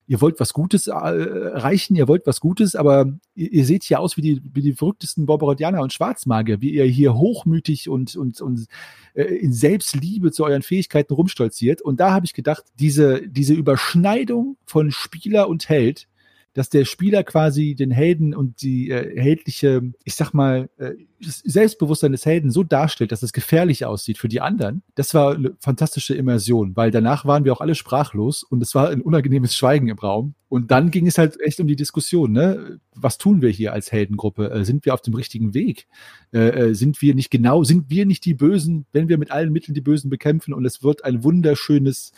[0.07, 3.99] ihr wollt was Gutes äh, erreichen, ihr wollt was Gutes, aber ihr, ihr seht hier
[3.99, 8.41] aus wie die, wie die verrücktesten Barbarodianer und Schwarzmagier, wie ihr hier hochmütig und, und,
[8.41, 8.67] und
[9.13, 11.81] äh, in Selbstliebe zu euren Fähigkeiten rumstolziert.
[11.81, 16.07] Und da habe ich gedacht, diese, diese Überschneidung von Spieler und Held,
[16.55, 22.13] dass der Spieler quasi den Helden und die äh, heldliche, ich sag mal, äh, Selbstbewusstsein
[22.13, 24.81] des Helden so darstellt, dass es gefährlich aussieht für die anderen.
[24.95, 28.89] Das war eine fantastische Immersion, weil danach waren wir auch alle sprachlos und es war
[28.89, 30.35] ein unangenehmes Schweigen im Raum.
[30.47, 32.79] Und dann ging es halt echt um die Diskussion, ne?
[32.93, 34.49] Was tun wir hier als Heldengruppe?
[34.51, 35.87] Äh, sind wir auf dem richtigen Weg?
[36.31, 39.51] Äh, äh, sind wir nicht genau, sind wir nicht die Bösen, wenn wir mit allen
[39.51, 42.13] Mitteln die Bösen bekämpfen und es wird ein wunderschönes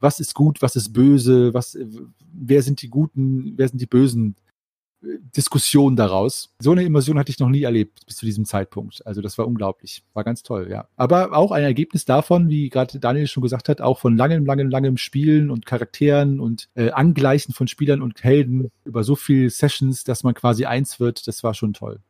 [0.00, 1.78] was ist gut, was ist böse, was,
[2.32, 4.36] wer sind die Guten, wer sind die Bösen
[5.36, 6.54] Diskussion daraus.
[6.58, 9.06] So eine Immersion hatte ich noch nie erlebt bis zu diesem Zeitpunkt.
[9.06, 10.02] Also das war unglaublich.
[10.14, 10.88] War ganz toll, ja.
[10.96, 14.68] Aber auch ein Ergebnis davon, wie gerade Daniel schon gesagt hat, auch von langem, langem,
[14.68, 20.04] langem Spielen und Charakteren und äh, Angleichen von Spielern und Helden über so viele Sessions,
[20.04, 22.00] dass man quasi eins wird, das war schon toll.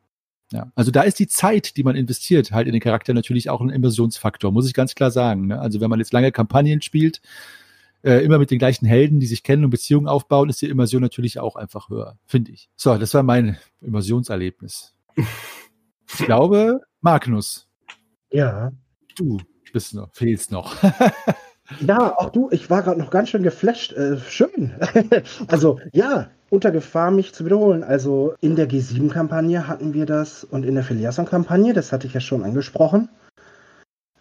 [0.53, 3.61] Ja, also da ist die Zeit, die man investiert, halt in den Charakter natürlich auch
[3.61, 5.49] ein Immersionsfaktor, muss ich ganz klar sagen.
[5.49, 5.59] Ne?
[5.59, 7.21] Also wenn man jetzt lange Kampagnen spielt,
[8.07, 11.03] äh, immer mit den gleichen Helden, die sich kennen und Beziehungen aufbauen, ist die Immersion
[11.03, 12.71] natürlich auch einfach höher, finde ich.
[12.77, 14.95] So, das war mein Immersionserlebnis.
[15.17, 15.27] Ich
[16.25, 17.69] glaube, Magnus.
[18.31, 18.71] Ja.
[19.17, 19.39] Du
[19.73, 20.77] bist noch, fehlst noch.
[21.81, 23.93] ja, auch du, ich war gerade noch ganz schön geflasht.
[23.93, 24.75] Äh, schön.
[25.49, 27.83] also, ja, unter Gefahr, mich zu wiederholen.
[27.83, 32.21] Also in der G7-Kampagne hatten wir das und in der Filiason-Kampagne, das hatte ich ja
[32.21, 33.09] schon angesprochen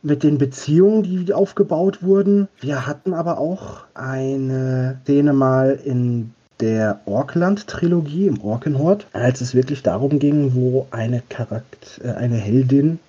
[0.06, 2.48] mit den Beziehungen, die aufgebaut wurden.
[2.61, 9.84] Wir hatten aber auch eine Szene mal in der Orkland-Trilogie im Orkenhort, als es wirklich
[9.84, 12.99] darum ging, wo eine Charakter, äh, eine Heldin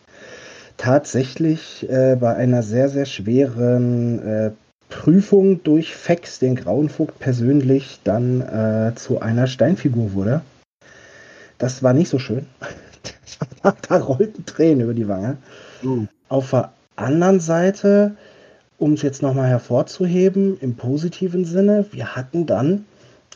[0.79, 4.51] tatsächlich äh, bei einer sehr, sehr schweren äh,
[4.89, 10.41] Prüfung durch Fex, den Grauenvogt persönlich, dann äh, zu einer Steinfigur wurde.
[11.59, 12.47] Das war nicht so schön.
[13.89, 15.37] da rollten Tränen über die Wange.
[15.83, 16.07] Uh.
[16.29, 18.17] Auf der anderen Seite,
[18.79, 22.85] um es jetzt nochmal hervorzuheben, im positiven Sinne, wir hatten dann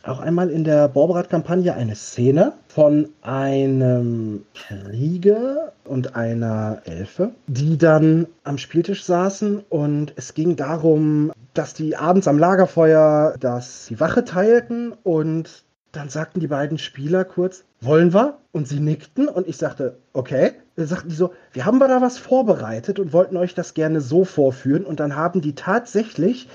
[0.03, 8.27] auch einmal in der Borberat-Kampagne eine Szene von einem Krieger und einer Elfe, die dann
[8.43, 14.25] am Spieltisch saßen und es ging darum, dass die abends am Lagerfeuer das die Wache
[14.25, 18.37] teilten und dann sagten die beiden Spieler kurz, wollen wir?
[18.53, 20.51] Und sie nickten und ich sagte, okay.
[20.87, 24.85] Sagten die so, wir haben da was vorbereitet und wollten euch das gerne so vorführen.
[24.85, 26.47] Und dann haben die tatsächlich,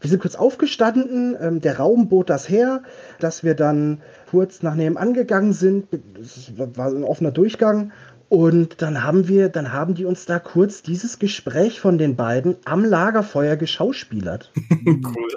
[0.00, 2.82] wir sind kurz aufgestanden, ähm, der Raum bot das her,
[3.20, 5.86] dass wir dann kurz nach nebenan gegangen sind.
[6.20, 7.92] Es war ein offener Durchgang.
[8.28, 12.56] Und dann haben wir, dann haben die uns da kurz dieses Gespräch von den beiden
[12.64, 14.50] am Lagerfeuer geschauspielert.
[14.86, 15.28] cool.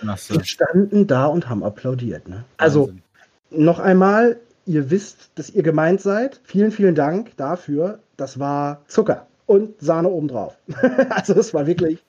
[0.00, 2.28] Wir standen da und haben applaudiert.
[2.28, 2.44] Ne?
[2.56, 2.92] Also
[3.50, 4.38] noch einmal,
[4.68, 6.40] ihr wisst, dass ihr gemeint seid.
[6.44, 8.00] Vielen, vielen Dank dafür.
[8.16, 10.56] Das war Zucker und Sahne obendrauf.
[11.10, 12.04] also es war wirklich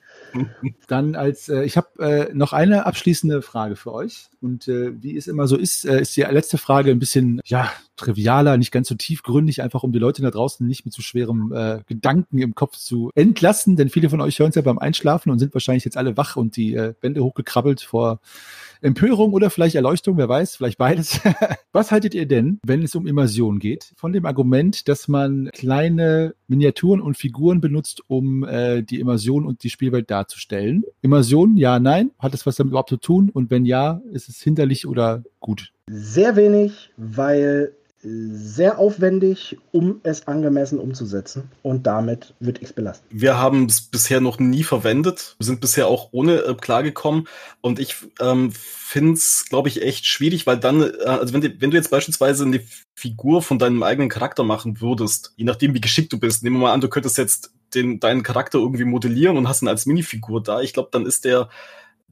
[0.87, 5.17] dann als äh, ich habe äh, noch eine abschließende Frage für euch und äh, wie
[5.17, 8.87] es immer so ist, äh, ist die letzte Frage ein bisschen ja trivialer, nicht ganz
[8.87, 12.39] so tiefgründig, einfach um die Leute da draußen nicht mit zu so schwerem äh, Gedanken
[12.39, 15.53] im Kopf zu entlassen, denn viele von euch hören es ja beim Einschlafen und sind
[15.53, 18.19] wahrscheinlich jetzt alle wach und die äh, Bände hochgekrabbelt vor
[18.81, 21.19] Empörung oder vielleicht Erleuchtung, wer weiß, vielleicht beides.
[21.73, 26.33] Was haltet ihr denn, wenn es um Immersion geht, von dem Argument, dass man kleine
[26.47, 30.83] Miniaturen und Figuren benutzt, um äh, die Immersion und die Spielwelt darzustellen?
[31.01, 32.11] Immersion, ja, nein?
[32.19, 33.29] Hat es was damit überhaupt zu tun?
[33.29, 35.71] Und wenn ja, ist es hinderlich oder gut?
[35.87, 41.51] Sehr wenig, weil sehr aufwendig, um es angemessen umzusetzen.
[41.63, 43.05] Und damit wird X belastet.
[43.09, 47.27] Wir haben es bisher noch nie verwendet, wir sind bisher auch ohne äh, klargekommen.
[47.59, 51.59] Und ich ähm, finde es, glaube ich, echt schwierig, weil dann, äh, also wenn, die,
[51.61, 52.61] wenn du jetzt beispielsweise eine
[52.95, 56.67] Figur von deinem eigenen Charakter machen würdest, je nachdem, wie geschickt du bist, nehmen wir
[56.67, 60.41] mal an, du könntest jetzt den, deinen Charakter irgendwie modellieren und hast ihn als Minifigur
[60.41, 60.61] da.
[60.61, 61.49] Ich glaube, dann ist der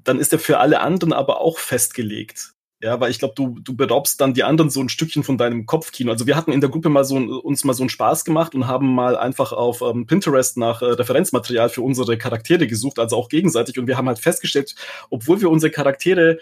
[0.08, 2.54] dann ist der für alle anderen aber auch festgelegt.
[2.80, 5.66] Ja, weil ich glaube, du, du beraubst dann die anderen so ein Stückchen von deinem
[5.66, 6.12] Kopfkino.
[6.12, 8.68] Also wir hatten in der Gruppe mal so uns mal so einen Spaß gemacht und
[8.68, 13.30] haben mal einfach auf ähm, Pinterest nach äh, Referenzmaterial für unsere Charaktere gesucht, also auch
[13.30, 13.80] gegenseitig.
[13.80, 14.76] Und wir haben halt festgestellt,
[15.10, 16.38] obwohl wir unsere Charaktere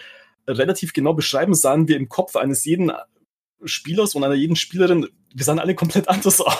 [0.45, 2.91] relativ genau beschreiben, sahen wir im Kopf eines jeden
[3.63, 6.57] Spielers und einer jeden Spielerin, wir sahen alle komplett anders aus.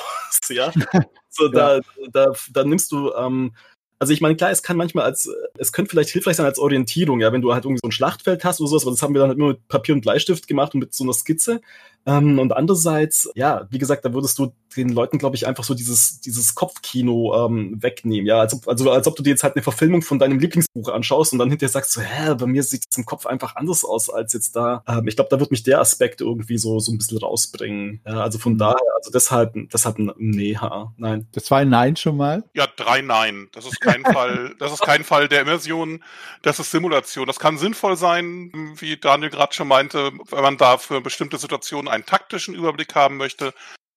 [0.50, 0.72] ja,
[1.30, 1.52] so ja.
[1.52, 3.52] da, da, da nimmst du ähm,
[4.00, 7.22] also ich meine, klar, es kann manchmal als, es könnte vielleicht hilfreich sein als Orientierung,
[7.22, 9.20] ja, wenn du halt irgendwie so ein Schlachtfeld hast oder sowas, aber das haben wir
[9.20, 11.62] dann halt immer mit Papier und Bleistift gemacht und mit so einer Skizze.
[12.06, 15.74] Ähm, und andererseits, ja, wie gesagt, da würdest du den Leuten, glaube ich, einfach so
[15.74, 18.28] dieses, dieses Kopfkino ähm, wegnehmen.
[18.28, 20.90] Ja, als ob, also als ob du dir jetzt halt eine Verfilmung von deinem Lieblingsbuch
[20.90, 23.84] anschaust und dann hinterher sagst so, hä, bei mir sieht es im Kopf einfach anders
[23.84, 24.84] aus als jetzt da.
[24.88, 28.02] Ähm, ich glaube, da wird mich der Aspekt irgendwie so, so ein bisschen rausbringen.
[28.06, 28.58] Ja, also von mhm.
[28.60, 31.28] daher, also deshalb, deshalb, nee, ha, nein.
[31.32, 32.44] Das war ein Nein schon mal?
[32.54, 33.48] Ja, drei Nein.
[33.52, 36.04] Das ist kein Fall, das ist kein Fall der Immersion.
[36.42, 37.28] Das ist Simulation.
[37.28, 41.95] Das kann sinnvoll sein, wie Daniel gerade schon meinte, wenn man da für bestimmte Situationen
[41.96, 43.54] einen taktischen Überblick haben möchte,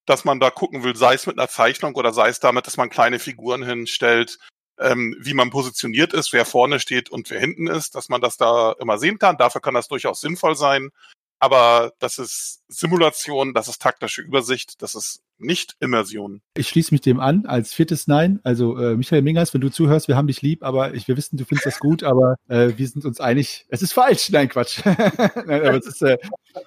[0.06, 2.78] dass man da gucken will, sei es mit einer Zeichnung oder sei es damit, dass
[2.78, 4.38] man kleine Figuren hinstellt,
[4.78, 8.36] ähm, wie man positioniert ist, wer vorne steht und wer hinten ist, dass man das
[8.36, 9.36] da immer sehen kann.
[9.36, 10.90] Dafür kann das durchaus sinnvoll sein.
[11.40, 16.40] Aber das ist Simulation, das ist taktische Übersicht, das ist nicht Immersion.
[16.56, 18.40] Ich schließe mich dem an als viertes Nein.
[18.42, 21.36] Also äh, Michael Mingers, wenn du zuhörst, wir haben dich lieb, aber ich, wir wissen,
[21.36, 24.30] du findest das gut, aber äh, wir sind uns einig, es ist falsch.
[24.30, 24.80] Nein, Quatsch.
[24.84, 26.18] Nein, aber es ist, äh,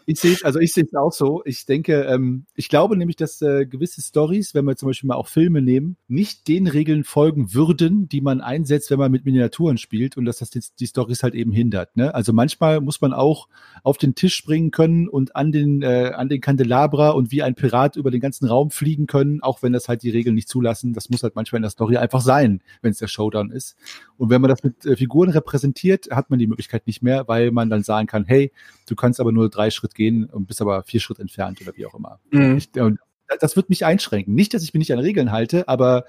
[0.05, 1.41] ich sehe also es auch so.
[1.45, 5.15] Ich denke, ähm, ich glaube nämlich, dass äh, gewisse Stories, wenn wir zum Beispiel mal
[5.15, 9.77] auch Filme nehmen, nicht den Regeln folgen würden, die man einsetzt, wenn man mit Miniaturen
[9.77, 11.95] spielt und dass das die, die Stories halt eben hindert.
[11.97, 12.13] Ne?
[12.13, 13.47] Also manchmal muss man auch
[13.83, 17.55] auf den Tisch springen können und an den äh, an den Kandelabra und wie ein
[17.55, 20.93] Pirat über den ganzen Raum fliegen können, auch wenn das halt die Regeln nicht zulassen.
[20.93, 23.75] Das muss halt manchmal in der Story einfach sein, wenn es der Showdown ist.
[24.17, 27.51] Und wenn man das mit äh, Figuren repräsentiert, hat man die Möglichkeit nicht mehr, weil
[27.51, 28.51] man dann sagen kann, hey,
[28.87, 31.85] du kannst aber nur drei Schritt gehen und bist aber vier Schritt entfernt oder wie
[31.85, 32.19] auch immer.
[32.31, 32.57] Mhm.
[32.57, 32.99] Ich, und
[33.39, 34.35] das wird mich einschränken.
[34.35, 36.05] Nicht, dass ich mich nicht an Regeln halte, aber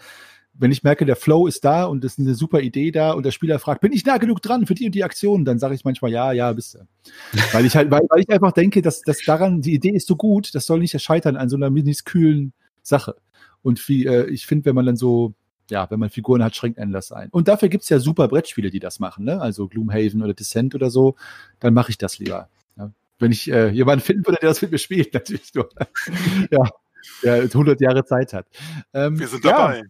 [0.55, 3.25] wenn ich merke, der Flow ist da und es ist eine super Idee da und
[3.25, 5.75] der Spieler fragt, bin ich nah genug dran für die und die Aktion, dann sage
[5.75, 6.79] ich manchmal ja, ja, bist du.
[7.53, 10.17] weil ich halt, weil, weil ich einfach denke, dass, dass daran, die Idee ist so
[10.17, 11.71] gut, das soll nicht scheitern an so einer
[12.05, 12.53] kühlen
[12.83, 13.17] Sache.
[13.63, 15.35] Und wie, äh, ich finde, wenn man dann so,
[15.71, 17.29] ja, wenn man Figuren hat, schränkt einen das ein.
[17.31, 19.41] Und dafür gibt's ja super Brettspiele, die das machen, ne?
[19.41, 21.17] Also Gloomhaven oder Descent oder so,
[21.61, 22.49] dann mache ich das lieber.
[22.77, 22.91] Ja?
[23.19, 25.69] Wenn ich äh, jemanden finden würde, der das mit mir spielt, natürlich nur.
[26.51, 26.69] ja,
[27.23, 28.47] der 100 Jahre Zeit hat.
[28.93, 29.85] Ähm, Wir sind dabei.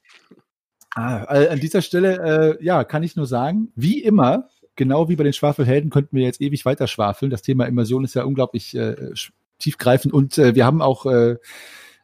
[0.95, 5.17] Ah, äh, an dieser Stelle, äh, ja, kann ich nur sagen, wie immer, genau wie
[5.17, 7.31] bei den Schwafelhelden, könnten wir jetzt ewig weiter schwafeln.
[7.31, 8.95] Das Thema Immersion ist ja unglaublich äh,
[9.59, 11.37] tiefgreifend und äh, wir haben auch äh,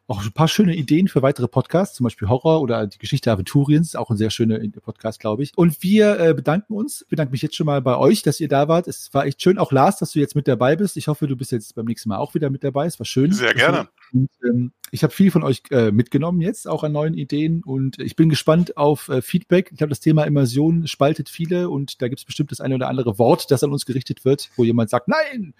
[0.09, 3.95] auch ein paar schöne Ideen für weitere Podcasts, zum Beispiel Horror oder die Geschichte Aventuriens,
[3.95, 5.53] auch ein sehr schöner Podcast, glaube ich.
[5.55, 8.49] Und wir äh, bedanken uns, ich bedanke mich jetzt schon mal bei euch, dass ihr
[8.49, 8.89] da wart.
[8.89, 10.97] Es war echt schön, auch Lars, dass du jetzt mit dabei bist.
[10.97, 12.87] Ich hoffe, du bist jetzt beim nächsten Mal auch wieder mit dabei.
[12.87, 13.33] Es war schön.
[13.33, 13.89] Sehr gerne.
[14.13, 17.99] Und, ähm, ich habe viel von euch äh, mitgenommen jetzt, auch an neuen Ideen und
[17.99, 19.69] ich bin gespannt auf äh, Feedback.
[19.71, 22.89] Ich glaube, das Thema Immersion spaltet viele und da gibt es bestimmt das eine oder
[22.89, 25.55] andere Wort, das an uns gerichtet wird, wo jemand sagt, nein!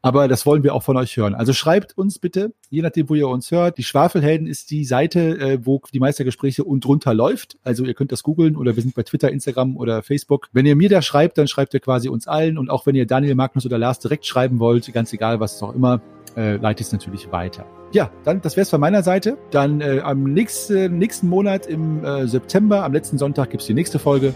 [0.00, 1.34] Aber das wollen wir auch von euch hören.
[1.34, 3.78] Also schreibt uns bitte, je nachdem, wo ihr uns hört.
[3.78, 7.58] Die Schwafelhelden ist die Seite, äh, wo die Meistergespräche und drunter läuft.
[7.62, 10.48] Also ihr könnt das googeln oder wir sind bei Twitter, Instagram oder Facebook.
[10.52, 13.06] Wenn ihr mir da schreibt, dann schreibt ihr quasi uns allen und auch wenn ihr
[13.06, 16.00] Daniel, Magnus oder Lars direkt schreiben wollt, ganz egal, was es auch immer,
[16.36, 17.66] äh, leite ich es natürlich weiter.
[17.92, 19.36] Ja, dann das wäre es von meiner Seite.
[19.50, 23.98] Dann äh, am nächsten, nächsten Monat im äh, September, am letzten Sonntag gibt's die nächste
[23.98, 24.34] Folge.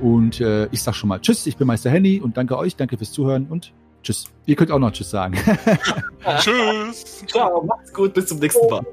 [0.00, 2.96] Und äh, ich sag schon mal Tschüss, ich bin Meister Henny und danke euch, danke
[2.96, 3.72] fürs Zuhören und
[4.02, 4.26] Tschüss.
[4.46, 5.34] Ihr könnt auch noch Tschüss sagen.
[6.38, 7.24] tschüss.
[7.26, 8.84] Ciao, macht's gut, bis zum nächsten Mal.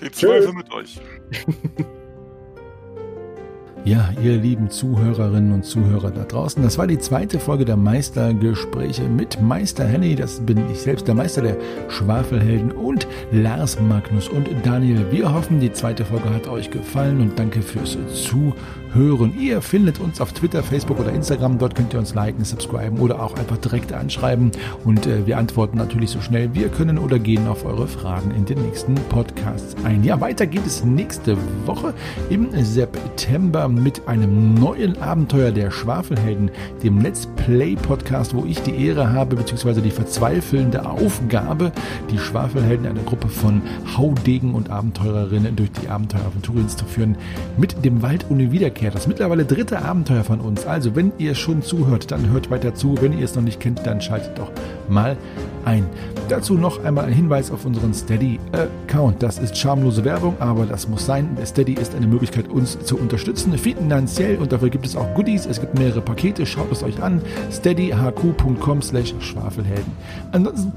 [0.00, 1.00] Die Zweifel mit euch.
[3.84, 9.02] Ja, ihr lieben Zuhörerinnen und Zuhörer da draußen, das war die zweite Folge der Meistergespräche
[9.04, 11.56] mit Meister Henny, das bin ich selbst, der Meister der
[11.88, 15.06] Schwafelhelden und Lars Magnus und Daniel.
[15.10, 18.54] Wir hoffen, die zweite Folge hat euch gefallen und danke fürs Zuhören
[18.94, 19.34] hören.
[19.38, 21.58] Ihr findet uns auf Twitter, Facebook oder Instagram.
[21.58, 24.50] Dort könnt ihr uns liken, subscriben oder auch einfach direkt anschreiben.
[24.84, 28.44] Und äh, wir antworten natürlich so schnell wir können oder gehen auf eure Fragen in
[28.44, 30.04] den nächsten Podcasts ein.
[30.04, 31.36] Ja, weiter geht es nächste
[31.66, 31.94] Woche
[32.30, 36.50] im September mit einem neuen Abenteuer der Schwafelhelden,
[36.82, 41.72] dem Let's Play Podcast, wo ich die Ehre habe, beziehungsweise die verzweifelnde Aufgabe,
[42.10, 43.62] die Schwafelhelden, eine Gruppe von
[43.96, 47.16] Haudegen und Abenteurerinnen durch die Abenteuer Aventuriens zu führen,
[47.56, 50.64] mit dem Wald ohne Wiederkehr Wiederkehr, das mittlerweile dritte Abenteuer von uns.
[50.64, 52.94] Also, wenn ihr schon zuhört, dann hört weiter zu.
[53.00, 54.52] Wenn ihr es noch nicht kennt, dann schaltet doch
[54.88, 55.16] mal
[55.64, 55.84] ein.
[56.28, 59.20] Dazu noch einmal ein Hinweis auf unseren Steady-Account.
[59.20, 61.36] Das ist schamlose Werbung, aber das muss sein.
[61.44, 65.46] Steady ist eine Möglichkeit, uns zu unterstützen, finanziell und dafür gibt es auch Goodies.
[65.46, 66.46] Es gibt mehrere Pakete.
[66.46, 67.20] Schaut es euch an.
[67.50, 69.92] steadyhq.com slash schwafelhelden.
[70.30, 70.72] Ansonsten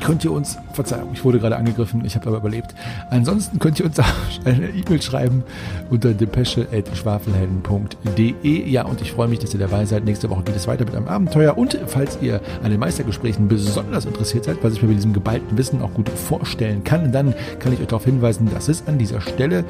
[0.00, 2.74] könnt ihr uns, Verzeihung, ich wurde gerade angegriffen, ich habe aber überlebt.
[3.10, 3.98] Ansonsten könnt ihr uns
[4.44, 5.42] eine E-Mail schreiben
[5.90, 8.68] unter depesche.schwafelhelden.de.
[8.68, 10.04] Ja, und ich freue mich, dass ihr dabei seid.
[10.04, 11.56] Nächste Woche geht es weiter mit einem Abenteuer.
[11.56, 15.56] Und falls ihr an den Meistergesprächen besonders interessiert seid, was ich mir mit diesem geballten
[15.56, 19.20] Wissen auch gut vorstellen kann, dann kann ich euch darauf hinweisen, dass es an dieser
[19.20, 19.64] Stelle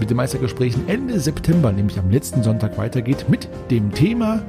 [0.00, 4.42] mit den Meistergesprächen Ende September, nämlich am letzten Sonntag, weitergeht mit dem Thema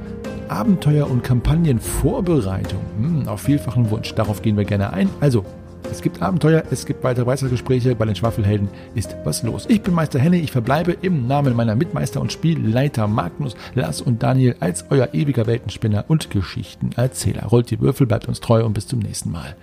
[0.48, 2.80] Abenteuer- und Kampagnenvorbereitung.
[2.98, 4.14] Hm, auf vielfachen Wunsch.
[4.14, 5.08] Darauf gehen wir gerne ein.
[5.26, 5.44] Also,
[5.90, 7.96] es gibt Abenteuer, es gibt weitere Meistergespräche.
[7.96, 9.66] Bei den Schwafelhelden ist was los.
[9.68, 10.36] Ich bin Meister Henne.
[10.36, 15.48] Ich verbleibe im Namen meiner Mitmeister und Spielleiter Magnus, Lars und Daniel als euer ewiger
[15.48, 17.46] Weltenspinner und Geschichtenerzähler.
[17.46, 19.56] Rollt die Würfel, bleibt uns treu und bis zum nächsten Mal.